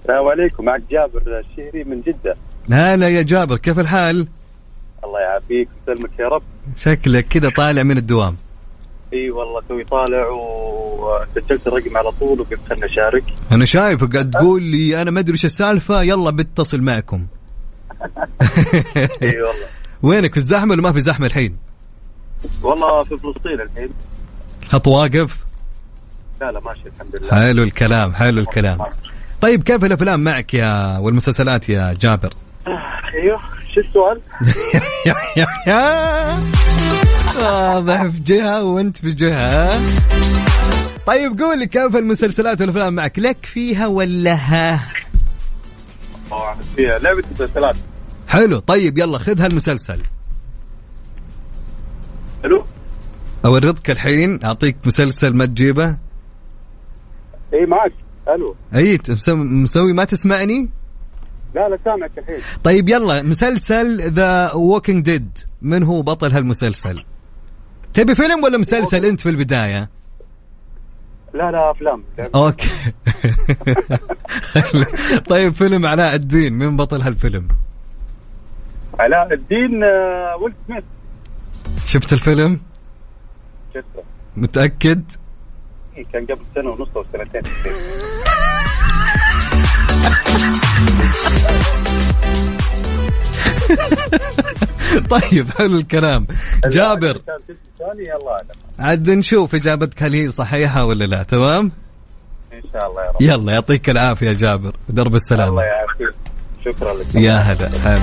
السلام 0.00 0.26
عليكم 0.26 0.64
معك 0.64 0.82
جابر 0.90 1.22
الشهري 1.40 1.84
من 1.84 2.00
جدة. 2.00 2.36
هلا 2.70 3.08
يا 3.08 3.22
جابر 3.22 3.56
كيف 3.56 3.78
الحال؟ 3.78 4.26
الله 5.04 5.20
يعافيك 5.20 5.68
ويسلمك 5.88 6.18
يا 6.18 6.28
رب. 6.28 6.42
شكلك 6.76 7.28
كذا 7.28 7.50
طالع 7.50 7.82
من 7.82 7.98
الدوام. 7.98 8.36
إي 9.12 9.30
والله 9.30 9.62
توي 9.68 9.84
طالع 9.84 10.28
وسجلت 10.28 11.66
الرقم 11.66 11.96
على 11.96 12.10
طول 12.10 12.40
وقلت 12.40 12.60
خلنا 12.70 12.86
نشارك. 12.86 13.24
أنا 13.52 13.64
شايفك 13.64 14.12
قاعد 14.12 14.30
تقول 14.30 14.62
لي 14.62 15.02
أنا 15.02 15.10
ما 15.10 15.20
أدري 15.20 15.32
إيش 15.32 15.44
السالفة 15.44 16.02
يلا 16.02 16.30
بتصل 16.30 16.82
معكم. 16.82 17.26
إي 19.22 19.42
والله. 19.42 19.66
وينك 20.02 20.32
في 20.32 20.36
الزحمة 20.36 20.72
ولا 20.72 20.82
ما 20.82 20.92
في 20.92 21.00
زحمة 21.00 21.26
الحين؟ 21.26 21.56
والله 22.62 23.02
في 23.02 23.16
فلسطين 23.16 23.60
الحين. 23.60 23.88
خط 24.68 24.88
واقف؟ 24.88 25.36
لا 26.40 26.52
لا 26.52 26.60
ماشي 26.60 26.82
الحمد 26.86 27.16
لله. 27.16 27.30
حلو 27.30 27.62
الكلام 27.62 28.14
حلو 28.14 28.40
الكلام. 28.40 28.78
طيب 29.40 29.62
كيف 29.62 29.84
الأفلام 29.84 30.24
معك 30.24 30.54
يا 30.54 30.98
والمسلسلات 30.98 31.68
يا 31.68 31.94
جابر؟ 32.00 32.34
أيوه. 33.14 33.40
شو 33.74 33.80
السؤال؟ 33.80 34.20
واضح 37.42 38.02
في 38.02 38.18
جهة 38.18 38.64
وأنت 38.64 38.96
في 38.96 39.12
جهة. 39.12 39.80
طيب 41.06 41.40
قول 41.40 41.58
لي 41.58 41.66
كيف 41.66 41.96
المسلسلات 41.96 42.60
والأفلام 42.60 42.94
معك؟ 42.94 43.18
لك 43.18 43.46
فيها 43.46 43.86
ولا 43.86 44.34
ها؟ 44.34 44.80
آه، 46.32 46.56
فيها 46.76 46.98
لعبة 46.98 47.22
مسلسلات. 47.32 47.76
حلو 48.28 48.58
طيب 48.58 48.98
يلا 48.98 49.18
خذ 49.18 49.40
هالمسلسل. 49.40 50.00
ألو؟ 52.44 52.64
أورطك 53.44 53.90
الحين 53.90 54.44
أعطيك 54.44 54.76
مسلسل 54.86 55.36
ما 55.36 55.46
تجيبه. 55.46 55.96
اي 57.52 57.66
معك. 57.66 57.92
ألو. 58.28 58.56
أي 58.74 58.98
مسوي 59.38 59.92
ما 59.92 60.04
تسمعني؟ 60.04 60.70
لا 61.54 61.68
لا 61.68 61.78
سامعك 61.84 62.10
الحين. 62.18 62.36
طيب 62.64 62.88
يلا 62.88 63.22
مسلسل 63.22 64.00
The 64.00 64.52
Walking 64.52 65.04
Dead 65.04 65.38
من 65.62 65.82
هو 65.82 66.02
بطل 66.02 66.32
هالمسلسل؟ 66.32 67.04
تبي 67.94 68.14
فيلم 68.14 68.44
ولا 68.44 68.58
مسلسل 68.58 69.04
أنت 69.04 69.20
في 69.20 69.28
البداية؟ 69.28 69.90
لا 71.34 71.50
لا 71.50 71.70
أفلام. 71.70 72.02
أوكي. 72.34 72.68
طيب 75.30 75.54
فيلم 75.54 75.86
علاء 75.86 76.14
الدين. 76.14 76.52
مين 76.52 76.76
بطل 76.76 77.00
هالفيلم؟ 77.00 77.48
علاء 79.00 79.32
الدين 79.32 79.84
آه، 79.84 80.36
ويل 80.36 80.54
سميث. 80.68 80.84
شفت 81.92 82.12
الفيلم؟ 82.12 82.60
شفته 83.74 84.02
متأكد؟ 84.36 85.02
إيه، 85.96 86.04
كان 86.12 86.26
قبل 86.26 86.44
سنة 86.54 86.70
ونص 86.70 86.88
أو 86.96 87.04
سنتين 87.12 87.42
طيب 95.10 95.50
حلو 95.58 95.78
الكلام 95.78 96.26
جابر 96.64 97.20
أعلم. 97.82 98.46
عاد 98.78 99.10
نشوف 99.10 99.54
إجابتك 99.54 100.02
هل 100.02 100.14
هي 100.14 100.28
صحيحة 100.28 100.84
ولا 100.84 101.04
لا 101.04 101.22
تمام؟ 101.22 101.72
إن 102.52 102.62
شاء 102.72 102.90
الله 102.90 103.02
يا 103.02 103.10
رب 103.10 103.22
يلا 103.22 103.52
يعطيك 103.52 103.90
العافية 103.90 104.32
جابر 104.32 104.76
درب 104.88 105.14
السلامة 105.14 105.48
الله 105.48 105.62
يعافيك 105.62 106.14
شكرا 106.64 106.94
لك 106.94 107.14
يا 107.14 107.36
هلا. 107.36 107.98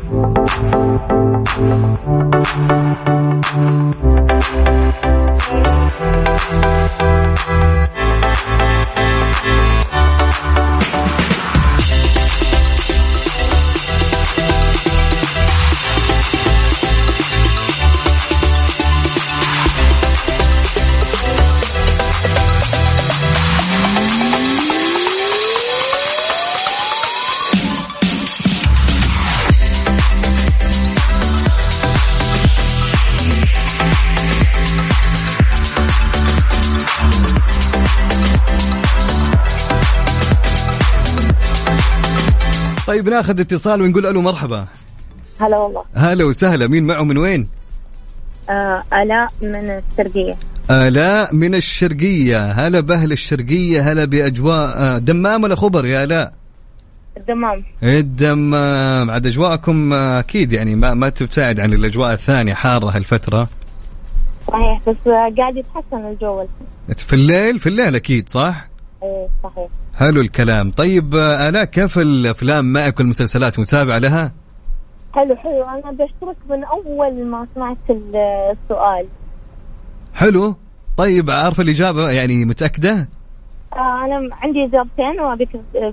Thank 0.00 0.38
you. 4.02 4.07
طيب 42.88 43.08
ناخذ 43.08 43.40
اتصال 43.40 43.82
ونقول 43.82 44.06
ألو 44.06 44.20
مرحبا. 44.20 44.64
هلا 45.40 45.56
والله. 45.56 45.84
هلا 45.94 46.24
وسهلا 46.24 46.66
مين 46.66 46.86
معه 46.86 47.02
من 47.02 47.18
وين؟ 47.18 47.48
آه 48.50 48.82
آلاء 48.92 49.28
من 49.42 49.54
الشرقية. 49.54 50.36
آلاء 50.70 51.34
من 51.34 51.54
الشرقية. 51.54 52.52
هلا 52.52 52.80
بأهل 52.80 53.12
الشرقية 53.12 53.92
هلا 53.92 54.04
بأجواء 54.04 54.78
آه، 54.78 54.98
دمام 54.98 55.42
ولا 55.42 55.54
خبر 55.54 55.86
يا 55.86 56.04
آلاء؟ 56.04 56.32
الدمام. 57.16 57.64
الدمام. 57.82 59.10
عاد 59.10 59.26
أجواءكم 59.26 59.92
آه، 59.92 60.20
أكيد 60.20 60.52
يعني 60.52 60.74
ما 60.74 60.94
ما 60.94 61.08
تبتعد 61.08 61.60
عن 61.60 61.72
الأجواء 61.72 62.12
الثانية 62.12 62.54
حارة 62.54 62.96
هالفترة. 62.96 63.48
صحيح 64.48 64.80
بس 64.88 64.96
قاعد 65.38 65.56
يتحسن 65.56 66.06
الجو. 66.10 66.46
في 66.96 67.12
الليل؟ 67.12 67.58
في 67.58 67.68
الليل 67.68 67.94
أكيد 67.94 68.28
صح؟ 68.28 68.68
إيه 69.02 69.28
صحيح. 69.44 69.68
حلو 69.96 70.20
الكلام. 70.20 70.70
طيب 70.70 71.14
آلاء 71.14 71.64
كيف 71.64 71.98
الأفلام؟ 71.98 72.72
معك 72.72 72.98
والمسلسلات 73.00 73.58
متابعة 73.60 73.98
لها؟ 73.98 74.32
حلو 75.14 75.36
حلو. 75.36 75.62
أنا 75.64 75.90
بشترك 75.92 76.36
من 76.50 76.64
أول 76.64 77.24
ما 77.26 77.46
سمعت 77.54 77.76
ال- 77.90 78.16
السؤال. 78.62 79.06
حلو. 80.14 80.54
طيب 80.96 81.30
عارفة 81.30 81.62
الإجابة 81.62 82.10
يعني 82.10 82.44
متأكدة؟ 82.44 83.08
آه 83.72 84.04
أنا 84.04 84.28
عندي 84.32 84.64
إجابتين 84.64 85.20
وابيك 85.20 85.48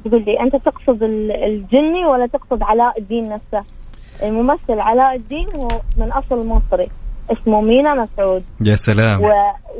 تقول 0.05 0.25
لي. 0.25 0.39
أنت 0.39 0.55
تقصد 0.65 1.03
ال- 1.03 1.31
الجني 1.31 2.05
ولا 2.11 2.27
تقصد 2.27 2.63
علاء 2.63 2.99
الدين 2.99 3.23
نفسه؟ 3.29 3.63
الممثل 4.23 4.79
علاء 4.79 5.15
الدين 5.15 5.47
هو 5.55 5.67
من 5.97 6.11
أصل 6.11 6.47
مصري 6.47 6.87
اسمه 7.31 7.61
مينا 7.61 7.93
مسعود. 7.93 8.43
يا 8.61 8.75
سلام. 8.75 9.21
و... 9.21 9.27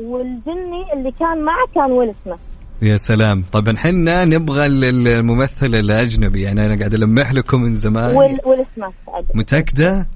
والجني 0.02 0.92
اللي 0.92 1.10
كان 1.20 1.44
معه 1.44 1.66
كان 1.74 1.92
ويل 1.92 2.14
سميث. 2.24 2.40
يا 2.82 2.96
سلام. 2.96 3.44
طبعا 3.52 3.76
حنا 3.76 4.24
نبغى 4.24 4.66
ال- 4.66 4.84
ال- 4.84 5.08
الممثل 5.08 5.74
الأجنبي. 5.74 6.42
يعني 6.42 6.66
أنا 6.66 6.78
قاعد 6.78 6.94
ألمح 6.94 7.32
لكم 7.32 7.62
من 7.62 7.74
زمان. 7.76 8.16
ويل 8.16 8.38
ويل 8.44 8.64
سميث. 8.76 8.94
متأكدة؟ 9.34 10.06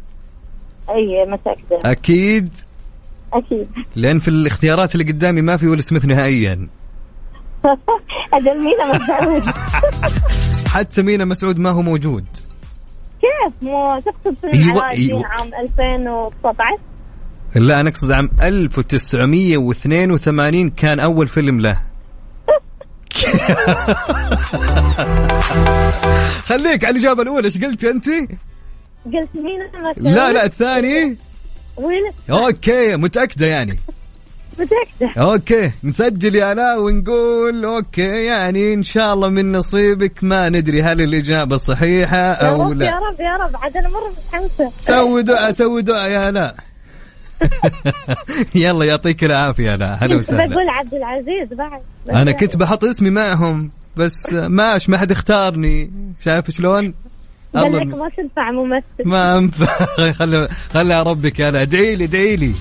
أي 0.90 1.26
متأكدة. 1.26 1.78
أكيد؟ 1.90 2.48
أكيد. 3.32 3.68
لأن 3.96 4.18
في 4.18 4.28
الاختيارات 4.28 4.94
اللي 4.94 5.12
قدامي 5.12 5.40
ما 5.42 5.56
في 5.56 5.66
ويل 5.68 5.82
سميث 5.82 6.04
نهائيا. 6.04 6.68
أجل 8.34 8.58
مينا 8.64 8.92
مسعود. 8.94 9.42
حتى 10.74 11.02
مينا 11.02 11.24
مسعود 11.24 11.58
ما 11.58 11.70
هو 11.70 11.82
موجود. 11.82 12.24
كيف؟ 13.20 13.52
مو 13.62 14.00
تقصد 14.00 14.34
فيلم 14.40 14.54
أيوة، 14.64 14.88
أيوة. 14.88 15.26
عام 15.26 15.50
2019 15.64 16.66
لا 17.56 17.80
أنا 17.80 17.88
أقصد 17.88 18.12
عام 18.12 18.30
1982 18.42 20.70
كان 20.70 21.00
أول 21.00 21.26
فيلم 21.28 21.61
له. 21.61 21.89
خليك 26.46 26.84
على 26.84 26.90
الإجابة 26.96 27.22
الأولى. 27.22 27.44
إيش 27.44 27.64
قلت 27.64 27.84
أنت؟ 27.84 28.06
قلت 29.06 29.28
مسعود 29.34 29.98
لا 29.98 30.32
لا 30.32 30.44
الثاني. 30.44 31.16
ويل 31.76 32.02
okay 32.30 32.96
متأكدة 32.96 33.46
يعني. 33.46 33.78
متأكدة. 34.58 35.22
okay 35.22 35.70
نسجل 35.84 36.34
يا 36.34 36.52
الاء 36.52 36.80
ونقول 36.80 37.64
okay 37.64 38.24
يعني 38.24 38.74
إن 38.74 38.82
شاء 38.82 39.14
الله 39.14 39.28
من 39.28 39.52
نصيبك 39.52 40.24
ما 40.24 40.48
ندري 40.48 40.82
هل 40.82 41.00
الإجابة 41.00 41.56
صحيحة 41.56 42.16
يا 42.16 42.32
أو 42.32 42.62
رب 42.62 42.70
يا 42.70 42.74
لا 42.74 42.98
رب 42.98 43.20
يا 43.20 43.36
رب. 43.36 43.56
عاد 43.56 43.76
أنا 43.76 43.88
مرة 43.88 44.12
متحمسة. 44.34 44.72
سوي 44.80 45.22
دعاء 45.22 45.52
سوي 45.52 45.82
دعاء 45.82 46.11
يا 46.11 46.28
الاء 46.28 46.54
يلا 48.55 48.84
يعطيك 48.84 49.24
العافية. 49.24 49.74
الاء 49.74 49.99
هلا 50.01 50.16
وسهلا. 50.16 50.47
بقول 50.47 50.68
عبد 50.68 50.95
العزيز 50.95 51.53
بعد. 51.53 51.80
أنا 52.11 52.32
كنت 52.32 52.57
بحط 52.57 52.84
اسمي 52.84 53.11
معهم 53.11 53.70
بس 53.97 54.32
ماش 54.32 54.88
ما 54.88 54.99
حد 54.99 55.11
اختارني. 55.11 55.91
شايف 56.20 56.51
شلون؟ 56.51 56.95
الله 57.57 57.84
ما 57.84 58.09
تنفع 58.16 58.51
ممثل. 58.51 58.84
ما 59.05 59.38
أنفع. 59.38 59.66
خلي 60.18 60.49
خلي 60.70 61.03
ربك 61.03 61.38
يا 61.38 61.49
الاء 61.49 61.62
ادعي 61.62 61.97
لي 61.97 62.05
ادعي 62.05 62.36
لي. 62.36 62.53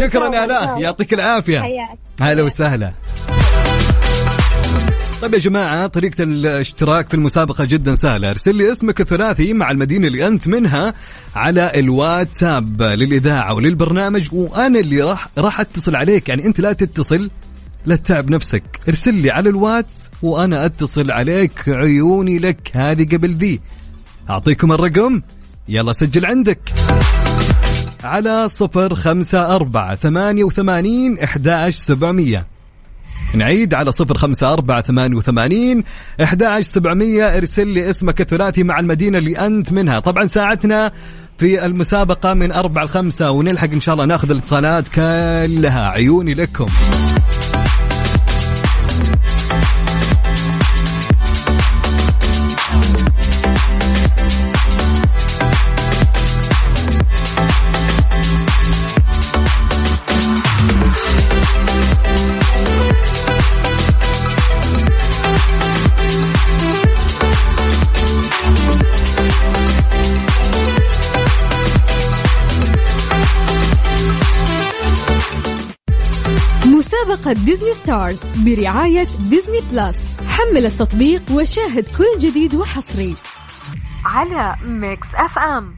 شكرا 0.00 0.34
يا 0.34 0.44
الاء 0.44 0.78
يعطيك 0.80 1.14
العافية. 1.14 1.66
هلا 2.22 2.42
وسهلا. 2.42 2.92
طيب 5.22 5.34
يا 5.34 5.38
جماعة 5.38 5.86
طريقة 5.86 6.22
الاشتراك 6.22 7.08
في 7.08 7.14
المسابقة 7.14 7.64
جدا 7.64 7.94
سهلة. 7.94 8.30
ارسل 8.30 8.54
لي 8.54 8.72
اسمك 8.72 9.00
الثلاثي 9.00 9.52
مع 9.52 9.70
المدينة 9.70 10.06
اللي 10.06 10.26
أنت 10.26 10.48
منها 10.48 10.94
على 11.36 11.72
الواتساب 11.74 12.82
للإذاعة 12.82 13.54
وللبرنامج 13.54 14.28
وأنا 14.32 14.78
اللي 14.78 15.02
راح 15.02 15.28
راح 15.38 15.60
أتصل 15.60 15.96
عليك. 15.96 16.28
يعني 16.28 16.46
أنت 16.46 16.60
لا 16.60 16.72
تتصل 16.72 17.30
لا 17.86 17.96
تتعب 17.96 18.30
نفسك. 18.30 18.62
ارسل 18.88 19.14
لي 19.14 19.30
على 19.30 19.48
الواتس 19.50 20.10
وأنا 20.22 20.66
أتصل 20.66 21.10
عليك. 21.10 21.68
عيوني 21.68 22.38
لك. 22.38 22.70
هذه 22.74 23.16
قبل 23.16 23.34
ذي. 23.34 23.60
أعطيكم 24.30 24.72
الرقم. 24.72 25.22
يلا 25.68 25.92
سجل 25.92 26.26
عندك. 26.26 26.60
على 28.04 28.48
صفر 28.48 28.94
خمسة 28.94 29.56
أربعة 29.56 29.94
ثمانية 29.94 30.44
وثمانين 30.44 31.18
إحداش 31.18 31.76
سبعمية. 31.76 32.57
نعيد 33.34 33.74
على 33.74 33.92
صفر 33.92 34.18
خمسة 34.18 34.52
أربعة 34.52 34.82
ثمانية 34.82 35.16
وثمانين 35.16 35.84
إحداش 36.22 36.64
سبعمية 36.64 37.36
ارسل 37.36 37.66
لي 37.66 37.90
اسمك 37.90 38.20
الثلاثي 38.20 38.62
مع 38.62 38.78
المدينة 38.78 39.18
اللي 39.18 39.38
أنت 39.38 39.72
منها. 39.72 40.00
طبعا 40.00 40.26
ساعتنا 40.26 40.92
في 41.38 41.64
المسابقة 41.64 42.34
من 42.34 42.52
أربعة 42.52 42.84
لخمسة 42.84 43.30
ونلحق 43.30 43.70
إن 43.72 43.80
شاء 43.80 43.94
الله 43.94 44.06
ناخذ 44.06 44.30
الاتصالات 44.30 44.88
كلها. 44.88 45.88
عيوني 45.88 46.34
لكم. 46.34 46.66
مسابقة 77.28 77.44
Disney 77.44 77.74
Stars 77.74 78.20
برعاية 78.44 79.06
Disney 79.30 79.58
Plus 79.72 80.20
حمل 80.28 80.66
التطبيق 80.66 81.22
وشاهد 81.32 81.84
كل 81.98 82.18
جديد 82.18 82.54
وحصري 82.54 83.14
على 84.04 84.56
Mix 84.64 85.06
FM 85.14 85.74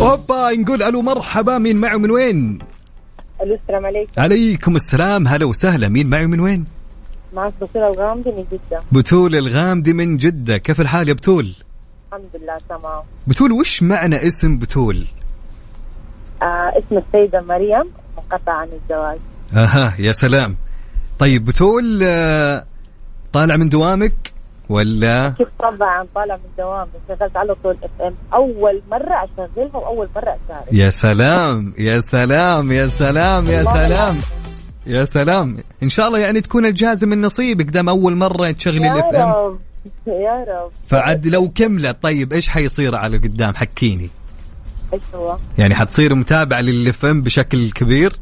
أوبا 0.00 0.52
نقول 0.52 0.82
ألو 0.82 1.02
مرحبا 1.02 1.58
مين 1.58 1.76
معه 1.76 1.96
من 1.96 2.10
وين؟ 2.10 2.58
ألو 3.42 3.54
السلام 3.54 3.86
عليكم 3.86 4.12
عليكم 4.20 4.76
السلام 4.76 5.28
هلا 5.28 5.46
وسهلا 5.46 5.88
مين 5.88 6.10
معي 6.10 6.26
من 6.26 6.40
وين؟ 6.40 6.64
معك 7.34 7.52
بصيرة 7.62 7.90
الغامدي 7.90 8.30
من 8.30 8.44
جدة 8.52 8.82
بتول 8.92 9.34
الغامدي 9.34 9.92
من 9.92 10.16
جدة 10.16 10.58
كيف 10.58 10.80
الحال 10.80 11.08
يا 11.08 11.14
بتول؟ 11.14 11.54
الحمد 12.08 12.30
لله 12.42 12.58
تمام 12.68 13.02
بتول 13.26 13.52
وش 13.52 13.82
معنى 13.82 14.26
اسم 14.26 14.58
بتول؟ 14.58 15.06
آه 16.42 16.72
اسم 16.78 16.98
السيدة 16.98 17.40
مريم 17.40 17.84
منقطع 18.16 18.52
عن 18.52 18.68
الزواج 18.82 19.18
أها 19.54 19.94
يا 19.98 20.12
سلام. 20.12 20.56
طيب 21.18 21.44
بتول 21.44 22.00
آه، 22.04 22.64
طالع 23.32 23.56
من 23.56 23.68
دوامك 23.68 24.32
ولا؟ 24.68 25.34
كيف 25.38 25.48
طبعا 25.58 26.06
طالع 26.14 26.36
من 26.36 26.50
دوام 26.58 26.88
شغلت 27.08 27.36
على 27.36 27.54
طول 27.62 27.76
FM 27.82 28.14
أول 28.34 28.82
مرة 28.90 29.14
أشغلها 29.24 29.76
وأول 29.76 30.08
مرة 30.16 30.36
أشارك. 30.48 30.72
يا 30.72 30.90
سلام 30.90 31.74
يا 31.78 32.00
سلام 32.00 32.72
يا 32.72 32.86
سلام 32.86 33.46
يا 33.46 33.62
سلام. 33.62 34.16
يا 34.86 35.04
سلام. 35.04 35.56
إن 35.82 35.90
شاء 35.90 36.06
الله 36.08 36.18
يعني 36.18 36.40
تكون 36.40 36.66
الجائزه 36.66 37.06
من 37.06 37.20
نصيبك 37.20 37.64
دام 37.64 37.88
أول 37.88 38.16
مرة 38.16 38.50
تشغلي 38.50 38.92
ال 38.92 39.14
FM 39.14 39.28
رب. 39.32 39.58
يا 40.06 40.44
رب. 40.48 40.70
فعد 40.88 41.26
لو 41.26 41.48
كملت 41.48 42.02
طيب 42.02 42.32
إيش 42.32 42.48
حيصير 42.48 42.94
على 42.94 43.18
قدام؟ 43.18 43.54
حكيني. 43.54 44.10
إيش 44.92 45.02
هو؟ 45.14 45.38
يعني 45.58 45.74
حتصير 45.74 46.14
متابعه 46.14 46.60
للاف 46.60 47.04
ام 47.04 47.22
بشكل 47.22 47.70
كبير؟ 47.70 48.16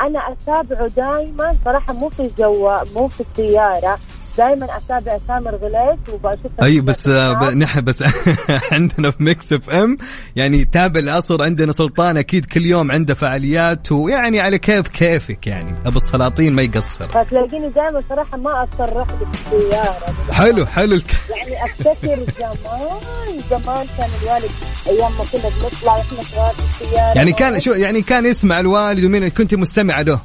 أنا 0.00 0.18
أتابعه 0.32 0.86
دائما 0.86 1.56
صراحة 1.64 1.92
مو 1.92 2.08
في 2.08 2.20
الجو 2.22 2.76
مو 2.94 3.08
في 3.08 3.20
السيارة. 3.20 3.98
دائما 4.38 4.66
اتابع 4.76 5.18
سامر 5.28 5.54
غليت 5.54 6.08
وبشوف 6.12 6.52
أي 6.62 6.80
بس 6.80 7.08
نحن 7.08 7.80
بس 7.80 8.04
عندنا 8.72 9.10
في 9.10 9.22
ميكس 9.22 9.52
اف 9.52 9.70
ام 9.70 9.96
يعني 10.36 10.64
تابع 10.64 11.00
العصر 11.00 11.42
عندنا 11.42 11.72
سلطان 11.72 12.16
أكيد 12.16 12.44
كل 12.44 12.66
يوم 12.66 12.92
عنده 12.92 13.14
فعاليات 13.14 13.92
ويعني 13.92 14.40
على 14.40 14.58
كيف 14.58 14.88
كيفك 14.88 15.46
يعني. 15.46 15.74
أبو 15.86 15.96
السلاطين 15.96 16.52
ما 16.52 16.62
يقصر. 16.62 17.08
فتلاقيني 17.08 17.68
دائما 17.68 18.02
صراحة 18.08 18.38
ما 18.38 18.62
اتصرف 18.62 19.08
السيارة 19.34 20.32
حلو 20.32 20.66
حلو 20.66 20.94
الك... 20.94 21.16
يعني 21.36 21.64
أفتكر 21.64 22.18
زمان 22.38 23.40
زمان 23.50 23.86
كان 23.98 24.08
الوالد 24.22 24.50
أيام 24.86 25.12
ما 25.12 25.24
كنا 25.32 25.50
بنطلع 25.62 25.96
وإحنا 25.96 26.22
صغار 26.22 26.54
في 26.54 26.84
السيارة. 26.84 27.16
يعني 27.16 27.32
كان 27.32 27.60
شو 27.60 27.72
يعني 27.72 28.02
كان 28.02 28.26
يسمع 28.26 28.60
الوالد 28.60 29.04
ومين 29.04 29.28
كنت 29.28 29.54
مستمعه 29.54 30.02
له. 30.02 30.20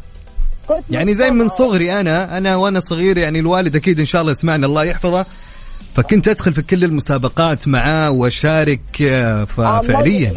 يعني 0.89 1.13
زي 1.13 1.31
من 1.31 1.47
صغري 1.47 1.99
أنا 1.99 2.37
أنا 2.37 2.55
وأنا 2.55 2.79
صغير 2.79 3.17
يعني 3.17 3.39
الوالد 3.39 3.75
أكيد 3.75 3.99
إن 3.99 4.05
شاء 4.05 4.21
الله 4.21 4.31
يسمعنا 4.31 4.65
الله 4.67 4.83
يحفظه. 4.83 5.25
فكنت 5.95 6.27
أدخل 6.27 6.53
في 6.53 6.61
كل 6.61 6.83
المسابقات 6.83 7.67
معاه 7.67 8.11
وأشارك 8.11 8.79
آه، 9.01 9.43
ففعليا 9.43 10.33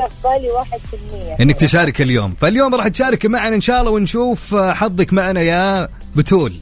في 0.91 0.97
المية. 0.97 1.37
إنك 1.41 1.57
تشارك 1.57 2.01
اليوم. 2.01 2.35
فاليوم 2.41 2.75
راح 2.75 2.89
تشارك 2.89 3.27
معنا 3.27 3.57
إن 3.57 3.61
شاء 3.61 3.81
الله 3.81 3.91
ونشوف 3.91 4.55
آه، 4.55 4.73
حظك 4.73 5.13
معنا 5.13 5.41
يا 5.41 5.89
بتول. 6.17 6.55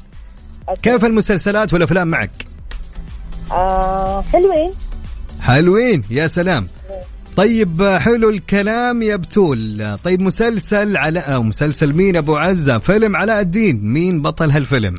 كيف 0.83 1.05
المسلسلات 1.05 1.73
والأفلام 1.73 2.09
معك؟ 2.09 2.31
آه 3.53 4.23
حلوين. 4.33 4.71
حلوين 5.41 6.03
يا 6.11 6.27
سلام. 6.27 6.69
طيب 7.37 7.83
حلو 8.01 8.31
الكلام 8.31 9.03
يا 9.03 9.17
بتول. 9.17 9.97
طيب 10.05 10.23
مسلسل 10.23 10.97
علاء 10.97 11.43
مسلسل 11.43 11.93
مين؟ 11.95 12.17
أبو 12.17 12.37
عزة. 12.37 12.79
فيلم 12.79 13.17
علاء 13.17 13.41
الدين. 13.41 13.85
مين 13.85 14.23
بطل 14.23 14.51
هالفيلم؟ 14.51 14.95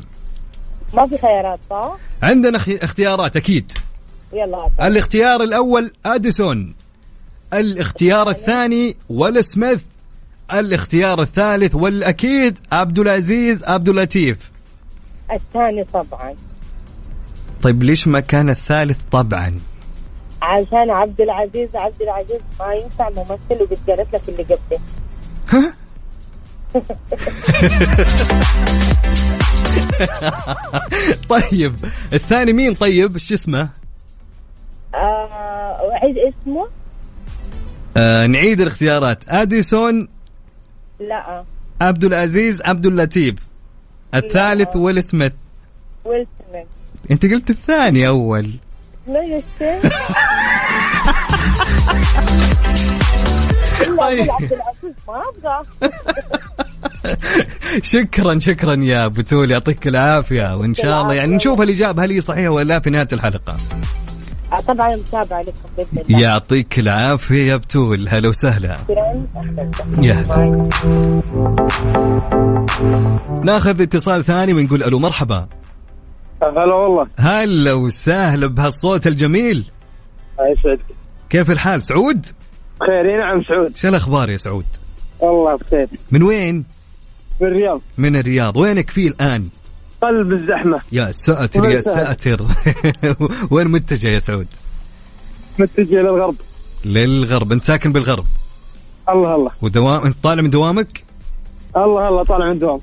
ما 0.94 1.06
في 1.06 1.18
خيارات 1.18 1.58
صح؟ 1.70 1.96
عندنا 2.22 2.58
خي- 2.58 2.76
اختيارات 2.76 3.36
أكيد. 3.36 3.72
يلا. 4.32 4.68
الاختيار 4.86 5.42
الأول 5.42 5.90
أديسون. 6.06 6.74
الاختيار 7.52 8.30
الثاني 8.30 8.96
ويل 9.08 9.44
سميث. 9.44 9.80
الاختيار 10.52 11.22
الثالث 11.22 11.74
والأكيد 11.74 12.58
عبد 12.72 12.98
العزيز 12.98 13.64
عبد 13.64 13.88
اللطيف. 13.88 14.50
الثاني 15.32 15.84
طبعا. 15.84 16.34
طيب 17.62 17.82
ليش 17.82 18.08
ما 18.08 18.20
كان 18.20 18.50
الثالث 18.50 19.00
طبعا؟ 19.12 19.54
عشان 20.44 20.90
عبد 20.90 21.20
العزيز 21.20 21.76
عبد 21.76 22.02
العزيز 22.02 22.40
ما 22.60 22.74
ينفع 22.74 23.10
ممثل 23.10 23.62
وبتجرس 23.62 24.06
لك 24.14 24.28
اللي 24.28 24.42
قبله 24.42 24.80
طيب 31.28 31.74
الثاني 32.12 32.52
مين 32.52 32.74
طيب؟ 32.74 33.18
شو 33.18 33.34
اسمه؟ 33.34 33.68
آه 34.94 35.80
اسمه؟ 36.28 36.68
آه 37.96 38.26
نعيد 38.26 38.60
الاختيارات. 38.60 39.28
أديسون؟ 39.28 40.08
لا. 41.00 41.44
عبد 41.80 42.04
العزيز 42.04 42.62
عبد 42.62 42.86
اللطيف. 42.86 43.34
الثالث 44.14 44.76
ويل 44.76 45.02
سميث. 45.02 45.32
ويل 46.04 46.26
سميث. 46.38 46.66
أنت 47.10 47.26
قلت 47.26 47.50
الثاني 47.50 48.08
أول. 48.08 48.50
لا 49.06 49.20
طيب. 53.98 54.28
ما 55.08 55.22
أبغى. 55.38 55.62
شكرا 57.92 58.38
شكرا 58.38 58.74
يا 58.74 59.06
بتول 59.06 59.50
يعطيك 59.50 59.88
العافية 59.88 60.56
وإن 60.56 60.74
شاء 60.74 61.02
الله. 61.02 61.14
يعني 61.14 61.36
نشوف 61.36 61.60
الإجابة 61.60 62.04
هل 62.04 62.10
هي 62.10 62.20
صحيحة 62.20 62.48
ولا 62.48 62.64
لا 62.68 62.80
في 62.80 62.90
نهاية 62.90 63.08
الحلقة. 63.12 63.56
آه، 64.52 64.56
طبعا 64.60 64.96
متابعة 64.96 65.42
لكم 65.42 65.52
الله 66.08 66.20
يعطيك 66.20 66.78
العافية 66.78 67.50
يا 67.52 67.56
بتول 67.56 68.08
هلا 68.08 68.28
وسهلا. 68.28 68.76
يا. 70.02 70.14
هلا 70.14 70.68
ناخذ 73.44 73.82
اتصال 73.82 74.24
ثاني 74.24 74.52
ونقول 74.52 74.82
ألو 74.82 74.98
مرحبا. 74.98 75.48
هلا 76.50 76.74
والله. 76.74 77.06
هلا 77.18 77.72
وسهلا 77.72 78.46
بهالصوت 78.46 79.06
الجميل. 79.06 79.64
يسعدك. 80.40 80.80
كيف 81.30 81.50
الحال؟ 81.50 81.82
سعود؟ 81.82 82.26
بخير 82.80 83.10
إي 83.10 83.16
نعم 83.16 83.42
سعود. 83.42 83.76
شو 83.76 83.88
الأخبار 83.88 84.30
يا 84.30 84.36
سعود؟ 84.36 84.66
والله 85.20 85.56
بخير. 85.56 85.88
من 86.10 86.22
وين؟ 86.22 86.64
من 87.40 87.46
الرياض. 87.46 87.80
من 87.98 88.16
الرياض. 88.16 88.56
وينك 88.56 88.90
فيه 88.90 89.08
الآن؟ 89.08 89.48
قلب 90.02 90.32
الزحمة. 90.32 90.80
يا 90.92 91.10
ساتر 91.10 91.64
يا 91.64 91.80
ساتر. 91.80 92.42
وين 93.50 93.68
متجه 93.68 94.08
يا 94.08 94.18
سعود؟ 94.18 94.46
متجه 95.58 96.02
للغرب. 96.02 96.36
للغرب. 96.84 97.52
أنت 97.52 97.64
ساكن 97.64 97.92
بالغرب؟ 97.92 98.24
الله 99.08 99.34
الله. 99.34 99.50
ودوام 99.62 100.06
انت 100.06 100.16
طالع 100.22 100.42
من 100.42 100.50
دوامك؟ 100.50 101.04
الله 101.76 102.08
الله 102.08 102.22
طالع 102.22 102.48
من 102.48 102.58
دوام 102.58 102.80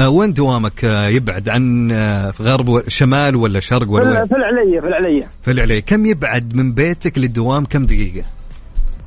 وين 0.00 0.32
دوامك؟ 0.32 0.84
آه 0.84 1.08
يبعد 1.08 1.48
عن 1.48 1.90
آه 1.92 2.32
غرب 2.42 2.88
شمال 2.88 3.36
ولا 3.36 3.60
شرق 3.60 3.90
ولا 3.90 4.04
وين؟ 4.04 4.26
في 4.26 4.36
العليه 4.36 4.80
في 4.80 4.86
العليه 4.86 5.28
في 5.42 5.50
العليه 5.50 5.80
كم 5.80 6.06
يبعد 6.06 6.56
من 6.56 6.72
بيتك 6.72 7.18
للدوام؟ 7.18 7.64
كم 7.64 7.86
دقيقة؟ 7.86 8.24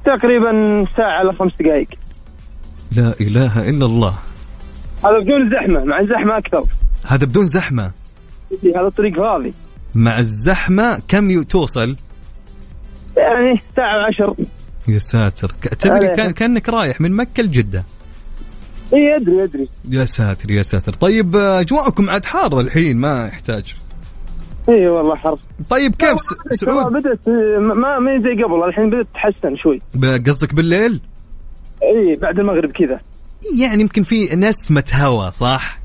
تقريبا 0.06 0.86
ساعة 0.98 1.22
الا 1.22 1.34
خمس 1.40 1.52
دقائق. 1.60 1.88
لا 2.92 3.14
إله 3.22 3.70
إلا 3.70 3.86
الله. 3.86 4.14
هذا 5.06 5.20
بدون 5.20 5.50
زحمة 5.50 5.84
مع 5.84 6.00
الزحمه 6.00 6.38
أكثر. 6.38 6.66
هذا 7.08 7.26
بدون 7.26 7.46
زحمة؟ 7.46 7.92
هذا 8.76 8.88
الطريق 8.88 9.16
فاضي. 9.16 9.54
مع 9.96 10.20
الزحمة 10.20 11.02
كم 11.08 11.44
توصل؟ 11.44 11.96
يعني 13.18 13.62
ساعة 13.76 13.98
وعشر. 13.98 14.36
يا 14.88 15.00
ساتر. 15.00 15.48
تدري 15.80 16.34
كأنك 16.34 16.70
رايح 16.70 17.02
من 17.02 17.12
مكة 17.12 17.44
لجدة. 17.44 17.84
اي 18.94 19.16
ادري 19.16 19.44
ادري 19.44 19.68
يا 19.90 20.06
ساتر 20.06 20.52
يا 20.52 20.62
ساتر. 20.62 20.94
طيب 20.94 21.36
آه، 21.36 21.60
أجواءكم 21.60 22.10
عاد 22.10 22.26
حاره 22.26 22.60
الحين 22.60 22.98
ما 22.98 23.28
يحتاج. 23.28 23.76
اي 24.70 24.88
والله 24.88 25.16
حرف 25.16 25.40
طيب 25.70 25.96
كيف؟ 25.96 26.18
سعود؟ 26.52 26.94
بدأت 26.94 27.30
ما 27.60 28.00
ما 28.00 28.20
زي 28.20 28.44
قبل 28.44 28.64
الحين 28.68 28.90
بدأت 28.90 29.08
تتحسن 29.14 29.56
شوي. 29.56 29.82
قصدك 30.28 30.54
بالليل؟ 30.54 31.02
اي 31.84 32.16
بعد 32.22 32.40
المغرب 32.40 32.72
كذا. 32.72 33.00
يعني 33.60 33.82
يمكن 33.82 34.04
في 34.04 34.36
نسمة 34.36 34.84
هواء 34.94 35.30
صح؟ 35.30 35.80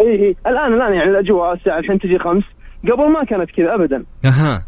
اي 0.00 0.06
اي 0.06 0.36
الآن 0.46 0.74
الآن 0.74 0.94
يعني 0.94 1.10
الأجواء 1.10 1.54
الساعة 1.54 1.78
الحين 1.78 1.98
تجي 1.98 2.18
خمس. 2.18 2.44
قبل 2.82 3.12
ما 3.12 3.24
كانت 3.24 3.50
كذا 3.50 3.74
ابدا. 3.74 4.04
أها. 4.24 4.64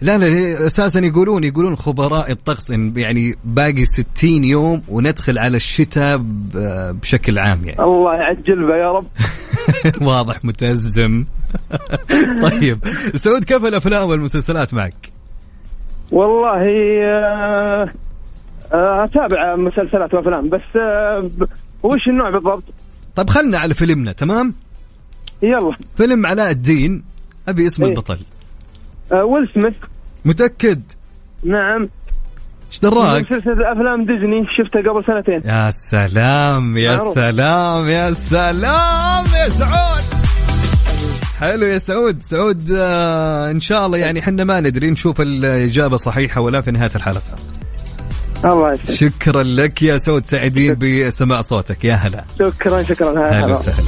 لا 0.00 0.18
لا 0.18 0.66
أساسا 0.66 1.00
يقولون 1.00 1.44
يقولون 1.44 1.76
خبراء 1.76 2.30
الطقس 2.30 2.70
يعني 2.96 3.34
باقي 3.44 3.84
60 3.84 4.44
يوم 4.44 4.82
وندخل 4.88 5.38
على 5.38 5.56
الشتاء 5.56 6.20
بشكل 6.92 7.38
عام 7.38 7.64
يعني 7.64 7.82
الله 7.82 8.14
يعجل 8.14 8.70
يا 8.70 8.92
رب 8.92 9.06
واضح 10.08 10.44
متأزم 10.44 11.24
طيب 12.50 12.78
سعود 13.14 13.44
كيف 13.44 13.64
الأفلام 13.64 14.08
والمسلسلات 14.08 14.74
معك؟ 14.74 14.94
والله 16.12 16.62
آه، 17.06 17.84
آه، 18.72 19.04
أتابع 19.04 19.56
مسلسلات 19.56 20.14
وأفلام 20.14 20.48
بس 20.48 20.76
آه، 20.76 21.30
وش 21.82 22.08
النوع 22.08 22.30
بالضبط؟ 22.30 22.62
طيب 23.16 23.30
خلنا 23.30 23.58
على 23.58 23.74
فيلمنا 23.74 24.12
تمام 24.12 24.54
يلا 25.42 25.76
فيلم 25.96 26.26
علاء 26.26 26.50
الدين 26.50 27.04
أبي 27.48 27.66
اسم 27.66 27.84
إيه. 27.84 27.90
البطل 27.90 28.18
آه 29.12 29.24
ويل 29.24 29.48
سميث. 29.54 29.74
متأكد؟ 30.24 30.82
نعم. 31.44 31.88
إيش 32.68 32.80
دراك؟ 32.80 33.28
سلسلة 33.28 33.72
أفلام 33.72 34.04
ديزني 34.04 34.46
شفتها 34.58 34.92
قبل 34.92 35.04
سنتين. 35.06 35.50
يا 35.50 35.70
سلام 35.70 36.76
يا 36.76 36.96
معروف. 36.96 37.14
سلام 37.14 37.88
يا 37.88 38.12
سلام 38.12 39.24
يا 39.24 39.48
سعود. 39.48 40.02
حلو 41.40 41.66
يا 41.66 41.78
سعود. 41.78 42.22
سعود 42.22 42.72
آه 42.72 43.50
إن 43.50 43.60
شاء 43.60 43.86
الله 43.86 43.98
يعني 43.98 44.20
إحنا 44.20 44.44
ما 44.44 44.60
ندري 44.60 44.90
نشوف 44.90 45.20
الإجابة 45.20 45.96
صحيحة 45.96 46.40
ولا 46.40 46.60
في 46.60 46.70
نهاية 46.70 46.90
الحلقة. 46.96 47.36
الله 48.44 48.72
يسعدك. 48.72 48.90
شكرا 48.90 49.42
لك 49.42 49.82
يا 49.82 49.98
سعود 49.98 50.26
سعيدين 50.26 50.74
بسماع 50.74 51.40
صوتك. 51.40 51.84
يا 51.84 51.94
هلا. 51.94 52.24
شكرا 52.38 52.82
شكرا. 52.82 53.10
هلا 53.10 53.46
هلا. 53.46 53.58
وسهلا. 53.58 53.84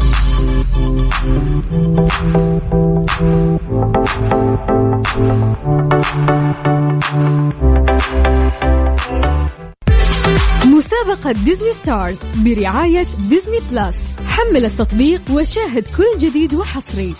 مسابقة 10.67 11.33
Disney 11.33 11.73
Stars 11.83 12.19
برعاية 12.37 13.07
Disney 13.29 13.59
Plus. 13.71 13.97
حمل 14.29 14.65
التطبيق 14.65 15.23
وشاهد 15.31 15.85
كل 15.97 16.19
جديد 16.19 16.55
وحصري. 16.55 17.15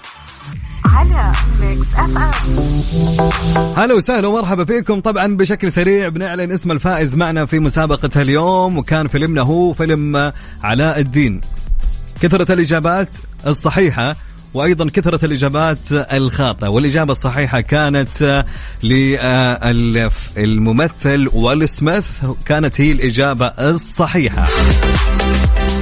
على 0.97 1.33
Mix 1.61 1.95
FM 1.95 3.73
هلا 3.77 3.95
وسهلا 3.95 4.29
ومرحبا 4.29 4.65
فيكم 4.65 5.01
طبعا 5.01 5.37
بشكل 5.37 5.73
سريع. 5.73 6.09
بنعلن 6.09 6.53
اسم 6.53 6.71
الفائز 6.73 7.15
معنا 7.15 7.47
في 7.47 7.59
مسابقة 7.59 8.23
اليوم 8.23 8.79
وكان 8.79 9.09
فيلمنا 9.09 9.43
هو 9.43 9.73
فيلم 9.73 10.33
علاء 10.63 11.01
الدين. 11.01 11.41
كثرة 12.21 12.53
الإجابات 12.53 13.09
الصحيحة 13.47 14.17
وأيضا 14.57 14.91
كثرة 14.91 15.25
الإجابات 15.25 15.79
الخاطئة 15.93 16.69
والإجابة 16.69 17.13
الصحيحة 17.13 17.61
كانت 17.61 18.45
للممثل 20.37 21.29
ويل 21.35 21.69
سميث 21.69 22.07
كانت 22.47 22.81
هي 22.81 22.93
الإجابة 22.93 23.47
الصحيحة. 23.47 24.47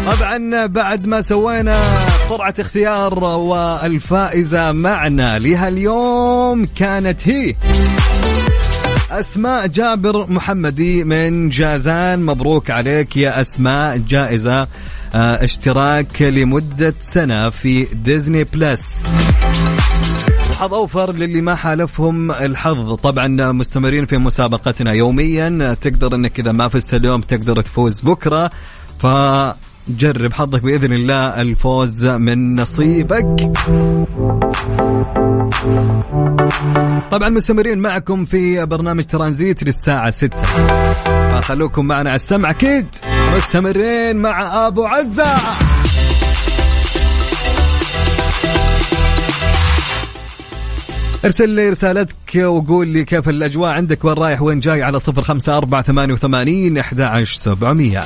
طبعا 0.06 0.66
بعد 0.66 1.06
ما 1.06 1.20
سوينا 1.20 1.82
قرعة 2.30 2.54
اختيار 2.60 3.24
والفائزة 3.24 4.72
معنا 4.72 5.38
لها 5.38 5.68
اليوم 5.68 6.66
كانت 6.66 7.28
هي 7.28 7.54
أسماء 9.10 9.66
جابر 9.66 10.30
محمدي 10.30 11.04
من 11.04 11.48
جازان. 11.48 12.22
مبروك 12.26 12.70
عليك 12.70 13.16
يا 13.16 13.40
أسماء 13.40 13.96
جائزة 13.96 14.60
آه، 14.60 14.66
اشتراك 15.14 16.22
لمدة 16.22 16.94
سنة 16.98 17.48
في 17.50 17.84
ديزني 17.84 18.44
بلس. 18.44 18.80
حظ 20.60 20.74
أوفر 20.74 21.12
للي 21.12 21.40
ما 21.40 21.54
حالفهم 21.54 22.30
الحظ. 22.30 22.94
طبعا 22.94 23.52
مستمرين 23.52 24.06
في 24.06 24.18
مسابقتنا 24.18 24.92
يوميا. 24.92 25.74
تقدر 25.80 26.14
إنك 26.14 26.38
إذا 26.38 26.52
ما 26.52 26.68
فزت 26.68 26.94
اليوم 26.94 27.20
تقدر 27.20 27.60
تفوز 27.60 28.00
بكرة. 28.00 28.50
فجرب 28.98 30.32
حظك 30.32 30.62
بإذن 30.62 30.92
الله 30.92 31.40
الفوز 31.40 32.06
من 32.06 32.60
نصيبك. 32.60 33.52
طبعا 37.10 37.28
مستمرين 37.28 37.78
معكم 37.78 38.24
في 38.24 38.66
برنامج 38.66 39.04
ترانزيت 39.04 39.64
للساعة 39.64 40.10
6 40.10 40.36
فخلوكم 41.32 41.86
معنا 41.86 42.10
على 42.10 42.16
السمع. 42.16 42.50
أكيد. 42.50 42.86
مستمرين 43.36 44.16
مع 44.16 44.66
أبو 44.66 44.84
عزة. 44.84 45.34
ارسل 51.24 51.48
لي 51.48 51.68
رسالتك 51.68 52.34
وقول 52.36 52.88
لي 52.88 53.04
كيف 53.04 53.28
الأجواء 53.28 53.72
عندك 53.72 54.04
وين 54.04 54.14
رايح 54.14 54.42
وين 54.42 54.60
جاي 54.60 54.82
على 54.82 54.98
صفر 54.98 55.22
خمسة 55.22 55.56
أربعة 55.56 55.82
ثمانية 55.82 56.14
وثمانين 56.14 56.78
أحد 56.78 57.00
عشر 57.00 57.40
سبعمية. 57.40 58.02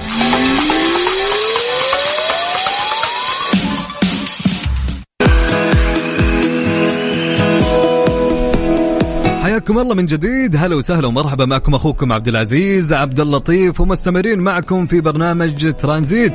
حياكم 9.69 9.83
الله 9.83 9.95
من 9.95 10.07
جديد. 10.07 10.57
هلا 10.57 10.77
وسهلا 10.77 11.07
ومرحبا 11.09 11.45
معكم 11.45 11.75
أخوكم 11.75 12.13
عبد 12.13 12.29
العزيز 12.29 12.93
عبد 12.93 13.21
اللطيف 13.21 13.81
ومستمرين 13.81 14.39
معكم 14.39 14.87
في 14.87 15.01
برنامج 15.01 15.73
ترانزيت. 15.73 16.35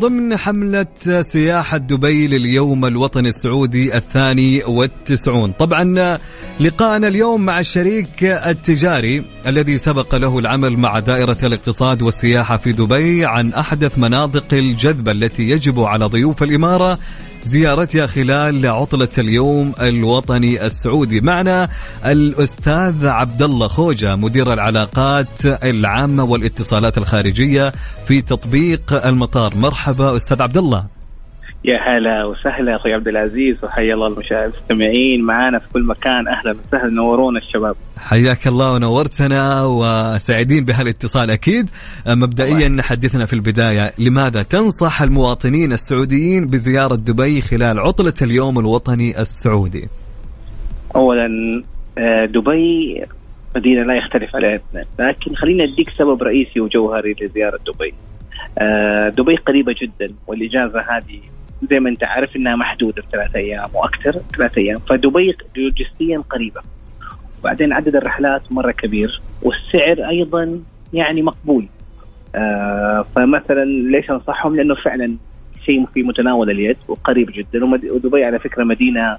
ضمن 0.00 0.36
حملة 0.36 0.86
سياحة 1.20 1.76
دبي 1.76 2.28
لليوم 2.28 2.86
الوطني 2.86 3.28
السعودي 3.28 3.96
الثاني 3.96 4.64
والتسعون. 4.64 5.52
طبعا 5.52 6.18
لقاءنا 6.60 7.08
اليوم 7.08 7.46
مع 7.46 7.60
الشريك 7.60 8.24
التجاري 8.24 9.24
الذي 9.46 9.78
سبق 9.78 10.14
له 10.14 10.38
العمل 10.38 10.76
مع 10.76 10.98
دائرة 10.98 11.38
الاقتصاد 11.42 12.02
والسياحة 12.02 12.56
في 12.56 12.72
دبي 12.72 13.26
عن 13.26 13.52
أحدث 13.52 13.98
مناطق 13.98 14.46
الجذب 14.52 15.08
التي 15.08 15.50
يجب 15.50 15.80
على 15.80 16.04
ضيوف 16.04 16.42
الإمارة 16.42 16.98
زيارتها 17.48 18.06
خلال 18.06 18.66
عطلة 18.66 19.08
اليوم 19.18 19.74
الوطني 19.80 20.66
السعودي. 20.66 21.20
معنا 21.20 21.68
الأستاذ 22.06 23.06
عبد 23.06 23.42
الله 23.42 23.68
خوجة 23.68 24.16
مدير 24.16 24.52
العلاقات 24.52 25.46
العامة 25.46 26.24
والاتصالات 26.24 26.98
الخارجية 26.98 27.72
في 28.08 28.22
تطبيق 28.22 29.06
المطار. 29.06 29.56
مرحبا 29.56 30.16
أستاذ 30.16 30.42
عبد 30.42 30.56
الله 30.56 30.97
يا 31.64 31.78
هلا 31.78 32.24
وسهلا 32.24 32.76
أخوي 32.76 32.94
عبد 32.94 33.08
العزيز 33.08 33.64
وحيا 33.64 33.94
الله 33.94 34.06
المستمعين 34.06 35.22
معانا 35.22 35.58
في 35.58 35.72
كل 35.72 35.82
مكان. 35.82 36.28
أهلا 36.28 36.50
وسهلا 36.50 36.90
نورونا 36.90 37.38
الشباب. 37.38 37.76
حياك 37.98 38.46
الله 38.46 38.72
ونورتنا 38.72 39.64
وسعيدين 39.64 40.64
بهالاتصال 40.64 41.30
أكيد. 41.30 41.70
مبدئيا 42.06 42.82
حدثنا 42.82 43.26
في 43.26 43.32
البداية 43.32 43.92
لماذا 43.98 44.42
تنصح 44.42 45.02
المواطنين 45.02 45.72
السعوديين 45.72 46.46
بزيارة 46.46 46.94
دبي 46.94 47.40
خلال 47.40 47.78
عطلة 47.78 48.14
اليوم 48.22 48.58
الوطني 48.58 49.20
السعودي؟ 49.20 49.88
اولا 50.96 51.28
آه، 51.98 52.24
دبي 52.24 53.04
مدينة 53.56 53.82
لا 53.82 53.94
يختلف 53.94 54.36
عليها 54.36 54.56
اثنين 54.56 54.84
لكن 54.98 55.34
خليني 55.34 55.64
أديك 55.64 55.90
سبب 55.98 56.22
رئيسي 56.22 56.60
وجوهري 56.60 57.14
لزيارة 57.20 57.58
دبي. 57.66 57.94
آه، 58.58 59.08
دبي 59.08 59.36
قريبة 59.36 59.74
جدا 59.82 60.14
والإجازة 60.26 60.80
هذه 60.80 61.20
زي 61.70 61.80
ما 61.80 61.88
انت 61.88 62.04
عارف 62.04 62.36
إنها 62.36 62.56
محدودة 62.56 63.02
بثلاث 63.08 63.36
أيام 63.36 63.68
وأكثر 63.74 64.12
ثلاث 64.36 64.58
أيام. 64.58 64.78
فدبي 64.78 65.36
لوجستيا 65.56 66.22
قريبة. 66.30 66.60
وبعدين 67.40 67.72
عدد 67.72 67.96
الرحلات 67.96 68.52
مرة 68.52 68.70
كبير. 68.72 69.20
والسعر 69.42 70.08
أيضا 70.08 70.60
يعني 70.92 71.22
مقبول. 71.22 71.66
آه 72.34 73.06
فمثلا 73.16 73.64
ليش 73.64 74.10
أنصحهم؟ 74.10 74.56
لأنه 74.56 74.74
فعلا 74.74 75.16
شيء 75.64 75.86
في 75.94 76.02
متناول 76.02 76.50
اليد 76.50 76.76
وقريب 76.88 77.30
جدا. 77.32 77.64
ودبي 77.64 78.24
على 78.24 78.38
فكرة 78.38 78.64
مدينة 78.64 79.16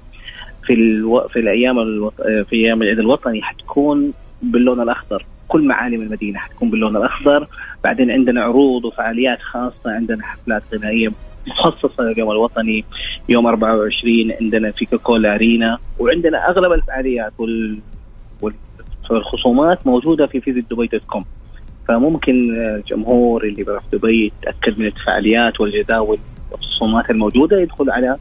في 0.66 0.72
ألو... 0.72 1.28
في 1.28 1.38
الأيام 1.38 1.78
الوط... 1.78 2.14
في 2.22 2.56
أيام 2.56 2.82
العيد 2.82 2.98
الوطني 2.98 3.42
حتكون 3.42 4.12
باللون 4.42 4.80
الأخضر. 4.80 5.26
كل 5.48 5.66
معالم 5.66 6.02
المدينة 6.02 6.38
حتكون 6.38 6.70
باللون 6.70 6.96
الأخضر. 6.96 7.46
بعدين 7.84 8.10
عندنا 8.10 8.42
عروض 8.42 8.84
وفعاليات 8.84 9.42
خاصة 9.42 9.90
عندنا 9.90 10.24
حفلات 10.24 10.62
غنائية 10.74 11.08
مخصصه 11.46 12.02
لليوم 12.04 12.30
الوطني 12.30 12.84
يوم 13.28 13.46
24 13.46 14.32
عندنا 14.40 14.70
في 14.70 14.86
Coca-Cola 14.86 15.34
Arena 15.34 15.78
وعندنا 15.98 16.48
أغلب 16.50 16.72
الفعاليات 16.72 17.32
وال... 17.38 17.78
وال... 18.42 18.54
والخصومات 19.10 19.86
موجودة 19.86 20.26
في 20.26 20.40
Visit 20.40 20.64
Dubai 20.70 20.86
dot 20.86 21.02
com 21.04 21.24
فممكن 21.88 22.60
الجمهور 22.60 23.44
اللي 23.44 23.64
بيروح 23.64 23.82
دبي 23.92 24.26
يتأكد 24.26 24.78
من 24.78 24.86
الفعاليات 24.86 25.60
والجداول 25.60 26.18
والخصومات 26.50 27.10
الموجودة 27.10 27.60
يدخل 27.60 27.90
على 27.90 28.16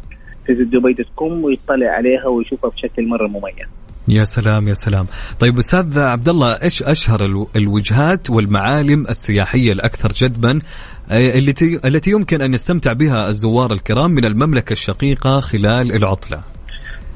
Visit 0.46 0.68
Dubai 0.68 0.94
dot 0.94 1.08
com 1.16 1.44
ويطلع 1.44 1.88
عليها 1.88 2.28
ويشوفها 2.28 2.70
بشكل 2.70 3.08
مرة 3.08 3.28
مميز. 3.28 3.68
يا 4.10 4.24
سلام 4.24 4.68
يا 4.68 4.74
سلام. 4.74 5.06
طيب 5.40 5.58
أستاذ 5.58 6.00
عبد 6.00 6.30
الله 6.30 6.54
إيش 6.64 6.84
أشهر 6.84 7.26
الو- 7.26 7.50
الوجهات 7.56 8.30
والمعالم 8.30 9.08
السياحية 9.10 9.72
الأكثر 9.72 10.10
جذبا 10.10 10.60
آه، 11.12 11.38
التي 11.40 11.80
التي 11.86 12.12
يمكن 12.12 12.42
أن 12.42 12.54
يستمتع 12.54 12.94
بها 12.94 13.28
الزوار 13.28 13.72
الكرام 13.72 14.12
من 14.12 14.26
المملكة 14.26 14.72
الشقيقة 14.74 15.40
خلال 15.40 15.96
العطلة؟ 15.96 16.42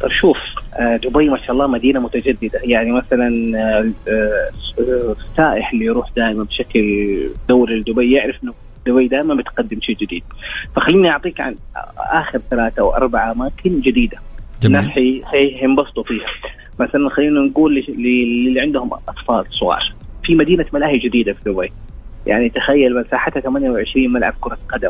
طيب 0.02 0.12
شوف 0.12 0.38
آه، 0.80 0.98
دبي 1.04 1.30
ما 1.30 1.38
شاء 1.38 1.52
الله 1.52 1.68
مدينة 1.68 2.00
متجددة. 2.00 2.60
يعني 2.64 2.92
مثلا 2.92 3.28
آه، 3.56 3.92
آه، 4.12 5.16
السائح 5.22 5.74
اللي 5.74 5.86
يروح 5.86 6.10
دائما 6.16 6.44
بشكل 6.44 6.82
دوري 7.50 7.76
لدبي 7.80 8.12
يعرف 8.16 8.36
إنه 8.44 8.54
دبي 8.88 9.08
دائما 9.08 9.36
بتقدم 9.36 9.80
شيء 9.82 9.96
جديد. 9.96 10.24
فخليني 10.76 11.10
أعطيك 11.10 11.42
عن 11.42 11.56
آخر 11.98 12.42
ثلاثة 12.52 12.82
أو 12.82 12.94
أربع 12.96 13.32
أماكن 13.32 13.82
جديدة. 13.82 14.18
الناس 14.66 14.86
حي- 14.86 15.22
حي- 15.26 15.58
حينبسطوا 15.60 16.04
فيها. 16.04 16.50
مثلا 16.80 17.10
خلينا 17.10 17.40
نقول 17.42 17.76
للي 17.98 18.62
عندهم 18.62 18.90
أطفال 18.94 19.46
صغار. 19.60 19.94
في 20.24 20.36
مدينة 20.36 20.66
ملاهي 20.74 20.98
جديدة 20.98 21.34
في 21.34 21.50
دبي. 21.50 21.72
يعني 22.28 22.50
تخيل 22.50 23.00
مساحتها 23.00 23.40
28 23.40 24.14
ملعب 24.14 24.34
كرة 24.42 24.58
قدم. 24.70 24.90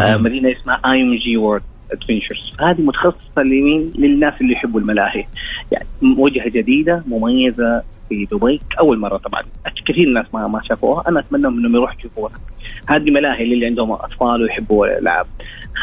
آه، 0.00 0.16
مدينة 0.16 0.52
اسمها 0.52 0.80
IMG 0.92 1.36
World 1.36 1.62
Adventures 1.92 2.52
هذه 2.60 2.80
متخصصة 2.80 3.42
لمين؟ 3.42 3.92
للناس 3.98 4.40
اللي 4.40 4.52
يحبوا 4.52 4.80
الملاهي. 4.80 5.24
يعني 5.72 5.86
وجهة 6.18 6.48
جديدة 6.48 7.02
مميزة 7.06 7.82
في 8.10 8.24
دبي. 8.32 8.60
أول 8.80 8.98
مرة 8.98 9.16
طبعا. 9.16 9.42
كثير 9.86 10.08
ناس 10.08 10.26
ما 10.34 10.46
ما 10.46 10.60
شافوها. 10.68 11.04
أنا 11.08 11.20
أتمنى 11.20 11.46
إنهم 11.46 11.74
يروحوا 11.74 11.98
يشوفوها. 11.98 12.32
هذه 12.86 13.10
ملاهي 13.10 13.44
للي 13.44 13.66
عندهم 13.66 13.92
أطفال 13.92 14.42
ويحبوا 14.42 14.86
الألعاب. 14.86 15.26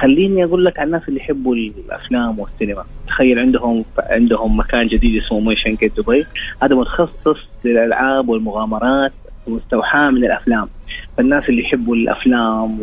خليني 0.01 0.43
أقول 0.43 0.65
لك 0.65 0.80
على 0.80 0.88
الناس 0.88 1.01
اللي 1.07 1.19
يحبوا 1.19 1.55
الأفلام 1.55 2.39
والسينما. 2.39 2.84
تخيل 3.07 3.39
عندهم 3.39 3.86
عندهم 3.99 4.59
مكان 4.59 4.88
جديد 4.88 5.23
اسمه 5.23 5.39
Motiongate 5.39 5.99
دبي. 5.99 6.25
هذا 6.61 6.75
متخصص 6.75 7.38
للألعاب 7.65 8.30
والمغامرات. 8.30 9.11
مستوحاة 9.50 10.10
من 10.10 10.26
الأفلام. 10.26 10.68
فالناس 11.18 11.50
اللي 11.50 11.62
يحبوا 11.62 11.95
الأفلام 11.95 12.82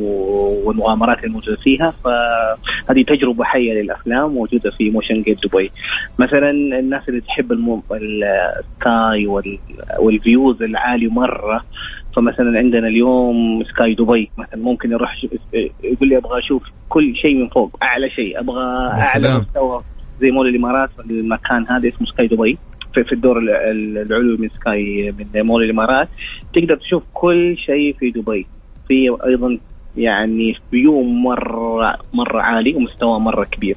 والمغامرات 0.64 1.24
الموجودة 1.24 1.56
فيها 1.56 1.90
فهذه 1.90 3.02
تجربة 3.02 3.44
حية 3.44 3.72
للأفلام 3.72 4.30
موجودة 4.30 4.70
في 4.70 4.90
Motiongate 4.90 5.46
دبي 5.46 5.70
مثلا 6.18 6.50
الناس 6.50 7.08
اللي 7.08 7.20
تحب 7.20 7.52
المو... 7.52 7.82
ال 7.92 8.26
sky 8.26 9.26
وال... 9.26 9.58
وال 9.98 10.16
views 10.16 10.62
العالي 10.62 11.08
مرة 11.08 11.64
فمثلا 12.16 12.58
عندنا 12.58 12.88
اليوم 12.88 13.64
Sky 13.64 13.94
دبي 13.94 14.30
مثلا 14.38 14.60
ممكن 14.62 14.92
يروح 14.92 15.24
يقول 15.84 16.08
لي 16.08 16.16
أبغى 16.16 16.38
أشوف 16.38 16.62
كل 16.88 17.16
شيء 17.16 17.34
من 17.34 17.48
فوق 17.48 17.76
أعلى 17.82 18.10
شيء 18.10 18.40
أبغى 18.40 18.64
أعلى. 18.90 19.38
مستوى. 19.38 19.82
زي 20.20 20.30
مول 20.30 20.48
الإمارات 20.48 20.90
المكان 21.10 21.66
هذا 21.68 21.88
اسمه 21.88 22.06
Sky 22.06 22.26
دبي 22.26 22.58
في, 22.94 23.04
في 23.04 23.12
الدور 23.12 23.38
ال- 23.38 23.50
ال- 23.50 23.98
العلوي 23.98 24.36
من 24.36 24.48
Sky 24.48 25.14
من 25.18 25.42
مول 25.42 25.62
الإمارات. 25.64 26.08
تقدر 26.54 26.76
تشوف 26.76 27.02
كل 27.14 27.56
شيء 27.58 27.96
في 27.98 28.10
دبي. 28.10 28.46
في 28.88 29.16
أيضا 29.26 29.58
يعني 29.96 30.56
view 30.70 31.02
مرة 31.02 31.98
مرة 32.12 32.40
عالي 32.42 32.74
ومستوى 32.74 33.20
مرة 33.20 33.44
كبير. 33.44 33.76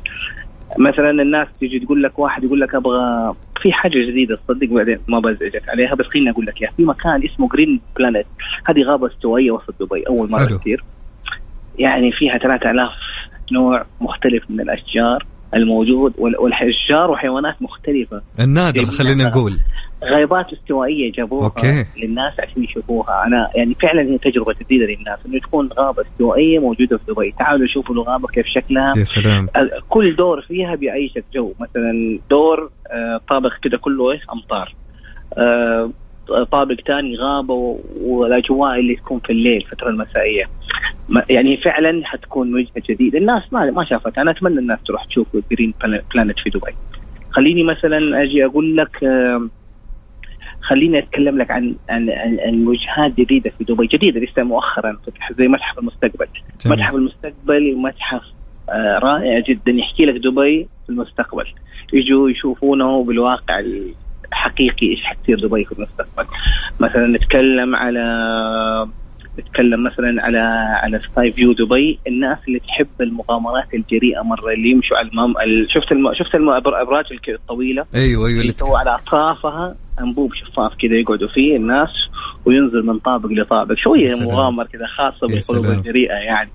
مثلا 0.78 1.10
الناس 1.10 1.48
تيجي 1.60 1.80
تقول 1.80 2.04
لك 2.04 2.20
واحد 2.20 2.44
يقول 2.44 2.62
لك 2.62 2.76
أبغى 2.76 3.34
في 3.62 3.74
حاجة 3.74 3.98
جديدة 4.12 4.36
تصدق 4.36 4.68
بعدين 4.68 4.98
ما 5.08 5.20
بزعجك 5.20 5.70
عليها 5.70 5.96
بس 5.96 6.06
خليني 6.06 6.30
أقول 6.30 6.46
لك 6.46 6.62
إياها. 6.62 6.72
في 6.78 6.84
مكان 6.84 7.24
اسمه 7.24 7.48
Green 7.48 7.80
Planet 7.98 8.26
هذه 8.66 8.84
غابة 8.84 9.08
استوائية 9.08 9.52
وسط 9.52 9.74
دبي 9.80 10.04
أول 10.08 10.32
مرة. 10.32 10.58
كثير 10.58 10.84
يعني 11.80 12.12
فيها 12.12 12.38
3000 12.38 12.90
نوع 13.52 13.86
مختلف 14.02 14.44
من 14.50 14.62
الأشجار. 14.62 15.26
الموجود 15.54 16.14
وال- 16.18 16.40
والاشجار 16.40 17.12
وحيوانات 17.12 17.56
مختلفة. 17.62 18.22
النادر 18.40 18.86
خلينا 18.86 19.30
نقول. 19.30 19.60
غابات 20.04 20.54
استوائية 20.54 21.12
جابوها 21.12 21.44
أوكي. 21.46 21.86
للناس 22.04 22.34
عشان 22.40 22.64
يشوفوها. 22.64 23.24
أنا 23.28 23.50
يعني 23.56 23.76
فعلا 23.82 24.02
هي 24.02 24.18
تجربة 24.18 24.54
جديدة 24.62 24.86
للناس 24.86 25.20
إنه 25.26 25.40
تكون 25.40 25.70
غابة 25.80 26.02
استوائية 26.02 26.60
موجودة 26.60 26.98
في 26.98 27.04
دبي. 27.14 27.34
تعالوا 27.40 27.68
شوفوا 27.68 27.96
الغابة 27.96 28.28
كيف 28.28 28.46
شكلها. 28.46 28.94
يا 28.98 29.04
سلام. 29.04 29.48
كل 29.90 30.16
دور 30.16 30.42
فيها 30.42 30.76
بيعيشك 30.76 31.24
جو. 31.34 31.54
مثلا 31.60 32.20
دور 32.30 32.70
آه، 32.92 33.20
طابق 33.30 33.52
كده 33.64 33.78
كله 33.78 34.12
إيش 34.12 34.22
أمطار. 34.34 34.76
آه، 35.38 35.92
طابق 36.52 36.76
تاني 36.86 37.18
غابة 37.18 37.80
والأجواء 38.02 38.80
اللي 38.80 38.96
تكون 38.96 39.20
في 39.20 39.30
الليل 39.30 39.58
الفترة 39.58 39.90
المسائية. 39.90 40.46
يعني 41.30 41.58
فعلا 41.58 42.02
حتكون 42.06 42.54
وجهه 42.54 42.84
جديدة. 42.90 43.20
الناس 43.20 43.44
ما 43.54 43.72
ما 43.72 43.86
شافتها. 43.86 44.22
أنا 44.22 44.32
أتمنى 44.32 44.60
الناس 44.60 44.80
تروح 44.88 45.06
تشوف 45.06 45.28
Green 45.52 45.74
Planet 46.14 46.40
في 46.40 46.50
دبي. 46.50 46.72
خليني 47.32 47.64
مثلا 47.64 48.24
أجي 48.24 48.46
أقول 48.46 48.78
لك 48.78 49.06
خليني 50.62 51.00
أتكلم 51.00 51.38
لك 51.38 51.52
عن 51.52 51.76
عن 51.90 52.10
عن, 52.10 52.40
عن 52.40 52.68
وجهات 52.68 53.18
جديدة 53.18 53.52
في 53.58 53.64
دبي. 53.64 53.88
جديدة 53.88 54.20
لسه 54.20 54.44
مؤخرا 54.44 54.98
فتح 55.06 55.32
زي 55.34 55.48
متحف 55.48 55.80
المستقبل. 55.80 56.28
جميل. 56.66 56.78
متحف 56.78 56.96
المستقبل 56.96 57.76
متحف 57.78 58.24
آه، 58.70 59.00
رائع 59.00 59.40
جدا. 59.40 59.72
يحكي 59.72 60.06
لك 60.06 60.16
دبي 60.16 60.68
في 60.86 60.90
المستقبل. 60.90 61.46
يجوا 61.94 62.30
يشوفونه 62.30 63.04
بالواقع 63.04 63.64
الحقيقي 64.32 64.88
إيش 64.88 65.04
حتصير 65.04 65.40
دبي 65.40 65.66
في 65.66 65.72
المستقبل. 65.72 66.26
مثلا 66.80 67.08
نتكلم 67.08 67.76
على 67.76 68.04
نتكلم 69.40 69.84
مثلا 69.84 70.24
على 70.24 70.40
على 70.84 71.00
Sky 71.00 71.32
View 71.32 71.54
دبي. 71.54 72.00
الناس 72.08 72.38
اللي 72.48 72.60
تحب 72.60 72.88
المغامرات 73.02 73.74
الجريئة 73.74 74.22
مرة 74.22 74.54
اللي 74.54 74.70
يمشوا 74.70 74.98
على 74.98 75.08
المم... 75.08 75.38
ال- 75.38 75.68
شفت 75.72 75.92
الم... 75.92 76.14
شفت 76.14 76.36
الم- 76.36 76.50
الابراج 76.50 77.06
الطويلة؟ 77.30 77.86
أيوه 77.96 78.28
أيوه 78.28 78.42
اللي 78.42 78.52
سووا 78.52 78.78
على 78.80 78.96
أطرافها 78.96 79.76
أنبوب 80.02 80.34
شفاف 80.34 80.72
كذا 80.82 80.94
يقعدوا 80.96 81.28
فيه 81.28 81.56
الناس 81.56 81.90
وينزل 82.46 82.86
من 82.86 83.00
طابق 83.00 83.30
لطابق. 83.32 83.76
شوية. 83.78 84.08
مغامره 84.22 84.64
كذا 84.66 84.86
خاصة 84.88 85.28
بالقلوب. 85.28 85.66
الجريئة 85.66 86.14
يعني. 86.14 86.50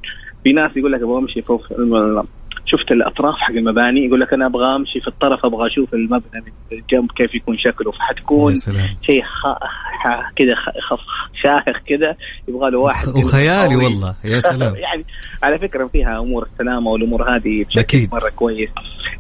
في 0.45 0.53
ناس 0.53 0.77
يقول 0.77 0.93
لك 0.93 1.03
أبغى 1.03 1.19
أمشي 1.19 1.43
فوق 1.43 1.67
شفت 2.73 2.93
الأطراف 2.93 3.35
حق 3.39 3.51
المباني 3.55 4.07
يقول 4.07 4.21
لك 4.21 4.33
أنا 4.33 4.47
أبغى 4.47 4.77
أمشي 4.77 5.01
في 5.01 5.09
الطرف 5.09 5.45
أبغى 5.45 5.67
أشوف 5.67 5.95
المبنى 5.95 6.41
من 6.47 6.79
الجنب 6.79 7.11
كيف 7.17 7.35
يكون 7.35 7.59
شكله. 7.59 7.93
فحتكون 7.93 8.55
شيء 9.03 9.23
كذا 10.37 10.55
شاهق 11.43 11.77
كذا 11.87 12.17
يبغى 12.49 12.71
له 12.71 12.79
واحد 12.79 13.09
وخيالي. 13.09 13.77
والله. 13.77 14.15
يا 14.25 14.41
سلام. 14.51 14.77
يعني 14.77 15.05
على 15.43 15.59
فكرة 15.59 15.87
فيها 15.87 16.19
أمور 16.19 16.43
السلامه 16.53 16.91
والأمور 16.91 17.37
هذه 17.37 17.65
بشكل 17.65 17.81
أكيد. 17.81 18.09
مرة 18.13 18.31
كويس. 18.37 18.71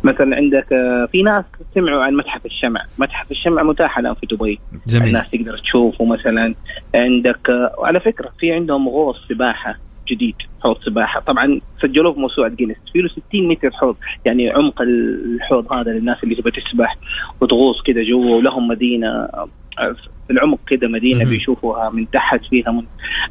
مثلا 0.05 0.37
عندك 0.37 0.73
آه، 0.73 1.09
في 1.13 1.23
ناس 1.23 1.45
سمعوا 1.75 2.03
عن 2.03 2.15
متحف 2.15 2.47
الشمع. 2.47 2.81
متحف 2.99 3.31
الشمع 3.31 3.63
متاح 3.63 3.99
الآن 3.99 4.15
في 4.15 4.27
دبي. 4.27 4.61
جميل. 4.87 5.07
الناس 5.09 5.31
تقدر 5.31 5.59
تشوفه 5.59 6.05
مثلا. 6.05 6.55
عندك 6.95 7.51
آه، 7.51 7.75
وعلى 7.79 8.01
فكرة 8.01 8.31
في 8.39 8.53
عندهم 8.53 8.89
غوص 8.89 9.17
سباحة. 9.29 9.75
جديد 10.15 10.35
حوض 10.63 10.77
سباحة 10.83 11.21
طبعا 11.21 11.61
سجلوه 11.83 12.13
في 12.13 12.21
موسوعة 12.21 12.49
جينيس 12.51 12.77
في 12.93 12.99
له 12.99 13.09
60 13.09 13.49
متر 13.49 13.71
حوض 13.71 13.97
يعني 14.25 14.51
عمق 14.51 14.83
الحوض 14.83 15.73
هذا 15.73 15.91
للناس 15.91 16.17
اللي 16.25 16.35
تبغى 16.35 16.51
تسبح 16.51 16.97
وتغوص 17.41 17.83
كده 17.87 18.03
جوا 18.03 18.37
ولهم 18.37 18.69
مدينة 18.69 19.09
في 20.27 20.31
العمق 20.31 20.59
كده 20.69 20.89
مدينة. 20.89 21.31
بيشوفوها 21.31 21.91
من 21.91 22.11
تحت 22.11 22.41
فيها 22.51 22.73
من 22.73 22.85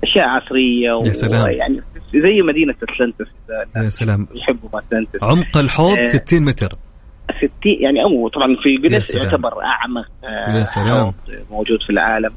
أشياء 0.03 0.27
عصرية 0.27 0.89
يا 1.05 1.11
سلام. 1.13 1.43
ويعني 1.43 1.81
زي 2.13 2.41
مدينة 2.41 2.73
أتلانتس 2.83 3.31
يا 3.77 3.89
سلام 3.89 4.27
يحبوا 4.35 4.79
أتلانتس 4.79 5.23
عمق 5.23 5.57
الحوض 5.57 5.97
آه. 5.97 6.03
60 6.03 6.41
متر 6.45 6.69
60 7.37 7.49
يعني 7.63 8.03
أو 8.03 8.27
طبعا 8.27 8.55
في 8.63 8.87
جنس 8.87 9.05
سلام. 9.05 9.25
يعتبر 9.25 9.63
أعمق 9.63 10.07
آه، 10.23 10.57
يا 10.59 10.63
سلام. 10.63 11.03
حوض 11.03 11.13
موجود 11.51 11.79
في 11.87 11.89
العالم 11.89 12.31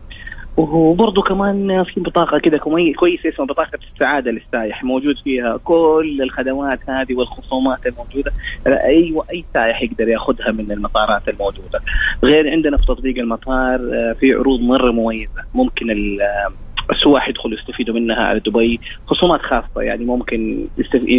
وبرضه 0.57 1.23
كمان 1.23 1.85
في 1.85 2.01
بطاقة 2.01 2.39
كده 2.39 2.59
كوي- 2.59 2.93
كويسة 2.93 3.29
اسمها 3.29 3.47
بطاقة 3.47 3.79
السعادة 3.95 4.31
للسائح 4.31 4.85
موجود 4.85 5.15
فيها 5.25 5.57
كل 5.65 6.19
الخدمات 6.23 6.79
هذه 6.91 7.15
والخصومات 7.15 7.87
الموجودة. 7.87 8.33
أي 8.67 9.15
أي 9.33 9.45
سائح 9.55 9.83
يقدر 9.83 10.09
ياخذها 10.09 10.53
من 10.53 10.73
المطارات 10.73 11.29
الموجودة. 11.29 11.81
غير 12.25 12.51
عندنا 12.51 12.77
في 12.77 12.85
تطبيق 12.87 13.19
المطار 13.19 13.75
آه، 13.95 14.13
في 14.21 14.33
عروض 14.33 14.61
مرة 14.61 14.91
مميزة. 14.93 15.43
ممكن 15.55 15.91
آه، 15.91 16.53
السواح 16.93 17.29
يدخلوا 17.29 17.59
يستفيدوا 17.59 17.95
منها 17.95 18.25
على 18.25 18.41
دبي. 18.41 18.81
خصومات 19.07 19.41
خاصة 19.41 19.83
يعني 19.83 20.05
ممكن. 20.05 20.67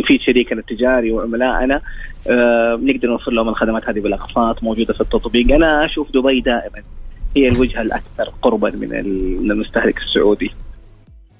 في 0.08 0.20
شريكنا 0.26 0.60
التجاري 0.60 1.12
وعملائنا 1.12 1.82
آه 2.30 2.80
نقدر 2.84 3.08
نوفر 3.10 3.32
لهم 3.32 3.50
الخدمات 3.50 3.90
هذه 3.90 4.00
بالأقساط 4.00 4.64
موجودة 4.64 4.94
في 4.94 5.02
التطبيق. 5.02 5.52
أنا 5.56 5.86
أشوف 5.86 6.12
دبي 6.12 6.42
دائما. 6.42 6.84
هي 7.36 7.48
الوجهة 7.48 7.82
الأكثر 7.82 8.24
قربا 8.42 8.72
من 8.72 8.96
ال- 8.96 9.44
من 9.44 9.52
المستهلك 9.52 9.98
السعودي. 9.98 10.52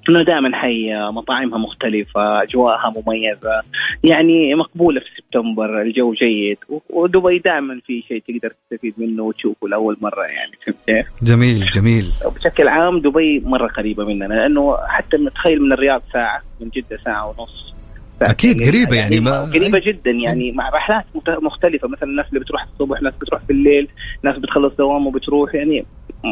إنه 0.10 0.24
دائما 0.24 0.56
حيه 0.58 1.12
مطاعمها 1.12 1.58
مختلفة 1.58 2.44
أجواءها 2.44 2.94
مميزة. 2.96 3.62
يعني 4.04 4.56
مقبولة 4.56 5.00
في 5.00 5.06
سبتمبر 5.18 5.82
الجو 5.82 6.14
جيد. 6.14 6.58
ودبي 6.90 7.40
دائما 7.40 7.80
في 7.86 8.02
شيء 8.08 8.24
تقدر 8.28 8.54
تستفيد 8.70 8.94
منه 8.98 9.24
وتشوفه 9.24 9.68
لأول 9.68 9.98
مرة 10.02 10.24
يعني 10.24 10.52
فهمت 10.66 10.78
كيف؟ 10.88 11.06
جميل 11.24 11.66
جميل. 11.74 12.12
بشكل 12.36 12.68
عام 12.68 13.00
دبي 13.00 13.40
مرة 13.40 13.68
قريبة 13.68 14.06
مننا 14.06 14.34
لأنه 14.34 14.78
حتى 14.88 15.18
نتخيل 15.18 15.62
من 15.62 15.74
الرياض 15.74 16.02
ساعة 16.14 16.42
من 16.62 16.70
جدة 16.70 16.98
ساعة 17.06 17.28
ونص. 17.28 17.75
ساعة 18.20 18.32
أكيد 18.32 18.62
يعني 18.62 18.72
قريبة 18.72 18.96
يعني 18.96 19.20
ما- 19.20 19.42
قريبة 19.42 19.80
جدا 19.80 20.12
يعني 20.12 20.52
مع 20.52 20.70
رحلات 20.70 21.06
مختلفة 21.42 21.88
مثلا 21.88 22.10
الناس 22.10 22.26
اللي 22.30 22.40
بتروح 22.40 22.64
الصبح 22.64 23.02
ناس 23.02 23.14
بتروح 23.22 23.42
بالليل 23.48 23.88
ناس 24.24 24.38
بتخلص 24.38 24.74
دوام 24.78 25.08
وبتروح 25.08 25.56
يعني 25.56 25.86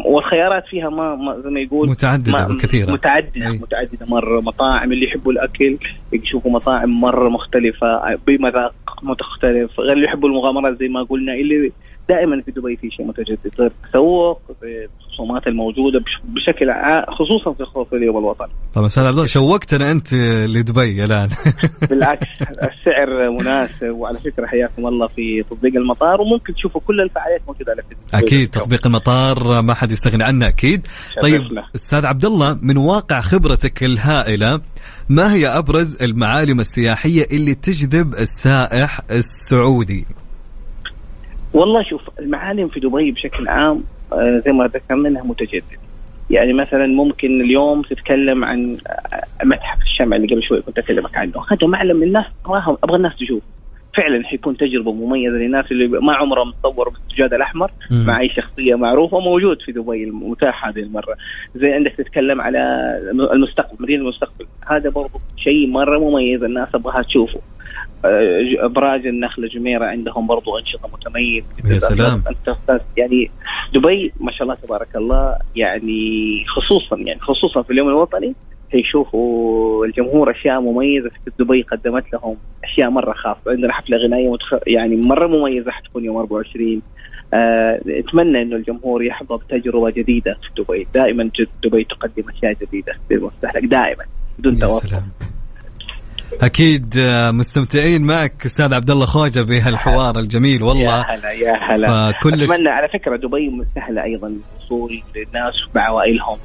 والخيارات 0.05 0.63
فيها 0.67 0.89
ما, 0.89 1.15
ما 1.15 1.39
زي 1.43 1.49
ما 1.49 1.59
يقول 1.59 1.89
متعددة 1.89 2.31
ما- 2.47 2.55
وكثيرة. 2.55 2.91
متعددة 2.91 3.47
أي. 3.47 3.57
متعددة 3.57 4.05
مرة 4.09 4.41
مطاعم 4.41 4.91
اللي 4.91 5.05
يحبوا 5.05 5.31
الأكل 5.31 5.77
يشوفوا 6.13 6.51
مطاعم 6.51 7.01
مرة 7.01 7.29
مختلفة 7.29 8.15
بمذاق 8.27 8.73
مختلف 9.03 9.79
غير 9.79 9.93
اللي 9.93 10.05
يحبوا 10.05 10.29
المغامرات 10.29 10.79
زي 10.79 10.87
ما 10.87 11.03
قلنا 11.03 11.33
اللي 11.33 11.71
دائما 12.09 12.41
في 12.41 12.51
دبي 12.51 12.75
في 12.77 12.89
شيء 12.89 13.05
متجدد 13.05 13.51
غير 13.59 13.71
التسوق 13.85 14.41
الخصومات 15.01 15.47
الموجودة 15.47 15.99
بش- 15.99 16.21
بشكل 16.23 16.69
عام 16.69 17.03
خصوصا 17.15 17.53
في 17.53 17.63
خصوص 17.65 17.87
اليوم 17.93 18.17
الوطني. 18.17 18.47
طبعا 18.73 18.85
أستاذ 18.85 19.03
عبد 19.03 19.13
الله 19.15 19.25
شوقتنا 19.25 19.91
أنت 19.91 20.13
لدبي 20.47 21.05
الآن. 21.05 21.29
بالعكس 21.89 22.27
السعر 22.41 23.29
مناسب 23.39 23.95
وعلى 23.95 24.17
فكرة 24.19 24.45
حياكم 24.47 24.87
الله 24.87 25.07
في 25.07 25.43
تطبيق 25.49 25.75
المطار 25.75 26.21
وممكن 26.21 26.53
تشوفوا 26.53 26.81
كل 26.87 27.01
الفعاليات 27.01 27.41
موجودة 27.47 27.71
على 27.71 27.81
فيسبوك 27.81 28.23
أكيد 28.23 28.49
تطبيق 28.49 28.87
المطار 28.87 29.61
ما 29.61 29.73
حد 29.73 29.91
يستغني 29.91 30.23
عنه 30.23 30.47
أكيد. 30.47 30.87
طيب. 31.21 31.41
أستاذ 31.75 32.05
عبد 32.05 32.25
الله 32.25 32.57
من 32.61 32.77
واقع 32.77 33.21
خبرتك 33.21 33.83
الهائلة 33.83 34.61
ما 35.09 35.33
هي 35.33 35.47
أبرز 35.47 36.03
المعالم 36.03 36.59
السياحية 36.59 37.25
اللي 37.31 37.55
تجذب 37.55 38.13
السائح 38.13 39.01
السعودي؟ 39.11 40.05
والله 41.53 41.83
شوف 41.83 42.01
المعالم 42.19 42.67
في 42.67 42.79
دبي 42.79 43.11
بشكل 43.11 43.47
عام 43.47 43.83
آه، 44.13 44.41
زي 44.45 44.51
ما 44.51 44.67
ذكرنا 44.67 45.09
انها 45.09 45.23
متجدده 45.23 45.77
يعني 46.29 46.53
مثلا 46.53 46.87
ممكن 46.87 47.41
اليوم 47.41 47.81
تتكلم 47.81 48.45
عن 48.45 48.77
آه، 48.87 49.45
متحف 49.45 49.81
الشمع 49.81 50.15
اللي 50.15 50.27
قبل 50.27 50.43
شوي 50.43 50.61
كنت 50.61 50.77
أكلمك 50.77 51.17
عنه. 51.17 51.33
هذا 51.51 51.67
معلم 51.67 52.03
الناس 52.03 52.25
أبغى 52.83 52.95
الناس 52.95 53.15
تشوف 53.15 53.43
فعلا 53.97 54.23
حيكون 54.23 54.57
تجربة 54.57 54.93
مميزة 54.93 55.35
للناس 55.35 55.71
اللي 55.71 55.87
ما 55.87 56.13
عمرهم 56.13 56.51
تصوروا 56.51 56.93
بالسجاد 56.93 57.33
الأحمر. 57.33 57.71
مع 57.91 58.19
اي 58.19 58.29
شخصية 58.29 58.75
معروفة 58.75 59.19
موجود 59.19 59.61
في 59.61 59.71
دبي 59.71 60.05
متاح 60.05 60.67
هذه 60.67 60.79
المرة. 60.79 61.15
زي 61.55 61.73
عندك 61.73 61.93
تتكلم 61.97 62.41
على 62.41 62.59
المستقبل 63.33 63.75
مدينة 63.79 64.01
المستقبل. 64.01 64.45
هذا 64.67 64.89
برضو 64.89 65.19
شيء 65.37 65.67
مرة 65.67 65.99
مميز 65.99 66.43
الناس 66.43 66.75
أبغاها 66.75 67.01
تشوفه. 67.01 67.39
إبراج 68.59 69.07
النخلة 69.07 69.47
جميرة 69.47 69.85
عندهم 69.85 70.27
برضو 70.27 70.57
أنشطة 70.57 70.89
متميزة. 70.93 71.47
يا 71.65 71.77
سلام. 71.79 72.23
يعني 72.97 73.31
دبي 73.73 74.13
ما 74.19 74.31
شاء 74.31 74.43
الله 74.43 74.55
تبارك 74.55 74.95
الله 74.95 75.37
يعني 75.55 76.43
خصوصا 76.47 76.97
يعني 76.97 77.19
خصوصا 77.19 77.61
في 77.61 77.73
اليوم 77.73 77.87
الوطني 77.87 78.33
يشوفوا 78.73 79.85
الجمهور 79.85 80.31
أشياء 80.31 80.61
مميزة 80.61 81.09
في 81.09 81.31
دبي 81.39 81.61
قدمت 81.61 82.13
لهم 82.13 82.37
أشياء 82.63 82.89
مرة 82.89 83.13
خاصة. 83.13 83.39
عندنا 83.47 83.73
حفلة 83.73 83.97
غنائية 83.97 84.31
متخ... 84.31 84.53
يعني 84.67 84.95
مرة 84.95 85.27
مميزة 85.27 85.71
حتكون 85.71 86.05
يوم 86.05 86.17
24 86.17 86.81
آه، 87.33 87.79
أتمنى 87.87 88.41
إنه 88.41 88.55
الجمهور 88.55 89.03
يحظى 89.03 89.37
بتجربة 89.37 89.89
جديدة 89.89 90.33
في 90.33 90.63
دبي. 90.63 90.87
دائما 90.93 91.29
دبي 91.63 91.83
تقدم 91.83 92.23
أشياء 92.29 92.53
جديدة 92.61 92.93
للمستهلك 93.11 93.65
دائما 93.65 94.03
بدون 94.39 94.59
توقف. 94.59 95.03
أكيد 96.41 96.97
آه، 96.97 97.31
مستمتعين 97.31 98.03
معك 98.03 98.45
أستاذ 98.45 98.73
عبد 98.73 98.89
الله 98.91 99.05
خوجه 99.05 99.41
بهالحوار 99.41 100.19
الجميل 100.19 100.63
والله. 100.63 100.83
يا 100.83 101.15
هلا 101.15 101.31
يا 101.31 101.53
هلا. 101.53 102.11
فكل 102.11 102.43
أتمنى 102.43 102.69
على 102.69 102.87
فكرة 102.87 103.15
دبي 103.15 103.65
سهله 103.75 104.03
أيضا 104.03 104.27
الوصول 104.27 105.01
للناس 105.15 105.53
بعوائلهم. 105.75 106.37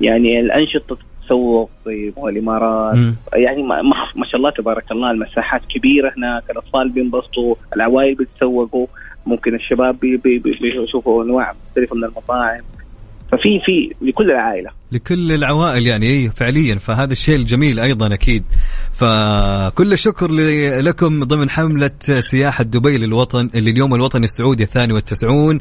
يعني 0.00 0.40
الأنشطة 0.40 0.98
تسوق 1.24 1.70
طيب 1.84 2.12
والامارات 2.16 2.96
مم. 2.96 3.14
يعني 3.34 3.62
ما, 3.62 3.82
ما 4.16 4.26
شاء 4.26 4.36
الله 4.36 4.50
تبارك 4.50 4.92
الله 4.92 5.10
المساحات 5.10 5.62
كبيرة 5.74 6.12
هناك 6.16 6.50
الأطفال 6.50 6.88
بينبسطوا 6.88 7.54
العوائل 7.76 8.14
بيتسوقوا. 8.14 8.86
ممكن 9.26 9.54
الشباب 9.54 10.00
بي 10.00 10.16
بي 10.16 10.38
بي 10.38 10.58
بيشوفوا 10.60 11.24
أنواع 11.24 11.52
مختلفة 11.66 11.96
من 11.96 12.04
المطاعم. 12.04 12.60
ففي 13.32 13.60
في 13.66 14.06
لكل 14.08 14.30
العائلة. 14.30 14.70
لكل 14.92 15.32
العوائل 15.32 15.86
يعني 15.86 16.06
اي 16.06 16.30
فعليا. 16.30 16.74
فهذا 16.74 17.12
الشيء 17.12 17.36
الجميل 17.36 17.80
أيضا 17.80 18.14
أكيد. 18.14 18.44
فكل 18.92 19.92
الشكر 19.92 20.30
لكم 20.80 21.24
ضمن 21.24 21.50
حملة 21.50 21.90
سياحة 22.00 22.64
دبي 22.64 22.98
للوطن 22.98 23.50
لليوم 23.54 23.94
الوطني 23.94 24.24
السعودي 24.24 24.62
الثاني 24.62 24.92
والتسعون. 24.92 25.60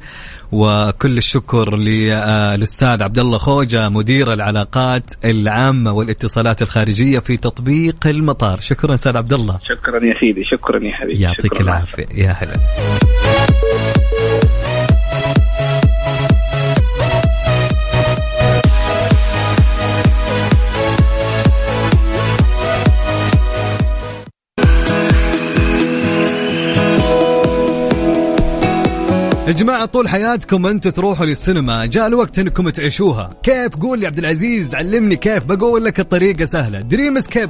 وكل 0.51 1.17
الشكر 1.17 1.77
للأستاذ 1.77 3.03
عبد 3.03 3.19
الله 3.19 3.37
خوجة 3.37 3.89
مدير 3.89 4.33
العلاقات 4.33 5.11
العامة 5.25 5.91
والاتصالات 5.91 6.61
الخارجية 6.61 7.19
في 7.19 7.37
تطبيق 7.37 8.07
المطار. 8.07 8.59
شكرا 8.59 8.93
أستاذ 8.93 9.17
عبد 9.17 9.33
الله. 9.33 9.59
شكرا 9.63 10.05
يا 10.05 10.19
سيدي. 10.19 10.43
شكرا 10.43 10.83
يا 10.83 10.91
حبيبي. 10.91 11.21
يعطيك 11.21 11.53
شكراً. 11.53 11.61
العافية. 11.61 12.05
يا 12.15 12.31
هلا. 12.31 13.28
يا 29.49 29.53
جماعة 29.53 29.85
طول 29.85 30.09
حياتكم 30.09 30.65
أنتم 30.65 30.89
تروحوا 30.89 31.25
للسينما. 31.25 31.85
جاء 31.85 32.07
الوقت 32.07 32.39
أنكم 32.39 32.69
تعيشوها. 32.69 33.33
كيف؟ 33.43 33.75
قول 33.75 33.99
لي 33.99 34.07
عبد 34.07 34.19
العزيز 34.19 34.75
علمني 34.75 35.15
كيف. 35.15 35.45
بقول 35.45 35.85
لك 35.85 35.99
الطريقة 35.99 36.45
سهلة. 36.45 36.79
Dreamscape 36.79 37.49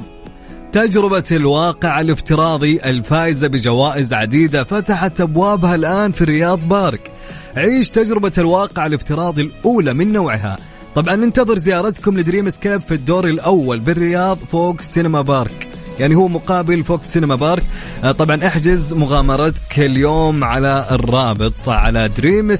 تجربة 0.72 1.24
الواقع 1.32 2.00
الافتراضي 2.00 2.80
الفائزة 2.84 3.48
بجوائز 3.48 4.12
عديدة 4.12 4.64
فتحت 4.64 5.20
أبوابها 5.20 5.74
الآن 5.74 6.12
في 6.12 6.24
رياض 6.24 6.68
بارك. 6.68 7.12
عيش 7.56 7.90
تجربة 7.90 8.32
الواقع 8.38 8.86
الافتراضي 8.86 9.42
الأولى 9.42 9.94
من 9.94 10.12
نوعها. 10.12 10.56
طبعا 10.94 11.16
ننتظر 11.16 11.58
زيارتكم 11.58 12.18
ل 12.18 12.50
Dreamscape 12.50 12.80
في 12.80 12.94
الدور 12.94 13.24
الأول 13.24 13.80
بالرياض 13.80 14.38
فوق 14.38 14.80
سينما 14.80 15.20
بارك. 15.20 15.68
يعني 15.98 16.14
هو 16.14 16.28
مقابل 16.28 16.84
VOX 16.84 17.12
سينما 17.12 17.34
بارك. 17.34 17.62
آه، 18.04 18.12
طبعا 18.12 18.46
أحجز 18.46 18.94
مغامرتك 18.94 19.78
اليوم 19.78 20.44
على 20.44 20.86
الرابط 20.90 21.68
على 21.68 22.08
dream 22.08 22.54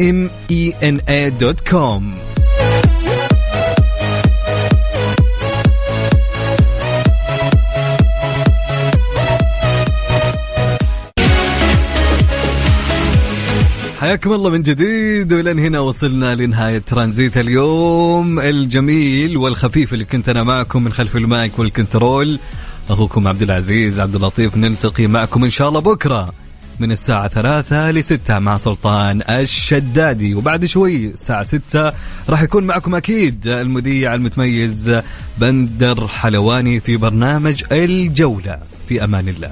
M 0.00 0.30
E 0.50 0.74
N 0.82 1.00
A 1.08 1.30
dot 1.30 1.68
com 1.68 2.14
حياكم 14.02 14.32
الله 14.32 14.50
من 14.50 14.62
جديد 14.62 15.32
وإلى 15.32 15.58
هنا 15.58 15.80
وصلنا 15.80 16.34
لنهاية 16.34 16.78
ترانزيت 16.78 17.36
اليوم 17.36 18.40
الجميل 18.40 19.36
والخفيف 19.36 19.92
اللي 19.92 20.04
كنت 20.04 20.28
أنا 20.28 20.42
معكم 20.42 20.84
من 20.84 20.92
خلف 20.92 21.16
ال 21.16 21.26
mic 21.26 21.58
وال 21.58 21.74
control. 21.74 22.38
أخوكم 22.90 23.28
عبد 23.28 23.42
العزيز 23.42 24.00
عبد 24.00 24.14
اللطيف 24.14 24.56
نلتقي 24.56 25.06
معكم 25.06 25.44
إن 25.44 25.50
شاء 25.50 25.68
الله 25.68 25.80
بكرة 25.80 26.32
من 26.80 26.90
الساعة 26.90 27.28
ثلاثة 27.28 27.90
لستة 27.90 28.38
مع 28.38 28.56
سلطان 28.56 29.22
الشدادي. 29.30 30.34
وبعد 30.34 30.64
شوي 30.64 31.06
الساعة 31.06 31.42
ستة 31.42 31.92
راح 32.28 32.42
يكون 32.42 32.64
معكم 32.64 32.94
أكيد 32.94 33.46
المذيع 33.46 34.14
المتميز 34.14 35.00
بندر 35.38 36.08
حلواني 36.08 36.80
في 36.80 36.96
برنامج 36.96 37.64
الجولة. 37.72 38.58
في 38.88 39.04
أمان 39.04 39.28
الله. 39.28 39.50